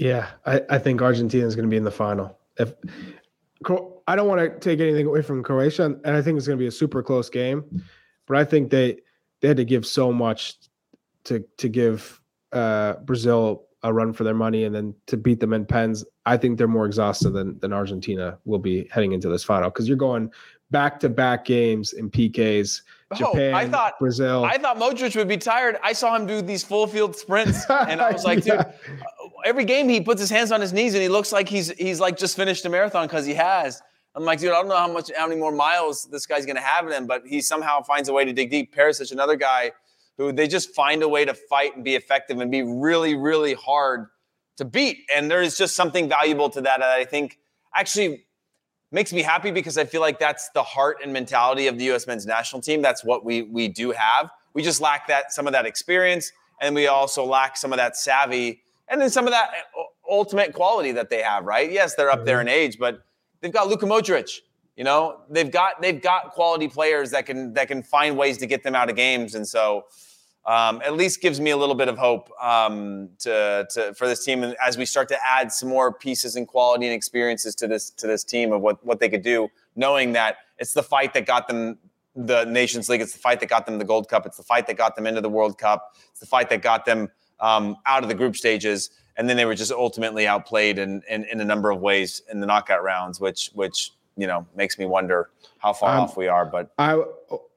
Yeah, 0.00 0.30
I, 0.46 0.62
I 0.70 0.78
think 0.78 1.02
Argentina 1.02 1.46
is 1.46 1.54
going 1.54 1.68
to 1.68 1.70
be 1.70 1.76
in 1.76 1.84
the 1.84 1.90
final. 1.90 2.38
If 2.58 2.72
I 4.06 4.16
don't 4.16 4.26
want 4.26 4.40
to 4.40 4.58
take 4.58 4.80
anything 4.80 5.06
away 5.06 5.20
from 5.20 5.42
Croatia, 5.42 5.84
and 5.84 6.16
I 6.16 6.22
think 6.22 6.38
it's 6.38 6.46
going 6.46 6.58
to 6.58 6.62
be 6.62 6.68
a 6.68 6.72
super 6.72 7.02
close 7.02 7.28
game. 7.28 7.82
But 8.26 8.38
I 8.38 8.44
think 8.44 8.70
they 8.70 9.02
they 9.40 9.48
had 9.48 9.58
to 9.58 9.64
give 9.66 9.84
so 9.84 10.10
much 10.10 10.54
to 11.24 11.44
to 11.58 11.68
give 11.68 12.18
uh, 12.52 12.94
Brazil 13.04 13.66
a 13.82 13.92
run 13.92 14.14
for 14.14 14.24
their 14.24 14.34
money, 14.34 14.64
and 14.64 14.74
then 14.74 14.94
to 15.08 15.18
beat 15.18 15.38
them 15.38 15.52
in 15.52 15.66
pens. 15.66 16.02
I 16.24 16.38
think 16.38 16.56
they're 16.56 16.66
more 16.66 16.86
exhausted 16.86 17.34
than 17.34 17.58
than 17.58 17.74
Argentina 17.74 18.38
will 18.46 18.58
be 18.58 18.88
heading 18.90 19.12
into 19.12 19.28
this 19.28 19.44
final 19.44 19.68
because 19.68 19.86
you're 19.86 19.98
going 19.98 20.30
back 20.70 20.98
to 21.00 21.10
back 21.10 21.44
games 21.44 21.92
in 21.92 22.10
PKs. 22.10 22.80
Japan, 23.16 23.54
oh, 23.54 23.56
I 23.56 23.68
thought 23.68 23.98
Brazil. 23.98 24.44
I 24.44 24.56
thought 24.56 24.78
Modric 24.78 25.16
would 25.16 25.28
be 25.28 25.36
tired. 25.36 25.78
I 25.82 25.92
saw 25.92 26.14
him 26.14 26.26
do 26.26 26.40
these 26.42 26.62
full 26.62 26.86
field 26.86 27.16
sprints, 27.16 27.68
and 27.68 28.00
I 28.00 28.12
was 28.12 28.24
like, 28.30 28.44
yeah. 28.46 28.64
dude. 28.64 28.96
Every 29.44 29.64
game 29.64 29.88
he 29.88 30.00
puts 30.00 30.20
his 30.20 30.30
hands 30.30 30.52
on 30.52 30.60
his 30.60 30.72
knees 30.72 30.92
and 30.92 31.02
he 31.02 31.08
looks 31.08 31.32
like 31.32 31.48
he's 31.48 31.70
he's 31.70 31.98
like 31.98 32.16
just 32.18 32.36
finished 32.36 32.64
a 32.66 32.68
marathon 32.68 33.06
because 33.06 33.24
he 33.24 33.34
has. 33.34 33.82
I'm 34.14 34.24
like, 34.24 34.40
dude, 34.40 34.50
I 34.50 34.54
don't 34.54 34.68
know 34.68 34.76
how 34.76 34.92
much, 34.92 35.10
how 35.16 35.28
many 35.28 35.40
more 35.40 35.52
miles 35.52 36.08
this 36.10 36.26
guy's 36.26 36.44
going 36.44 36.56
to 36.56 36.62
have 36.62 36.86
in 36.86 36.92
him, 36.92 37.06
but 37.06 37.22
he 37.24 37.40
somehow 37.40 37.80
finds 37.82 38.08
a 38.08 38.12
way 38.12 38.24
to 38.24 38.32
dig 38.32 38.50
deep. 38.50 38.74
Perisic, 38.74 39.12
another 39.12 39.36
guy 39.36 39.70
who 40.18 40.32
they 40.32 40.48
just 40.48 40.74
find 40.74 41.02
a 41.02 41.08
way 41.08 41.24
to 41.24 41.32
fight 41.32 41.76
and 41.76 41.84
be 41.84 41.94
effective 41.94 42.40
and 42.40 42.50
be 42.50 42.62
really, 42.62 43.14
really 43.14 43.54
hard 43.54 44.08
to 44.56 44.64
beat. 44.64 44.98
And 45.14 45.30
there 45.30 45.40
is 45.40 45.56
just 45.56 45.76
something 45.76 46.08
valuable 46.08 46.50
to 46.50 46.60
that. 46.60 46.80
that 46.80 46.90
I 46.90 47.04
think 47.04 47.38
actually 47.74 48.24
makes 48.92 49.12
me 49.12 49.22
happy 49.22 49.50
because 49.50 49.78
I 49.78 49.84
feel 49.84 50.00
like 50.00 50.18
that's 50.18 50.50
the 50.50 50.62
heart 50.62 50.98
and 51.02 51.12
mentality 51.12 51.66
of 51.66 51.78
the 51.78 51.84
U.S. 51.86 52.06
men's 52.06 52.26
national 52.26 52.62
team. 52.62 52.82
That's 52.82 53.04
what 53.04 53.24
we 53.24 53.42
we 53.42 53.68
do 53.68 53.92
have. 53.92 54.30
We 54.54 54.62
just 54.62 54.80
lack 54.80 55.06
that 55.08 55.32
some 55.32 55.46
of 55.46 55.52
that 55.52 55.66
experience, 55.66 56.32
and 56.60 56.74
we 56.74 56.86
also 56.86 57.24
lack 57.24 57.56
some 57.56 57.72
of 57.72 57.76
that 57.76 57.96
savvy, 57.96 58.62
and 58.88 59.00
then 59.00 59.10
some 59.10 59.26
of 59.26 59.32
that 59.32 59.50
uh, 59.78 59.82
ultimate 60.10 60.52
quality 60.52 60.92
that 60.92 61.10
they 61.10 61.22
have. 61.22 61.44
Right? 61.44 61.70
Yes, 61.70 61.94
they're 61.94 62.10
up 62.10 62.24
there 62.24 62.38
mm-hmm. 62.38 62.48
in 62.48 62.54
age, 62.54 62.78
but 62.78 63.04
They've 63.40 63.52
got 63.52 63.68
Luka 63.68 63.86
Modric. 63.86 64.40
You 64.76 64.84
know, 64.84 65.20
they've 65.28 65.50
got 65.50 65.82
they've 65.82 66.00
got 66.00 66.30
quality 66.30 66.68
players 66.68 67.10
that 67.10 67.26
can 67.26 67.52
that 67.54 67.68
can 67.68 67.82
find 67.82 68.16
ways 68.16 68.38
to 68.38 68.46
get 68.46 68.62
them 68.62 68.74
out 68.74 68.88
of 68.88 68.96
games, 68.96 69.34
and 69.34 69.46
so 69.46 69.84
um, 70.46 70.80
at 70.84 70.94
least 70.94 71.20
gives 71.20 71.40
me 71.40 71.50
a 71.50 71.56
little 71.56 71.74
bit 71.74 71.88
of 71.88 71.98
hope 71.98 72.30
um, 72.40 73.10
to, 73.18 73.66
to 73.70 73.94
for 73.94 74.06
this 74.06 74.24
team. 74.24 74.42
And 74.42 74.56
as 74.64 74.78
we 74.78 74.84
start 74.84 75.08
to 75.08 75.18
add 75.24 75.52
some 75.52 75.68
more 75.68 75.92
pieces 75.92 76.36
and 76.36 76.46
quality 76.46 76.86
and 76.86 76.94
experiences 76.94 77.54
to 77.56 77.66
this 77.66 77.90
to 77.90 78.06
this 78.06 78.24
team 78.24 78.52
of 78.52 78.60
what 78.60 78.84
what 78.84 79.00
they 79.00 79.08
could 79.08 79.22
do, 79.22 79.48
knowing 79.76 80.12
that 80.12 80.36
it's 80.58 80.72
the 80.72 80.82
fight 80.82 81.14
that 81.14 81.26
got 81.26 81.48
them 81.48 81.78
the 82.16 82.44
Nations 82.44 82.88
League, 82.88 83.00
it's 83.00 83.12
the 83.12 83.18
fight 83.18 83.40
that 83.40 83.48
got 83.48 83.66
them 83.66 83.78
the 83.78 83.84
Gold 83.84 84.08
Cup, 84.08 84.26
it's 84.26 84.36
the 84.36 84.42
fight 84.42 84.66
that 84.66 84.76
got 84.76 84.96
them 84.96 85.06
into 85.06 85.20
the 85.20 85.28
World 85.28 85.58
Cup, 85.58 85.94
it's 86.10 86.20
the 86.20 86.26
fight 86.26 86.50
that 86.50 86.60
got 86.60 86.84
them 86.84 87.08
um, 87.38 87.76
out 87.86 88.02
of 88.02 88.08
the 88.08 88.14
group 88.14 88.36
stages 88.36 88.90
and 89.20 89.28
then 89.28 89.36
they 89.36 89.44
were 89.44 89.54
just 89.54 89.70
ultimately 89.70 90.26
outplayed 90.26 90.78
in, 90.78 91.02
in, 91.06 91.24
in 91.24 91.40
a 91.42 91.44
number 91.44 91.70
of 91.70 91.80
ways 91.82 92.22
in 92.30 92.40
the 92.40 92.46
knockout 92.46 92.82
rounds, 92.82 93.20
which 93.20 93.50
which 93.52 93.92
you 94.16 94.26
know 94.26 94.46
makes 94.56 94.78
me 94.78 94.86
wonder 94.86 95.28
how 95.58 95.74
far 95.74 95.94
um, 95.94 96.04
off 96.04 96.16
we 96.16 96.26
are. 96.26 96.46
But 96.46 96.72
I, 96.78 96.94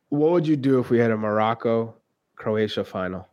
what 0.10 0.32
would 0.32 0.46
you 0.46 0.58
do 0.58 0.80
if 0.80 0.90
we 0.90 1.00
had 1.00 1.10
a 1.10 1.18
Morocco 1.18 1.96
Croatia 2.36 2.84
final? 2.84 3.28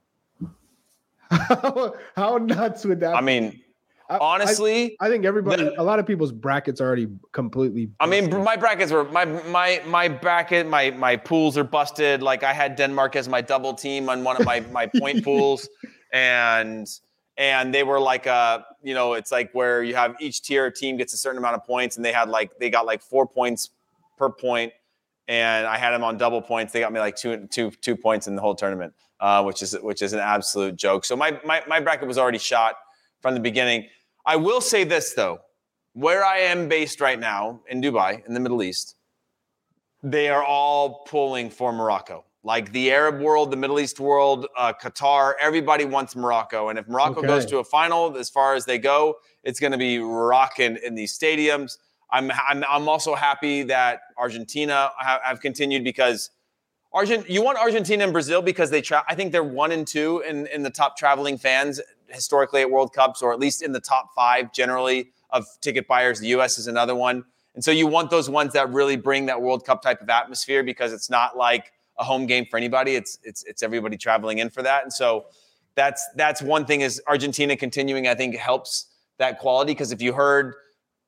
how, 1.30 1.94
how 2.16 2.36
nuts 2.38 2.84
would 2.84 3.00
that? 3.00 3.14
I 3.14 3.20
mean, 3.20 3.60
honestly, 4.08 4.96
I, 5.00 5.06
I, 5.06 5.10
think 5.10 5.24
everybody, 5.24 5.64
the, 5.64 5.80
a 5.80 5.84
lot 5.84 5.98
of 5.98 6.06
people's 6.06 6.32
brackets 6.32 6.80
are 6.80 6.86
already 6.86 7.08
completely. 7.32 7.86
Busted. 7.86 7.96
I 8.00 8.20
mean, 8.20 8.44
my 8.44 8.56
brackets 8.56 8.92
were 8.92 9.04
my 9.04 9.24
my 9.24 9.82
my 9.86 10.08
bracket, 10.08 10.66
my 10.66 10.90
my 10.90 11.16
pools 11.16 11.56
are 11.56 11.64
busted. 11.64 12.22
Like 12.22 12.42
I 12.42 12.52
had 12.52 12.76
Denmark 12.76 13.16
as 13.16 13.28
my 13.28 13.40
double 13.40 13.74
team 13.74 14.08
on 14.08 14.24
one 14.24 14.36
of 14.36 14.44
my 14.44 14.60
my 14.72 14.86
point 14.86 15.24
pools, 15.24 15.68
and 16.12 16.88
and 17.36 17.72
they 17.74 17.82
were 17.82 18.00
like 18.00 18.26
uh 18.26 18.60
you 18.82 18.94
know 18.94 19.14
it's 19.14 19.32
like 19.32 19.50
where 19.52 19.82
you 19.82 19.94
have 19.94 20.14
each 20.20 20.42
tier 20.42 20.70
team 20.70 20.96
gets 20.96 21.14
a 21.14 21.16
certain 21.16 21.38
amount 21.38 21.54
of 21.54 21.64
points 21.64 21.96
and 21.96 22.04
they 22.04 22.12
had 22.12 22.28
like 22.28 22.58
they 22.58 22.70
got 22.70 22.86
like 22.86 23.02
four 23.02 23.26
points 23.26 23.70
per 24.18 24.30
point 24.30 24.72
and 25.30 25.66
i 25.66 25.78
had 25.78 25.92
them 25.92 26.04
on 26.04 26.18
double 26.18 26.42
points 26.42 26.72
they 26.72 26.80
got 26.80 26.92
me 26.92 27.00
like 27.00 27.16
two 27.16 27.46
two 27.50 27.70
two 27.70 27.96
points 27.96 28.26
in 28.26 28.34
the 28.34 28.42
whole 28.42 28.54
tournament 28.54 28.92
uh, 29.20 29.42
which 29.42 29.62
is 29.62 29.72
which 29.80 30.02
is 30.02 30.12
an 30.12 30.18
absolute 30.18 30.76
joke 30.76 31.04
so 31.04 31.16
my, 31.16 31.40
my 31.44 31.62
my 31.66 31.80
bracket 31.80 32.06
was 32.06 32.18
already 32.18 32.38
shot 32.38 32.74
from 33.20 33.32
the 33.34 33.40
beginning 33.40 33.86
i 34.26 34.36
will 34.36 34.60
say 34.60 34.84
this 34.84 35.14
though 35.14 35.40
where 35.92 36.24
i 36.24 36.38
am 36.38 36.68
based 36.68 37.00
right 37.00 37.20
now 37.20 37.60
in 37.68 37.80
dubai 37.80 38.26
in 38.26 38.34
the 38.34 38.40
middle 38.40 38.62
east 38.62 38.96
they 40.02 40.28
are 40.28 40.44
all 40.44 41.04
pulling 41.06 41.48
for 41.48 41.72
morocco 41.72 42.24
like 42.42 42.72
the 42.72 42.90
Arab 42.90 43.20
world, 43.20 43.50
the 43.50 43.56
Middle 43.56 43.78
East 43.78 44.00
world, 44.00 44.46
uh, 44.56 44.72
Qatar, 44.72 45.34
everybody 45.40 45.84
wants 45.84 46.16
Morocco. 46.16 46.70
And 46.70 46.78
if 46.78 46.88
Morocco 46.88 47.18
okay. 47.18 47.26
goes 47.26 47.44
to 47.46 47.58
a 47.58 47.64
final, 47.64 48.16
as 48.16 48.30
far 48.30 48.54
as 48.54 48.64
they 48.64 48.78
go, 48.78 49.16
it's 49.44 49.60
going 49.60 49.72
to 49.72 49.78
be 49.78 49.98
rocking 49.98 50.78
in 50.82 50.94
these 50.94 51.16
stadiums. 51.16 51.76
I'm, 52.12 52.30
I'm, 52.48 52.64
I'm 52.68 52.88
also 52.88 53.14
happy 53.14 53.62
that 53.64 54.00
Argentina 54.18 54.90
have, 54.98 55.20
have 55.22 55.40
continued 55.40 55.84
because 55.84 56.30
Argent, 56.92 57.30
you 57.30 57.42
want 57.42 57.56
Argentina 57.56 58.02
and 58.02 58.12
Brazil 58.12 58.42
because 58.42 58.70
they 58.70 58.80
tra- 58.82 59.04
I 59.08 59.14
think 59.14 59.30
they're 59.30 59.44
one 59.44 59.70
and 59.70 59.86
two 59.86 60.20
in, 60.20 60.46
in 60.48 60.62
the 60.62 60.70
top 60.70 60.96
traveling 60.96 61.38
fans 61.38 61.80
historically 62.08 62.62
at 62.62 62.70
World 62.70 62.92
Cups, 62.92 63.22
or 63.22 63.32
at 63.32 63.38
least 63.38 63.62
in 63.62 63.70
the 63.72 63.80
top 63.80 64.10
five 64.14 64.52
generally 64.52 65.12
of 65.30 65.46
ticket 65.60 65.86
buyers. 65.86 66.18
The 66.18 66.26
U.S. 66.28 66.58
is 66.58 66.66
another 66.66 66.96
one. 66.96 67.24
And 67.54 67.64
so 67.64 67.70
you 67.70 67.86
want 67.86 68.10
those 68.10 68.28
ones 68.28 68.52
that 68.54 68.72
really 68.72 68.96
bring 68.96 69.26
that 69.26 69.40
World 69.40 69.64
Cup 69.64 69.82
type 69.82 70.00
of 70.00 70.08
atmosphere 70.08 70.64
because 70.64 70.92
it's 70.92 71.10
not 71.10 71.36
like 71.36 71.72
a 71.98 72.04
home 72.04 72.26
game 72.26 72.46
for 72.50 72.56
anybody. 72.56 72.96
It's 72.96 73.18
it's 73.22 73.44
it's 73.44 73.62
everybody 73.62 73.96
traveling 73.96 74.38
in 74.38 74.50
for 74.50 74.62
that, 74.62 74.82
and 74.82 74.92
so 74.92 75.26
that's 75.74 76.08
that's 76.16 76.42
one 76.42 76.64
thing. 76.64 76.80
Is 76.80 77.00
Argentina 77.06 77.56
continuing? 77.56 78.06
I 78.06 78.14
think 78.14 78.34
helps 78.36 78.86
that 79.18 79.38
quality 79.38 79.72
because 79.72 79.92
if 79.92 80.00
you 80.00 80.12
heard 80.12 80.54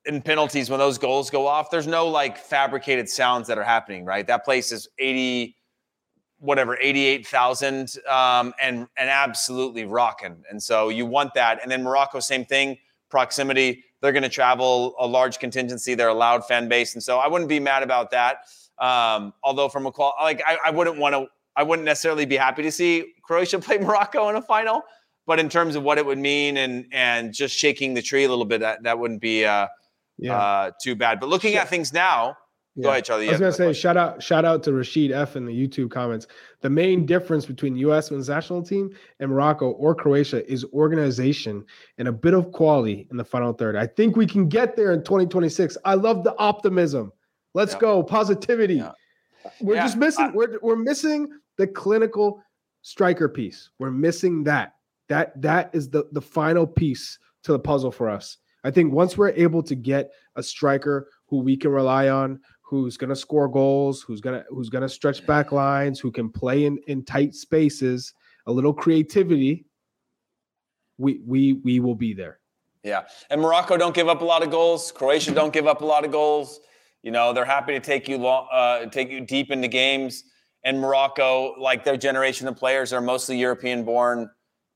in 0.05 0.21
penalties 0.21 0.69
when 0.69 0.79
those 0.79 0.97
goals 0.97 1.29
go 1.29 1.47
off, 1.47 1.69
there's 1.69 1.87
no 1.87 2.07
like 2.07 2.37
fabricated 2.37 3.09
sounds 3.09 3.47
that 3.47 3.57
are 3.57 3.63
happening. 3.63 4.05
Right, 4.05 4.25
that 4.27 4.45
place 4.45 4.71
is 4.71 4.87
eighty 4.99 5.55
whatever 6.43 6.77
88,000 6.81 7.99
um, 8.05 8.53
and 8.61 8.85
and 8.97 9.09
absolutely 9.09 9.85
rocking. 9.85 10.43
And 10.49 10.61
so 10.61 10.89
you 10.89 11.05
want 11.05 11.33
that. 11.35 11.59
And 11.61 11.71
then 11.71 11.83
Morocco, 11.83 12.19
same 12.19 12.43
thing, 12.43 12.77
proximity. 13.09 13.85
They're 14.01 14.11
going 14.11 14.23
to 14.23 14.29
travel 14.29 14.93
a 14.99 15.07
large 15.07 15.39
contingency. 15.39 15.95
They're 15.95 16.09
a 16.09 16.13
loud 16.13 16.45
fan 16.45 16.67
base, 16.67 16.95
and 16.95 17.01
so 17.01 17.17
I 17.17 17.27
wouldn't 17.29 17.47
be 17.47 17.61
mad 17.61 17.81
about 17.81 18.11
that. 18.11 18.47
Um, 18.77 19.33
although 19.43 19.69
from 19.69 19.85
a 19.85 19.91
qual 19.91 20.13
like 20.21 20.41
I, 20.45 20.57
I 20.65 20.71
wouldn't 20.71 20.97
want 20.97 21.15
to 21.15 21.27
I 21.55 21.63
wouldn't 21.63 21.85
necessarily 21.85 22.25
be 22.25 22.35
happy 22.35 22.63
to 22.63 22.71
see 22.71 23.13
Croatia 23.23 23.59
play 23.67 23.77
Morocco 23.77 24.27
in 24.27 24.35
a 24.35 24.41
final, 24.41 24.81
but 25.25 25.39
in 25.39 25.47
terms 25.47 25.77
of 25.77 25.83
what 25.83 25.97
it 25.97 26.05
would 26.05 26.17
mean 26.17 26.57
and 26.57 26.85
and 26.91 27.33
just 27.33 27.55
shaking 27.55 27.93
the 27.93 28.01
tree 28.01 28.25
a 28.25 28.29
little 28.29 28.45
bit, 28.45 28.59
that, 28.59 28.83
that 28.83 28.99
wouldn't 28.99 29.21
be 29.21 29.45
uh, 29.45 29.67
yeah. 30.23 30.37
uh, 30.37 30.71
too 30.81 30.95
bad. 30.95 31.19
But 31.19 31.29
looking 31.29 31.55
at 31.55 31.69
things 31.69 31.93
now, 31.93 32.37
yeah. 32.75 32.83
Go 32.83 32.89
ahead, 32.89 33.05
Charlie. 33.05 33.27
I 33.27 33.31
was 33.31 33.39
gonna 33.39 33.51
say 33.51 33.65
question. 33.65 33.81
shout 33.81 33.97
out 33.97 34.23
shout 34.23 34.45
out 34.45 34.63
to 34.63 34.73
Rashid 34.73 35.11
F 35.11 35.35
in 35.35 35.45
the 35.45 35.53
YouTube 35.53 35.91
comments. 35.91 36.25
The 36.61 36.71
main 36.71 37.05
difference 37.05 37.45
between 37.45 37.75
U.S. 37.75 38.09
men's 38.09 38.29
national 38.29 38.63
team 38.63 38.95
and 39.19 39.29
Morocco 39.29 39.71
or 39.71 39.93
Croatia 39.93 40.49
is 40.51 40.65
organization 40.73 41.63
and 41.99 42.07
a 42.07 42.11
bit 42.11 42.33
of 42.33 42.51
quality 42.51 43.07
in 43.11 43.17
the 43.17 43.23
final 43.23 43.53
third. 43.53 43.75
I 43.75 43.85
think 43.85 44.15
we 44.15 44.25
can 44.25 44.49
get 44.49 44.75
there 44.75 44.91
in 44.91 45.03
2026. 45.03 45.77
I 45.85 45.93
love 45.93 46.23
the 46.23 46.35
optimism. 46.39 47.11
Let's 47.53 47.73
yeah. 47.73 47.79
go 47.79 48.03
positivity. 48.03 48.83
We're 49.61 49.75
just 49.75 49.97
missing. 49.97 50.31
we're 50.33 50.57
we're 50.63 50.75
missing 50.75 51.29
the 51.57 51.67
clinical 51.67 52.41
striker 52.81 53.29
piece. 53.29 53.69
We're 53.77 53.91
missing 53.91 54.45
that. 54.45 54.73
That 55.09 55.39
that 55.43 55.69
is 55.73 55.91
the 55.91 56.05
the 56.11 56.21
final 56.21 56.65
piece 56.65 57.19
to 57.43 57.51
the 57.51 57.59
puzzle 57.59 57.91
for 57.91 58.09
us. 58.09 58.37
I 58.63 58.71
think 58.71 58.93
once 58.93 59.17
we're 59.17 59.29
able 59.29 59.63
to 59.63 59.75
get 59.75 60.11
a 60.35 60.43
striker 60.43 61.09
who 61.27 61.39
we 61.39 61.57
can 61.57 61.71
rely 61.71 62.09
on, 62.09 62.39
who's 62.61 62.97
going 62.97 63.09
to 63.09 63.15
score 63.15 63.47
goals, 63.47 64.01
who's 64.01 64.21
going 64.21 64.39
to 64.39 64.45
who's 64.49 64.69
going 64.69 64.81
to 64.81 64.89
stretch 64.89 65.25
back 65.25 65.51
lines, 65.51 65.99
who 65.99 66.11
can 66.11 66.29
play 66.29 66.65
in 66.65 66.79
in 66.87 67.03
tight 67.03 67.35
spaces, 67.35 68.13
a 68.47 68.51
little 68.51 68.73
creativity, 68.73 69.65
we 70.97 71.21
we 71.25 71.53
we 71.53 71.79
will 71.79 71.95
be 71.95 72.13
there. 72.13 72.39
Yeah. 72.83 73.03
And 73.29 73.41
Morocco 73.41 73.77
don't 73.77 73.95
give 73.95 74.09
up 74.09 74.21
a 74.21 74.25
lot 74.25 74.43
of 74.43 74.51
goals. 74.51 74.91
Croatia 74.91 75.31
don't 75.31 75.53
give 75.53 75.67
up 75.67 75.81
a 75.81 75.85
lot 75.85 76.03
of 76.03 76.11
goals. 76.11 76.59
You 77.01 77.11
know, 77.11 77.33
they're 77.33 77.45
happy 77.45 77.73
to 77.73 77.79
take 77.79 78.07
you 78.07 78.17
long, 78.17 78.47
uh, 78.51 78.85
take 78.87 79.09
you 79.09 79.21
deep 79.21 79.51
into 79.51 79.67
games. 79.67 80.23
And 80.65 80.79
Morocco, 80.79 81.55
like 81.59 81.83
their 81.83 81.97
generation 81.97 82.47
of 82.47 82.55
players, 82.55 82.93
are 82.93 83.01
mostly 83.01 83.37
European 83.37 83.83
born, 83.83 84.29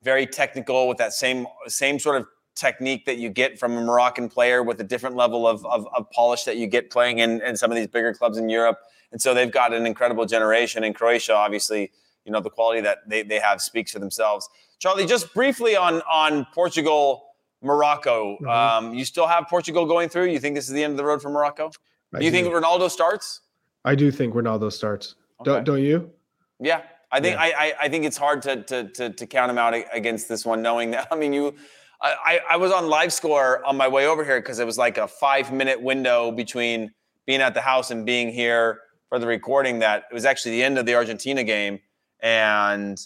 very 0.03 0.25
technical 0.25 0.87
with 0.87 0.97
that 0.97 1.13
same 1.13 1.47
same 1.67 1.99
sort 1.99 2.21
of 2.21 2.27
technique 2.57 3.05
that 3.05 3.17
you 3.17 3.29
get 3.29 3.59
from 3.59 3.77
a 3.77 3.81
Moroccan 3.81 4.29
player 4.29 4.63
with 4.63 4.81
a 4.81 4.83
different 4.83 5.15
level 5.15 5.47
of, 5.47 5.65
of, 5.65 5.87
of 5.95 6.09
polish 6.11 6.43
that 6.43 6.57
you 6.57 6.67
get 6.67 6.89
playing 6.89 7.19
in, 7.19 7.41
in 7.41 7.55
some 7.55 7.71
of 7.71 7.77
these 7.77 7.87
bigger 7.87 8.13
clubs 8.13 8.37
in 8.37 8.49
Europe. 8.49 8.79
And 9.11 9.21
so 9.21 9.33
they've 9.33 9.51
got 9.51 9.73
an 9.73 9.85
incredible 9.85 10.25
generation. 10.25 10.83
In 10.83 10.93
Croatia, 10.93 11.35
obviously, 11.35 11.91
you 12.25 12.31
know, 12.31 12.41
the 12.41 12.49
quality 12.49 12.81
that 12.81 13.07
they, 13.07 13.23
they 13.23 13.39
have 13.39 13.61
speaks 13.61 13.91
for 13.91 13.99
themselves. 13.99 14.49
Charlie, 14.79 15.05
just 15.05 15.33
briefly 15.33 15.75
on, 15.75 16.01
on 16.11 16.45
Portugal, 16.53 17.27
Morocco. 17.61 18.35
Mm-hmm. 18.35 18.47
Um, 18.47 18.93
you 18.93 19.05
still 19.05 19.27
have 19.27 19.47
Portugal 19.47 19.85
going 19.85 20.09
through? 20.09 20.25
You 20.25 20.39
think 20.39 20.55
this 20.55 20.67
is 20.67 20.73
the 20.73 20.83
end 20.83 20.91
of 20.91 20.97
the 20.97 21.05
road 21.05 21.21
for 21.21 21.29
Morocco? 21.29 21.71
do 22.17 22.23
you 22.23 22.31
do. 22.31 22.43
think 22.43 22.53
Ronaldo 22.53 22.89
starts? 22.89 23.41
I 23.85 23.95
do 23.95 24.11
think 24.11 24.33
Ronaldo 24.33 24.71
starts. 24.71 25.15
Okay. 25.41 25.51
Don't, 25.51 25.63
don't 25.63 25.81
you? 25.83 26.11
Yeah, 26.59 26.81
I 27.11 27.19
think 27.19 27.35
yeah. 27.35 27.41
I, 27.41 27.73
I 27.83 27.89
think 27.89 28.05
it's 28.05 28.17
hard 28.17 28.41
to, 28.43 28.63
to 28.63 28.89
to 28.89 29.09
to 29.11 29.27
count 29.27 29.51
him 29.51 29.57
out 29.57 29.75
against 29.93 30.27
this 30.27 30.45
one, 30.45 30.61
knowing 30.61 30.91
that. 30.91 31.07
I 31.11 31.15
mean, 31.15 31.33
you 31.33 31.55
I, 32.01 32.39
I 32.51 32.57
was 32.57 32.71
on 32.71 32.87
live 32.87 33.11
score 33.11 33.65
on 33.65 33.75
my 33.75 33.87
way 33.87 34.05
over 34.05 34.23
here 34.23 34.39
because 34.39 34.59
it 34.59 34.65
was 34.65 34.77
like 34.77 34.97
a 34.97 35.07
five 35.07 35.51
minute 35.51 35.81
window 35.81 36.31
between 36.31 36.91
being 37.25 37.41
at 37.41 37.53
the 37.53 37.61
house 37.61 37.91
and 37.91 38.05
being 38.05 38.31
here 38.31 38.81
for 39.09 39.19
the 39.19 39.27
recording 39.27 39.79
that 39.79 40.03
it 40.09 40.13
was 40.13 40.25
actually 40.25 40.51
the 40.51 40.63
end 40.63 40.77
of 40.77 40.85
the 40.85 40.95
Argentina 40.95 41.43
game. 41.43 41.79
And 42.19 42.99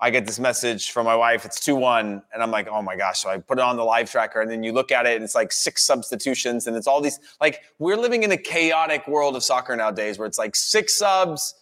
I 0.00 0.08
get 0.08 0.26
this 0.26 0.38
message 0.38 0.92
from 0.92 1.04
my 1.04 1.14
wife, 1.14 1.44
it's 1.44 1.60
2 1.60 1.76
1. 1.76 2.22
And 2.32 2.42
I'm 2.42 2.50
like, 2.50 2.68
oh 2.68 2.80
my 2.80 2.96
gosh. 2.96 3.20
So 3.20 3.28
I 3.28 3.38
put 3.38 3.58
it 3.58 3.62
on 3.62 3.76
the 3.76 3.84
live 3.84 4.10
tracker. 4.10 4.40
And 4.40 4.50
then 4.50 4.62
you 4.62 4.72
look 4.72 4.90
at 4.90 5.04
it 5.04 5.16
and 5.16 5.24
it's 5.24 5.34
like 5.34 5.52
six 5.52 5.82
substitutions. 5.82 6.66
And 6.66 6.76
it's 6.76 6.86
all 6.86 7.02
these, 7.02 7.18
like, 7.40 7.62
we're 7.78 7.98
living 7.98 8.22
in 8.22 8.32
a 8.32 8.36
chaotic 8.38 9.06
world 9.06 9.36
of 9.36 9.44
soccer 9.44 9.76
nowadays 9.76 10.18
where 10.18 10.26
it's 10.26 10.38
like 10.38 10.56
six 10.56 10.96
subs, 10.96 11.54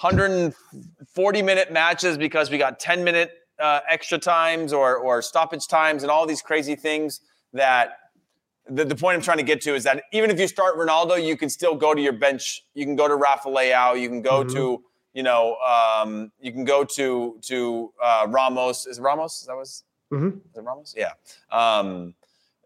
140 0.00 1.42
minute 1.42 1.72
matches 1.72 2.18
because 2.18 2.50
we 2.50 2.58
got 2.58 2.80
10 2.80 3.04
minute 3.04 3.30
uh, 3.64 3.80
extra 3.88 4.18
times 4.18 4.72
or 4.74 4.96
or 4.96 5.22
stoppage 5.22 5.66
times 5.66 6.02
and 6.02 6.10
all 6.10 6.26
these 6.26 6.42
crazy 6.42 6.76
things 6.76 7.20
that 7.54 7.96
the, 8.68 8.84
the 8.84 8.94
point 8.94 9.16
I'm 9.16 9.22
trying 9.22 9.38
to 9.38 9.44
get 9.52 9.62
to 9.62 9.74
is 9.74 9.84
that 9.84 10.02
even 10.12 10.30
if 10.30 10.38
you 10.38 10.48
start 10.48 10.76
Ronaldo, 10.76 11.24
you 11.24 11.36
can 11.36 11.48
still 11.48 11.74
go 11.74 11.94
to 11.94 12.00
your 12.00 12.12
bench. 12.12 12.64
You 12.74 12.84
can 12.84 12.96
go 12.96 13.08
to 13.08 13.16
Rafa 13.16 13.48
Leao. 13.48 13.98
You 13.98 14.08
can 14.08 14.20
go 14.20 14.44
mm-hmm. 14.44 14.54
to 14.54 14.84
you 15.14 15.22
know 15.22 15.56
um, 15.56 16.30
you 16.40 16.52
can 16.52 16.64
go 16.64 16.84
to 16.84 17.38
to 17.42 17.92
uh, 18.02 18.26
Ramos. 18.28 18.86
Is 18.86 19.00
Ramos? 19.00 19.44
That 19.48 19.56
was 19.56 19.84
mm-hmm. 20.12 20.38
is 20.50 20.56
it 20.56 20.62
Ramos? 20.62 20.94
Yeah. 20.96 21.12
Um, 21.50 22.14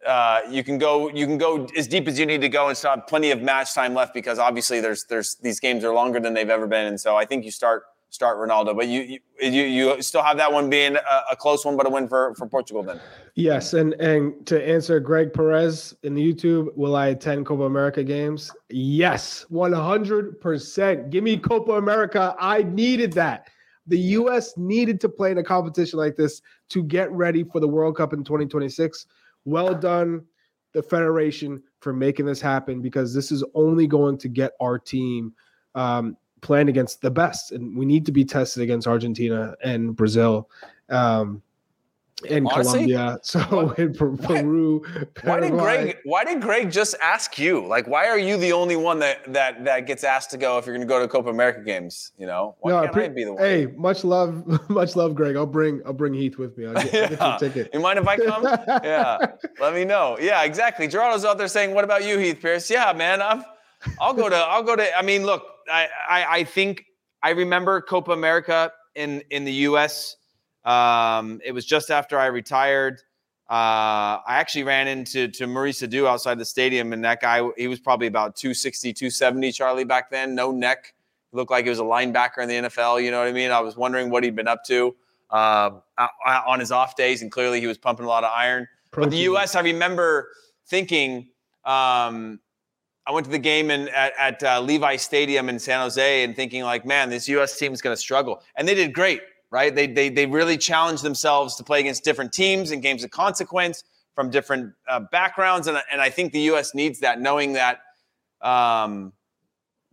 uh, 0.05 0.41
you 0.51 0.65
can 0.65 0.79
go 0.79 1.11
you 1.11 1.27
can 1.27 1.39
go 1.39 1.69
as 1.77 1.87
deep 1.87 2.09
as 2.09 2.19
you 2.19 2.27
need 2.27 2.41
to 2.41 2.49
go 2.49 2.69
and 2.69 2.77
still 2.77 2.91
have 2.91 3.07
plenty 3.07 3.31
of 3.31 3.41
match 3.41 3.73
time 3.73 3.95
left 3.95 4.15
because 4.15 4.39
obviously 4.39 4.81
there's 4.81 5.05
there's 5.05 5.37
these 5.37 5.61
games 5.61 5.85
are 5.85 5.93
longer 5.93 6.19
than 6.19 6.35
they've 6.35 6.51
ever 6.51 6.67
been 6.67 6.87
and 6.87 7.01
so 7.01 7.17
I 7.17 7.25
think 7.25 7.45
you 7.45 7.51
start 7.51 7.83
start 8.11 8.39
Ronaldo. 8.39 8.77
But 8.77 8.89
you 8.89 9.19
you 9.41 9.63
you 9.63 10.03
still 10.03 10.23
have 10.23 10.37
that 10.39 10.53
one 10.53 10.71
being 10.71 10.97
a, 10.97 11.23
a, 11.33 11.37
close 11.37 11.65
one, 11.65 11.77
but 11.77 11.87
a 11.87 11.91
win 11.91 12.09
for 12.09 12.35
for 12.35 12.47
Portugal 12.47 12.83
then. 12.83 13.01
Yes, 13.35 13.75
and 13.75 13.95
and 13.95 14.47
to 14.47 14.67
answer 14.67 15.01
Greg 15.01 15.33
Perez 15.33 15.95
in 16.03 16.15
the 16.15 16.33
YouTube, 16.33 16.75
will 16.77 16.97
I 16.97 17.09
attend 17.09 17.47
Copa 17.47 17.65
America 17.65 18.03
games? 18.03 18.53
Yes, 18.69 19.47
one 19.49 19.73
hundred 19.73 20.41
percent. 20.41 21.11
Give 21.11 21.25
me 21.25 21.37
Copa 21.37 21.73
America. 21.73 22.35
I 22.39 22.63
needed 22.63 23.13
that. 23.15 23.49
The 23.87 23.99
U.S. 23.99 24.55
needed 24.59 25.01
to 25.01 25.09
play 25.09 25.31
in 25.31 25.39
a 25.39 25.43
competition 25.43 25.99
like 25.99 26.15
this 26.15 26.43
to 26.69 26.83
get 26.83 27.11
ready 27.11 27.43
for 27.43 27.59
the 27.59 27.69
World 27.69 27.97
Cup 27.97 28.13
in 28.13 28.23
2026. 28.23 29.07
Well 29.47 29.75
done, 29.75 30.27
the 30.75 30.83
Federation, 30.83 31.63
for 31.81 31.95
making 31.95 32.27
this 32.27 32.39
happen 32.39 32.83
because 32.83 33.15
this 33.15 33.33
is 33.33 33.43
only 33.55 33.87
going 33.87 34.19
to 34.19 34.29
get 34.29 34.53
our 34.61 34.79
team 34.79 35.33
um, 35.75 36.19
playing 36.41 36.69
against 36.69 37.03
the 37.03 37.11
best, 37.11 37.53
and 37.53 37.77
we 37.77 37.85
need 37.87 38.07
to 38.07 38.13
be 38.13 38.25
tested 38.25 38.63
against 38.63 38.87
Argentina 38.87 39.55
and 39.63 39.95
Brazil. 39.97 40.49
Um, 40.89 41.43
and 42.29 42.49
Honestly, 42.49 42.93
Colombia, 42.93 43.19
so 43.23 43.41
what, 43.41 43.79
in 43.79 43.95
Peru. 43.95 44.83
Why 45.23 45.41
did 45.41 45.53
Greg? 45.53 45.99
Why 46.05 46.25
did 46.25 46.41
Greg 46.43 46.71
just 46.71 46.97
ask 47.01 47.39
you? 47.39 47.65
Like, 47.65 47.87
why 47.87 48.07
are 48.09 48.19
you 48.19 48.37
the 48.37 48.53
only 48.53 48.77
one 48.77 48.99
that 48.99 49.33
that 49.33 49.65
that 49.65 49.87
gets 49.87 50.03
asked 50.03 50.31
to 50.31 50.37
go 50.37 50.59
if 50.59 50.67
you're 50.67 50.75
going 50.75 50.87
to 50.87 50.91
go 50.91 50.99
to 50.99 51.07
Copa 51.07 51.29
America 51.29 51.63
games? 51.63 52.13
You 52.19 52.27
know, 52.27 52.57
why 52.61 52.73
no, 52.73 52.81
can't 52.81 52.93
pre- 52.93 53.05
I 53.05 53.09
be 53.09 53.25
the 53.25 53.35
one? 53.35 53.43
Hey, 53.43 53.67
much 53.67 54.03
love, 54.03 54.45
much 54.71 54.97
love, 54.97 55.15
Greg. 55.15 55.37
I'll 55.37 55.47
bring 55.47 55.81
I'll 55.87 55.93
bring 55.93 56.13
Heath 56.13 56.39
with 56.39 56.59
me. 56.59 56.67
I'll 56.67 56.75
get, 56.75 56.95
I'll 56.95 57.09
get 57.09 57.11
you 57.11 57.17
a 57.19 57.39
ticket. 57.55 57.71
You 57.73 57.81
mind 57.81 57.99
if 57.99 58.09
I 58.09 58.17
come? 58.17 58.43
yeah, 58.83 59.19
let 59.61 59.75
me 59.75 59.85
know. 59.85 60.19
Yeah, 60.21 60.43
exactly. 60.43 60.89
Gerardo's 60.89 61.25
out 61.25 61.39
there 61.39 61.49
saying, 61.49 61.73
"What 61.73 61.85
about 61.85 62.05
you, 62.05 62.19
Heath 62.19 62.41
Pearce?" 62.41 62.69
Yeah, 62.69 62.93
man, 62.93 63.23
I'm. 63.23 63.45
I'll 64.01 64.15
go 64.15 64.29
to. 64.29 64.37
I'll 64.37 64.65
go 64.65 64.75
to. 64.75 64.99
I 64.99 65.03
mean, 65.03 65.25
look, 65.25 65.45
I, 65.71 65.89
I, 66.09 66.25
I 66.39 66.45
think 66.45 66.85
I 67.23 67.31
remember 67.31 67.81
Copa 67.81 68.13
America 68.13 68.73
in 68.95 69.23
in 69.31 69.45
the 69.45 69.53
U.S. 69.53 70.17
Um, 70.65 71.41
it 71.45 71.53
was 71.53 71.65
just 71.65 71.91
after 71.91 72.19
I 72.19 72.27
retired. 72.27 73.01
Uh, 73.51 74.21
I 74.27 74.37
actually 74.37 74.65
ran 74.65 74.89
into 74.89 75.29
to 75.29 75.47
Maurice 75.47 75.81
Edu 75.81 76.07
outside 76.07 76.39
the 76.39 76.45
stadium, 76.45 76.93
and 76.93 77.03
that 77.05 77.21
guy 77.21 77.43
he 77.57 77.67
was 77.67 77.81
probably 77.81 78.07
about 78.07 78.37
260, 78.37 78.93
270, 78.93 79.53
Charlie 79.53 79.85
back 79.85 80.11
then, 80.11 80.35
no 80.35 80.51
neck. 80.51 80.95
Looked 81.33 81.51
like 81.51 81.65
he 81.65 81.71
was 81.71 81.79
a 81.79 81.83
linebacker 81.83 82.39
in 82.43 82.49
the 82.49 82.69
NFL. 82.69 83.03
You 83.03 83.11
know 83.11 83.19
what 83.19 83.29
I 83.29 83.33
mean? 83.33 83.51
I 83.51 83.61
was 83.61 83.77
wondering 83.77 84.11
what 84.11 84.25
he'd 84.25 84.37
been 84.37 84.49
up 84.49 84.65
to 84.65 84.95
uh, 85.31 85.71
on 86.47 86.61
his 86.61 86.73
off 86.73 86.97
days, 86.97 87.23
and 87.23 87.31
clearly 87.31 87.61
he 87.61 87.67
was 87.67 87.79
pumping 87.79 88.07
a 88.07 88.09
lot 88.09 88.25
of 88.25 88.31
iron. 88.35 88.67
Protein. 88.91 89.11
But 89.11 89.17
the 89.17 89.23
U.S., 89.25 89.55
I 89.55 89.61
remember 89.61 90.29
thinking. 90.67 91.29
Um, 91.65 92.41
I 93.09 93.11
went 93.11 93.25
to 93.25 93.33
the 93.33 93.39
game 93.39 93.71
in, 93.71 93.89
at, 93.89 94.13
at 94.19 94.43
uh, 94.43 94.61
Levi 94.61 94.97
Stadium 94.97 95.49
in 95.49 95.59
San 95.59 95.81
Jose 95.81 96.25
and 96.25 96.37
thinking 96.37 96.63
like, 96.63 96.85
man, 96.85 97.09
this 97.09 97.27
U.S. 97.29 97.59
team 97.59 97.73
is 97.73 97.81
going 97.81 97.97
to 97.97 98.01
struggle, 98.01 98.43
and 98.55 98.69
they 98.69 98.75
did 98.75 98.93
great, 98.93 99.23
right? 99.51 99.75
They, 99.75 99.87
they 99.87 100.11
they 100.11 100.27
really 100.27 100.59
challenged 100.59 101.03
themselves 101.03 101.57
to 101.57 101.65
play 101.65 101.81
against 101.81 102.05
different 102.05 102.33
teams 102.33 102.71
and 102.71 102.83
games 102.83 103.03
of 103.05 103.11
consequence 103.11 103.83
from 104.15 104.29
different 104.29 104.75
uh, 104.87 105.01
backgrounds, 105.11 105.69
and 105.69 105.79
and 105.91 106.03
I 106.03 106.11
think 106.11 106.33
the 106.35 106.41
U.S. 106.41 106.75
needs 106.75 107.01
that, 107.01 107.19
knowing 107.19 107.55
that 107.55 107.81
um, 108.43 109.15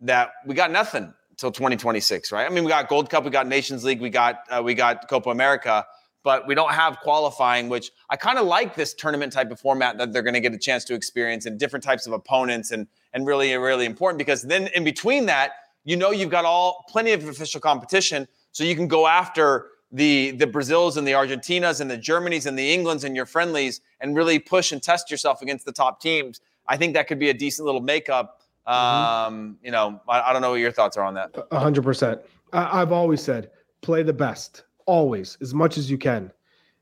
that 0.02 0.32
we 0.46 0.54
got 0.54 0.72
nothing 0.72 1.14
until 1.32 1.52
2026, 1.52 2.34
right? 2.34 2.46
I 2.46 2.54
mean, 2.54 2.66
we 2.66 2.70
got 2.70 2.90
Gold 2.90 3.10
Cup, 3.10 3.24
we 3.24 3.30
got 3.30 3.48
Nations 3.48 3.86
League, 3.86 4.02
we 4.02 4.10
got 4.10 4.40
uh, 4.50 4.62
we 4.62 4.74
got 4.74 5.08
Copa 5.08 5.30
America, 5.30 5.86
but 6.26 6.48
we 6.48 6.56
don't 6.56 6.74
have 6.74 7.00
qualifying, 7.00 7.70
which 7.70 7.92
I 8.10 8.18
kind 8.18 8.40
of 8.40 8.46
like 8.46 8.76
this 8.76 8.94
tournament 8.94 9.32
type 9.32 9.52
of 9.52 9.60
format 9.60 10.00
that 10.00 10.12
they're 10.12 10.24
going 10.24 10.34
to 10.34 10.42
get 10.42 10.54
a 10.54 10.58
chance 10.58 10.84
to 10.86 10.96
experience 10.96 11.46
and 11.46 11.58
different 11.58 11.84
types 11.86 12.08
of 12.08 12.14
opponents 12.14 12.72
and 12.72 12.88
and 13.16 13.26
really 13.26 13.56
really 13.56 13.86
important 13.86 14.20
because 14.20 14.44
then 14.44 14.68
in 14.76 14.84
between 14.84 15.26
that, 15.26 15.54
you 15.86 15.96
know 15.96 16.12
you've 16.12 16.30
got 16.30 16.46
all 16.46 16.86
plenty 16.88 17.14
of 17.14 17.28
official 17.28 17.60
competition, 17.60 18.28
so 18.52 18.64
you 18.64 18.76
can 18.76 18.88
go 18.88 19.08
after 19.08 19.70
the 19.92 20.32
the 20.32 20.46
Brazils 20.46 20.98
and 20.98 21.08
the 21.08 21.14
Argentinas 21.14 21.82
and 21.82 21.90
the 21.90 21.98
Germanys 21.98 22.46
and 22.46 22.60
the 22.60 22.74
Englands 22.74 23.06
and 23.06 23.16
your 23.16 23.26
friendlies 23.26 23.82
and 24.02 24.16
really 24.16 24.38
push 24.38 24.72
and 24.72 24.84
test 24.84 25.10
yourself 25.10 25.42
against 25.42 25.66
the 25.66 25.72
top 25.72 26.02
teams. 26.02 26.42
I 26.68 26.78
think 26.78 26.94
that 26.94 27.08
could 27.08 27.20
be 27.20 27.30
a 27.30 27.34
decent 27.34 27.66
little 27.66 27.82
makeup. 27.82 28.42
Mm-hmm. 28.68 29.34
Um, 29.34 29.58
you 29.64 29.72
know, 29.72 30.02
I, 30.10 30.22
I, 30.22 30.34
don't 30.34 30.42
know 30.42 30.50
what 30.50 30.60
your 30.60 30.72
thoughts 30.72 30.98
are 30.98 31.06
on 31.06 31.14
that. 31.14 31.32
A 31.52 31.60
hundred 31.60 31.84
percent. 31.84 32.20
I've 32.52 32.92
always 32.92 33.22
said 33.22 33.52
play 33.82 34.04
the 34.04 34.14
best 34.14 34.64
always 34.88 35.38
as 35.42 35.54
much 35.54 35.78
as 35.78 35.90
you 35.90 35.98
can, 35.98 36.32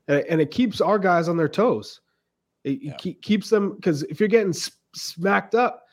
and, 0.08 0.24
and 0.28 0.40
it 0.40 0.50
keeps 0.50 0.80
our 0.80 0.98
guys 0.98 1.28
on 1.28 1.36
their 1.36 1.48
toes. 1.48 2.00
It, 2.64 2.78
yeah. 2.82 3.12
keeps 3.20 3.50
them 3.50 3.74
because 3.76 4.02
if 4.04 4.18
you're 4.18 4.28
getting 4.30 4.54
smacked 4.94 5.54
up, 5.54 5.83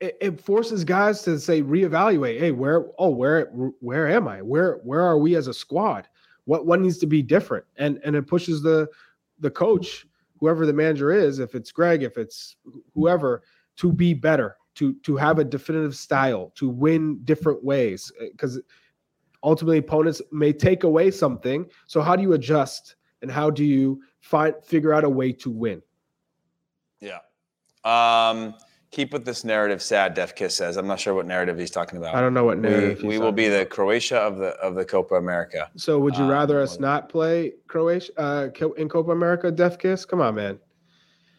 it, 0.00 0.16
it 0.20 0.40
forces 0.40 0.84
guys 0.84 1.22
to 1.22 1.38
say 1.38 1.62
reevaluate. 1.62 2.38
Hey, 2.38 2.52
where? 2.52 2.86
Oh, 2.98 3.10
where? 3.10 3.46
Where 3.80 4.08
am 4.08 4.26
I? 4.26 4.42
Where? 4.42 4.80
Where 4.82 5.02
are 5.02 5.18
we 5.18 5.36
as 5.36 5.46
a 5.46 5.54
squad? 5.54 6.08
What? 6.44 6.66
What 6.66 6.80
needs 6.80 6.98
to 6.98 7.06
be 7.06 7.22
different? 7.22 7.64
And 7.76 8.00
and 8.04 8.16
it 8.16 8.26
pushes 8.26 8.62
the 8.62 8.88
the 9.38 9.50
coach, 9.50 10.06
whoever 10.38 10.66
the 10.66 10.72
manager 10.72 11.12
is, 11.12 11.38
if 11.38 11.54
it's 11.54 11.70
Greg, 11.70 12.02
if 12.02 12.16
it's 12.16 12.56
whoever, 12.94 13.42
to 13.76 13.92
be 13.92 14.14
better, 14.14 14.56
to 14.76 14.94
to 14.94 15.16
have 15.16 15.38
a 15.38 15.44
definitive 15.44 15.96
style, 15.96 16.52
to 16.56 16.68
win 16.68 17.20
different 17.24 17.62
ways, 17.62 18.10
because 18.32 18.58
uh, 18.58 18.62
ultimately 19.42 19.78
opponents 19.78 20.22
may 20.32 20.52
take 20.52 20.84
away 20.84 21.10
something. 21.10 21.66
So 21.86 22.00
how 22.00 22.16
do 22.16 22.22
you 22.22 22.32
adjust 22.32 22.96
and 23.22 23.30
how 23.30 23.50
do 23.50 23.64
you 23.64 24.00
find 24.20 24.54
figure 24.64 24.94
out 24.94 25.04
a 25.04 25.08
way 25.08 25.32
to 25.32 25.50
win? 25.50 25.82
Yeah. 27.00 27.18
Um, 27.84 28.54
keep 28.90 29.12
with 29.12 29.24
this 29.24 29.44
narrative. 29.44 29.82
Sad, 29.82 30.14
Def 30.14 30.34
Kiss 30.34 30.54
says. 30.54 30.76
I'm 30.76 30.86
not 30.86 31.00
sure 31.00 31.14
what 31.14 31.26
narrative 31.26 31.58
he's 31.58 31.70
talking 31.70 31.98
about. 31.98 32.14
I 32.14 32.20
don't 32.20 32.34
know 32.34 32.44
what 32.44 32.58
narrative. 32.58 33.02
We, 33.02 33.08
we 33.08 33.18
will 33.18 33.32
be 33.32 33.48
the 33.48 33.66
Croatia 33.66 34.18
of 34.18 34.38
the 34.38 34.50
of 34.58 34.74
the 34.74 34.84
Copa 34.84 35.14
America. 35.14 35.70
So 35.76 35.98
would 35.98 36.16
you 36.16 36.28
rather 36.28 36.58
um, 36.58 36.64
us 36.64 36.78
not 36.78 37.08
play 37.08 37.54
Croatia 37.68 38.12
uh, 38.18 38.48
in 38.76 38.88
Copa 38.88 39.10
America? 39.10 39.50
Def 39.50 39.78
Kiss, 39.78 40.04
come 40.04 40.20
on, 40.20 40.34
man. 40.34 40.58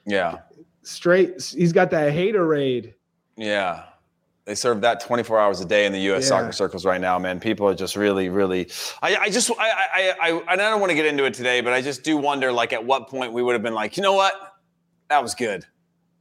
Yeah. 0.06 0.39
Straight. 0.84 1.41
He's 1.56 1.74
got 1.74 1.91
that 1.91 2.14
haterade. 2.14 2.93
Yeah. 3.38 3.86
They 4.45 4.56
serve 4.56 4.82
that 4.82 4.99
24 4.99 5.39
hours 5.39 5.62
a 5.62 5.66
day 5.66 5.86
in 5.86 5.93
the 5.93 5.99
U.S. 5.99 6.24
Yeah. 6.24 6.30
soccer 6.30 6.52
circles 6.52 6.84
right 6.84 6.99
now, 6.99 7.20
man. 7.20 7.39
People 7.39 7.68
are 7.68 7.76
just 7.76 7.95
really, 7.95 8.30
really. 8.30 8.70
I, 9.04 9.16
I 9.16 9.30
just, 9.30 9.52
I, 9.52 9.70
I, 9.93 10.16
I, 10.20 10.43
I 10.47 10.56
don't 10.56 10.80
want 10.80 10.89
to 10.89 10.95
get 10.95 11.06
into 11.06 11.26
it 11.26 11.36
today, 11.36 11.62
but 11.62 11.74
I 11.74 11.82
just 11.82 12.04
do 12.04 12.18
wonder, 12.18 12.52
like, 12.52 12.74
at 12.74 12.84
what 12.84 13.08
point 13.08 13.34
we 13.34 13.43
would 13.43 13.54
have 13.54 13.62
been 13.62 13.76
like, 13.76 13.97
you 13.97 14.04
know 14.04 14.14
what, 14.14 14.34
that 15.10 15.22
was 15.22 15.36
good. 15.36 15.66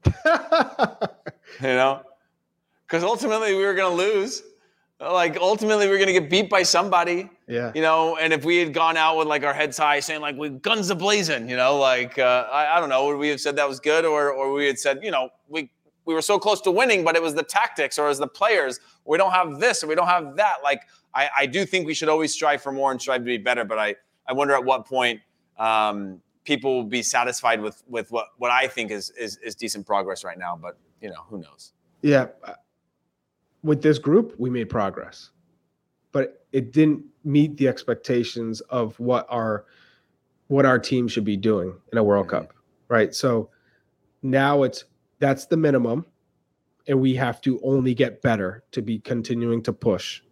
you 0.06 0.12
know, 1.62 2.02
because 2.86 3.04
ultimately 3.04 3.54
we 3.54 3.64
were 3.64 3.74
going 3.74 3.96
to 3.96 4.02
lose. 4.02 4.42
Like 5.00 5.38
ultimately 5.38 5.88
we 5.88 5.94
are 5.94 5.98
going 5.98 6.08
to 6.08 6.12
get 6.12 6.28
beat 6.28 6.50
by 6.50 6.62
somebody. 6.62 7.30
Yeah. 7.48 7.72
You 7.74 7.80
know, 7.80 8.16
and 8.16 8.34
if 8.34 8.44
we 8.44 8.58
had 8.58 8.74
gone 8.74 8.98
out 8.98 9.16
with 9.16 9.28
like 9.28 9.44
our 9.44 9.54
heads 9.54 9.78
high, 9.78 10.00
saying 10.00 10.20
like 10.20 10.36
we 10.36 10.50
guns 10.50 10.90
a 10.90 10.94
blazing, 10.94 11.48
you 11.48 11.56
know, 11.56 11.78
like 11.78 12.18
uh, 12.18 12.46
I, 12.52 12.76
I 12.76 12.80
don't 12.80 12.90
know, 12.90 13.06
would 13.06 13.16
we 13.16 13.28
have 13.28 13.40
said 13.40 13.56
that 13.56 13.68
was 13.68 13.80
good, 13.80 14.04
or 14.04 14.30
or 14.30 14.52
we 14.52 14.66
had 14.66 14.78
said, 14.78 15.00
you 15.02 15.10
know, 15.10 15.30
we 15.48 15.70
we 16.04 16.12
were 16.12 16.22
so 16.22 16.38
close 16.38 16.60
to 16.62 16.70
winning, 16.70 17.02
but 17.02 17.16
it 17.16 17.22
was 17.22 17.34
the 17.34 17.42
tactics 17.42 17.98
or 17.98 18.08
as 18.08 18.18
the 18.18 18.26
players. 18.26 18.80
We 19.06 19.16
don't 19.16 19.32
have 19.32 19.58
this 19.58 19.82
or 19.82 19.86
we 19.86 19.94
don't 19.94 20.06
have 20.06 20.36
that. 20.36 20.56
Like 20.62 20.82
I, 21.14 21.30
I 21.38 21.46
do 21.46 21.64
think 21.64 21.86
we 21.86 21.94
should 21.94 22.08
always 22.08 22.32
strive 22.32 22.62
for 22.62 22.72
more 22.72 22.90
and 22.90 23.00
strive 23.00 23.20
to 23.20 23.24
be 23.24 23.38
better. 23.38 23.64
But 23.64 23.78
I, 23.78 23.94
I 24.26 24.32
wonder 24.32 24.54
at 24.54 24.64
what 24.64 24.86
point 24.86 25.20
um, 25.58 26.20
people 26.50 26.74
will 26.74 26.90
be 26.98 27.00
satisfied 27.00 27.60
with 27.60 27.84
with 27.86 28.10
what, 28.10 28.26
what 28.38 28.50
I 28.50 28.66
think 28.66 28.90
is, 28.90 29.10
is 29.10 29.36
is 29.36 29.54
decent 29.54 29.86
progress 29.86 30.24
right 30.24 30.36
now. 30.36 30.58
But 30.60 30.76
you 31.00 31.08
know, 31.08 31.22
who 31.28 31.38
knows? 31.38 31.72
Yeah, 32.02 32.26
with 33.62 33.82
this 33.82 33.98
group, 33.98 34.34
we 34.36 34.50
made 34.50 34.68
progress, 34.68 35.30
but 36.10 36.44
it 36.50 36.72
didn't 36.72 37.04
meet 37.22 37.56
the 37.56 37.68
expectations 37.68 38.60
of 38.62 38.98
what 38.98 39.26
our 39.28 39.64
what 40.48 40.66
our 40.66 40.78
team 40.78 41.06
should 41.06 41.24
be 41.24 41.36
doing 41.36 41.72
in 41.92 41.98
a 41.98 42.02
World 42.02 42.26
mm-hmm. 42.26 42.46
Cup, 42.46 42.54
right? 42.88 43.14
So 43.14 43.50
now 44.22 44.64
it's 44.64 44.84
that's 45.20 45.46
the 45.46 45.56
minimum. 45.56 46.04
And 46.88 47.00
we 47.00 47.14
have 47.14 47.40
to 47.42 47.60
only 47.62 47.94
get 47.94 48.20
better 48.22 48.64
to 48.72 48.82
be 48.82 48.98
continuing 48.98 49.62
to 49.62 49.72
push. 49.72 50.22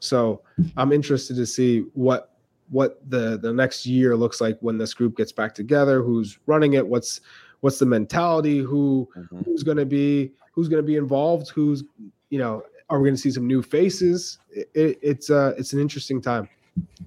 So 0.00 0.42
I'm 0.76 0.90
interested 0.90 1.36
to 1.36 1.46
see 1.46 1.84
what 1.94 2.31
what 2.72 2.98
the 3.08 3.38
the 3.38 3.52
next 3.52 3.86
year 3.86 4.16
looks 4.16 4.40
like 4.40 4.58
when 4.60 4.78
this 4.78 4.94
group 4.94 5.16
gets 5.16 5.30
back 5.30 5.54
together. 5.54 6.02
Who's 6.02 6.38
running 6.46 6.72
it? 6.72 6.86
What's 6.86 7.20
what's 7.60 7.78
the 7.78 7.86
mentality? 7.86 8.58
Who 8.58 9.08
mm-hmm. 9.16 9.42
who's 9.42 9.62
going 9.62 9.76
to 9.76 9.86
be 9.86 10.32
who's 10.52 10.68
going 10.68 10.82
to 10.82 10.86
be 10.86 10.96
involved? 10.96 11.50
Who's 11.50 11.84
you 12.30 12.38
know 12.38 12.64
are 12.90 12.98
we 12.98 13.08
going 13.08 13.14
to 13.14 13.20
see 13.20 13.30
some 13.30 13.46
new 13.46 13.62
faces? 13.62 14.38
It, 14.50 14.68
it, 14.74 14.98
it's 15.02 15.30
uh 15.30 15.54
it's 15.56 15.72
an 15.72 15.80
interesting 15.80 16.20
time. 16.20 16.48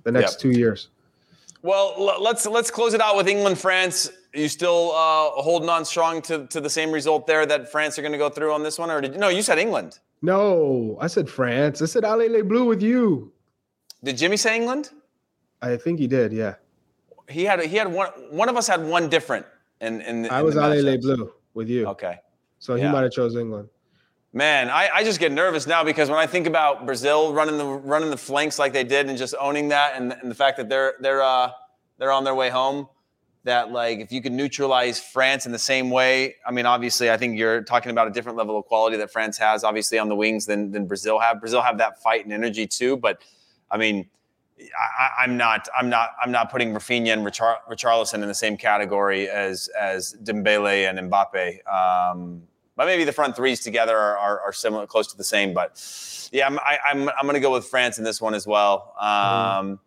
The 0.03 0.11
next 0.11 0.39
two 0.39 0.51
years. 0.51 0.89
Well, 1.63 2.21
let's 2.21 2.45
let's 2.45 2.69
close 2.69 2.93
it 2.93 3.01
out 3.01 3.17
with 3.17 3.27
England 3.27 3.57
France. 3.57 4.11
Are 4.35 4.39
you 4.39 4.49
still 4.49 4.91
uh, 4.91 5.41
holding 5.41 5.69
on 5.69 5.83
strong 5.83 6.21
to, 6.23 6.45
to 6.47 6.61
the 6.61 6.69
same 6.69 6.91
result 6.91 7.25
there 7.25 7.45
that 7.45 7.71
France 7.71 7.97
are 7.97 8.01
going 8.03 8.11
to 8.11 8.19
go 8.19 8.29
through 8.29 8.53
on 8.53 8.61
this 8.61 8.77
one, 8.77 8.91
or 8.91 9.01
did 9.01 9.17
no? 9.17 9.29
You 9.29 9.41
said 9.41 9.57
England. 9.57 9.97
No, 10.21 10.97
I 11.01 11.07
said 11.07 11.27
France. 11.27 11.81
I 11.81 11.85
said 11.85 12.03
Allez 12.03 12.29
les 12.29 12.43
Bleus 12.43 12.67
with 12.67 12.83
you. 12.83 13.31
Did 14.03 14.17
Jimmy 14.17 14.37
say 14.37 14.55
England? 14.55 14.91
I 15.65 15.77
think 15.77 15.99
he 15.99 16.07
did. 16.07 16.31
Yeah. 16.31 16.55
He 17.29 17.43
had 17.43 17.59
he 17.61 17.75
had 17.75 17.91
one. 17.91 18.09
One 18.29 18.49
of 18.49 18.55
us 18.55 18.67
had 18.67 18.83
one 18.83 19.09
different. 19.09 19.45
In, 19.81 20.01
in, 20.01 20.25
in 20.25 20.31
I 20.31 20.41
was 20.41 20.55
Allez 20.55 20.83
les 20.83 20.97
Bleus 20.97 21.29
with 21.53 21.69
you. 21.69 21.87
Okay. 21.87 22.19
So 22.59 22.75
he 22.75 22.83
yeah. 22.83 22.91
might 22.91 23.03
have 23.03 23.11
chose 23.11 23.35
England. 23.35 23.69
Man, 24.31 24.69
I, 24.69 24.89
I 24.93 25.03
just 25.03 25.19
get 25.19 25.31
nervous 25.31 25.65
now 25.65 25.83
because 25.83 26.09
when 26.09 26.19
I 26.19 26.27
think 26.27 26.45
about 26.45 26.85
Brazil 26.85 27.33
running 27.33 27.57
the 27.57 27.65
running 27.65 28.09
the 28.09 28.17
flanks 28.17 28.59
like 28.59 28.73
they 28.73 28.83
did 28.83 29.07
and 29.07 29.17
just 29.17 29.33
owning 29.39 29.69
that, 29.69 29.93
and, 29.95 30.11
and 30.11 30.29
the 30.29 30.35
fact 30.35 30.57
that 30.57 30.69
they're 30.69 30.95
they're 30.99 31.23
uh, 31.23 31.51
they're 31.97 32.11
on 32.11 32.23
their 32.25 32.35
way 32.35 32.49
home 32.49 32.87
that 33.45 33.71
like 33.71 33.99
if 33.99 34.11
you 34.11 34.21
could 34.21 34.33
neutralize 34.33 34.99
France 34.99 35.45
in 35.45 35.51
the 35.51 35.59
same 35.59 35.89
way, 35.89 36.35
I 36.45 36.51
mean, 36.51 36.65
obviously, 36.65 37.09
I 37.09 37.17
think 37.17 37.37
you're 37.37 37.63
talking 37.63 37.91
about 37.91 38.07
a 38.07 38.11
different 38.11 38.37
level 38.37 38.57
of 38.57 38.65
quality 38.65 38.97
that 38.97 39.11
France 39.11 39.37
has, 39.37 39.63
obviously, 39.63 39.99
on 39.99 40.09
the 40.09 40.15
wings 40.15 40.45
than 40.45 40.71
than 40.71 40.85
Brazil 40.85 41.17
have. 41.19 41.39
Brazil 41.39 41.61
have 41.61 41.77
that 41.77 42.01
fight 42.03 42.25
and 42.25 42.33
energy 42.33 42.67
too, 42.67 42.97
but 42.97 43.21
I 43.71 43.77
mean, 43.77 44.09
I, 44.57 45.23
am 45.25 45.37
not, 45.37 45.67
I'm 45.77 45.89
not, 45.89 46.11
I'm 46.21 46.31
not 46.31 46.49
putting 46.49 46.73
Rafinha 46.73 47.11
and 47.11 47.25
Richar- 47.25 47.59
Richarlison 47.69 48.15
in 48.15 48.27
the 48.27 48.33
same 48.33 48.55
category 48.55 49.29
as 49.29 49.67
as 49.79 50.15
Dembele 50.23 50.89
and 50.89 51.11
Mbappe. 51.11 51.67
Um, 51.67 52.43
but 52.75 52.85
maybe 52.87 53.03
the 53.03 53.11
front 53.11 53.35
threes 53.35 53.61
together 53.61 53.97
are, 53.97 54.17
are, 54.17 54.39
are, 54.41 54.53
similar, 54.53 54.85
close 54.85 55.07
to 55.07 55.17
the 55.17 55.23
same. 55.23 55.53
But 55.53 55.81
yeah, 56.31 56.45
I'm, 56.45 56.59
I, 56.59 56.77
am 56.91 57.09
I'm 57.09 57.23
going 57.23 57.35
to 57.35 57.39
go 57.39 57.51
with 57.51 57.65
France 57.65 57.97
in 57.97 58.03
this 58.03 58.21
one 58.21 58.33
as 58.33 58.45
well. 58.45 58.93
Um, 58.99 59.07
mm. 59.07 59.79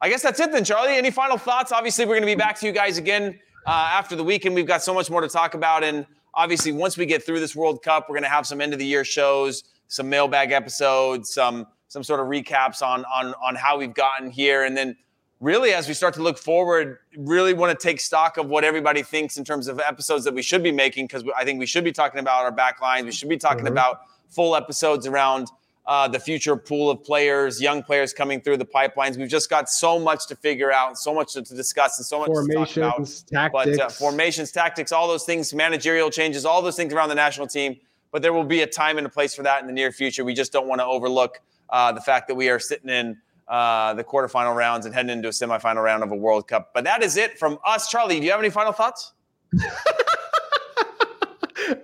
I 0.00 0.08
guess 0.08 0.22
that's 0.22 0.40
it 0.40 0.52
then, 0.52 0.64
Charlie. 0.64 0.96
Any 0.96 1.10
final 1.10 1.38
thoughts? 1.38 1.72
Obviously, 1.72 2.04
we're 2.04 2.14
going 2.14 2.22
to 2.22 2.26
be 2.26 2.34
back 2.34 2.58
to 2.60 2.66
you 2.66 2.72
guys 2.72 2.98
again 2.98 3.38
uh, 3.66 3.70
after 3.70 4.16
the 4.16 4.24
weekend. 4.24 4.54
We've 4.54 4.66
got 4.66 4.82
so 4.82 4.92
much 4.92 5.08
more 5.08 5.20
to 5.20 5.28
talk 5.28 5.54
about. 5.54 5.84
And 5.84 6.06
obviously, 6.34 6.72
once 6.72 6.96
we 6.96 7.06
get 7.06 7.24
through 7.24 7.40
this 7.40 7.56
World 7.56 7.82
Cup, 7.82 8.08
we're 8.08 8.14
going 8.14 8.24
to 8.24 8.28
have 8.28 8.46
some 8.46 8.60
end 8.60 8.72
of 8.72 8.78
the 8.78 8.86
year 8.86 9.04
shows, 9.04 9.64
some 9.88 10.08
mailbag 10.08 10.52
episodes, 10.52 11.32
some 11.32 11.66
some 11.88 12.02
sort 12.02 12.20
of 12.20 12.26
recaps 12.26 12.82
on 12.82 13.04
on 13.06 13.34
on 13.42 13.54
how 13.54 13.78
we've 13.78 13.94
gotten 13.94 14.30
here, 14.30 14.64
and 14.64 14.76
then 14.76 14.96
really 15.40 15.72
as 15.72 15.88
we 15.88 15.94
start 15.94 16.14
to 16.14 16.22
look 16.22 16.38
forward, 16.38 16.98
really 17.16 17.52
want 17.54 17.78
to 17.78 17.86
take 17.86 18.00
stock 18.00 18.36
of 18.36 18.48
what 18.48 18.64
everybody 18.64 19.02
thinks 19.02 19.36
in 19.36 19.44
terms 19.44 19.68
of 19.68 19.78
episodes 19.80 20.24
that 20.24 20.34
we 20.34 20.42
should 20.42 20.62
be 20.62 20.72
making 20.72 21.06
because 21.06 21.24
I 21.36 21.44
think 21.44 21.58
we 21.58 21.66
should 21.66 21.84
be 21.84 21.92
talking 21.92 22.20
about 22.20 22.44
our 22.44 22.52
back 22.52 22.80
lines. 22.80 23.04
We 23.04 23.12
should 23.12 23.28
be 23.28 23.36
talking 23.36 23.64
mm-hmm. 23.64 23.72
about 23.72 24.00
full 24.28 24.56
episodes 24.56 25.06
around 25.06 25.48
uh, 25.86 26.08
the 26.08 26.18
future 26.18 26.56
pool 26.56 26.90
of 26.90 27.04
players, 27.04 27.60
young 27.60 27.82
players 27.82 28.12
coming 28.12 28.40
through 28.40 28.56
the 28.56 28.64
pipelines. 28.64 29.16
We've 29.16 29.28
just 29.28 29.48
got 29.48 29.68
so 29.68 30.00
much 30.00 30.26
to 30.28 30.36
figure 30.36 30.72
out, 30.72 30.98
so 30.98 31.14
much 31.14 31.34
to, 31.34 31.42
to 31.42 31.54
discuss, 31.54 31.98
and 31.98 32.06
so 32.06 32.18
much 32.18 32.28
formations, 32.28 33.22
to 33.22 33.34
talk 33.34 33.50
about. 33.50 33.64
Tactics. 33.64 33.78
But 33.78 33.80
uh, 33.80 33.88
formations, 33.90 34.50
tactics, 34.50 34.90
all 34.90 35.06
those 35.06 35.24
things, 35.24 35.54
managerial 35.54 36.10
changes, 36.10 36.44
all 36.44 36.60
those 36.60 36.76
things 36.76 36.92
around 36.92 37.10
the 37.10 37.14
national 37.14 37.46
team. 37.46 37.76
But 38.10 38.22
there 38.22 38.32
will 38.32 38.44
be 38.44 38.62
a 38.62 38.66
time 38.66 38.98
and 38.98 39.06
a 39.06 39.10
place 39.10 39.34
for 39.34 39.42
that 39.44 39.60
in 39.60 39.66
the 39.66 39.72
near 39.72 39.92
future. 39.92 40.24
We 40.24 40.34
just 40.34 40.52
don't 40.52 40.66
want 40.66 40.80
to 40.80 40.84
overlook 40.84 41.40
uh, 41.70 41.92
the 41.92 42.00
fact 42.00 42.28
that 42.28 42.34
we 42.34 42.48
are 42.48 42.58
sitting 42.58 42.90
in 42.90 43.16
uh, 43.48 43.94
the 43.94 44.04
quarterfinal 44.04 44.54
rounds 44.54 44.86
and 44.86 44.94
heading 44.94 45.10
into 45.10 45.28
a 45.28 45.32
semifinal 45.32 45.82
round 45.82 46.02
of 46.02 46.10
a 46.10 46.16
World 46.16 46.48
Cup. 46.48 46.70
But 46.74 46.84
that 46.84 47.02
is 47.02 47.16
it 47.16 47.38
from 47.38 47.58
us. 47.64 47.88
Charlie, 47.88 48.18
do 48.18 48.26
you 48.26 48.32
have 48.32 48.40
any 48.40 48.50
final 48.50 48.72
thoughts? 48.72 49.12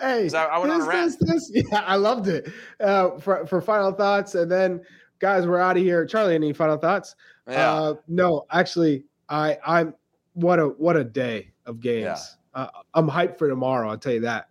hey, 0.01 0.29
I, 0.35 0.45
I 0.45 0.59
went 0.59 0.73
this, 0.73 0.89
on 0.89 1.05
this, 1.05 1.17
this, 1.17 1.51
yeah, 1.71 1.81
I 1.81 1.97
loved 1.97 2.29
it. 2.29 2.53
Uh, 2.81 3.19
for 3.19 3.47
for 3.47 3.61
final 3.61 3.93
thoughts, 3.93 4.35
and 4.35 4.51
then 4.51 4.81
guys, 5.19 5.47
we're 5.47 5.61
out 5.61 5.77
of 5.77 5.83
here. 5.83 6.05
Charlie, 6.05 6.35
any 6.35 6.53
final 6.53 6.77
thoughts? 6.77 7.15
Yeah. 7.49 7.73
Uh, 7.73 7.95
no, 8.09 8.47
actually, 8.51 9.05
I 9.29 9.59
I'm 9.65 9.95
what 10.35 10.59
a 10.59 10.67
what 10.67 10.97
a 10.97 11.05
day 11.05 11.53
of 11.67 11.81
games. 11.81 12.05
Yeah. 12.05 12.63
Uh, 12.63 12.69
I'm 12.95 13.09
hyped 13.09 13.39
for 13.39 13.49
tomorrow. 13.49 13.89
I'll 13.89 13.99
tell 13.99 14.13
you 14.13 14.21
that. 14.21 14.49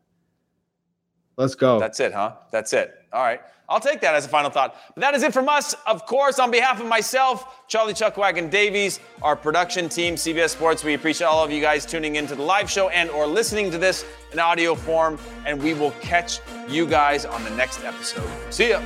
Let's 1.37 1.55
go. 1.55 1.79
That's 1.79 1.99
it, 1.99 2.13
huh? 2.13 2.35
That's 2.51 2.73
it. 2.73 2.93
All 3.13 3.23
right. 3.23 3.41
I'll 3.71 3.79
take 3.79 4.01
that 4.01 4.15
as 4.15 4.25
a 4.25 4.29
final 4.29 4.51
thought. 4.51 4.75
But 4.93 5.01
that 5.01 5.15
is 5.15 5.23
it 5.23 5.33
from 5.33 5.47
us. 5.49 5.73
Of 5.87 6.05
course, 6.05 6.39
on 6.39 6.51
behalf 6.51 6.81
of 6.81 6.87
myself, 6.87 7.67
Charlie 7.67 7.93
Chuckwagon 7.93 8.49
Davies, 8.49 8.99
our 9.21 9.35
production 9.35 9.87
team, 9.87 10.15
CBS 10.15 10.49
Sports, 10.49 10.83
we 10.83 10.93
appreciate 10.93 11.27
all 11.27 11.43
of 11.43 11.51
you 11.51 11.61
guys 11.61 11.85
tuning 11.85 12.17
into 12.17 12.35
the 12.35 12.43
live 12.43 12.69
show 12.69 12.89
and 12.89 13.09
or 13.09 13.25
listening 13.25 13.71
to 13.71 13.77
this 13.77 14.05
in 14.33 14.39
audio 14.39 14.75
form. 14.75 15.17
And 15.45 15.61
we 15.63 15.73
will 15.73 15.91
catch 16.01 16.39
you 16.69 16.85
guys 16.85 17.25
on 17.25 17.43
the 17.43 17.51
next 17.51 17.83
episode. 17.83 18.29
See 18.49 18.69
ya. 18.71 18.81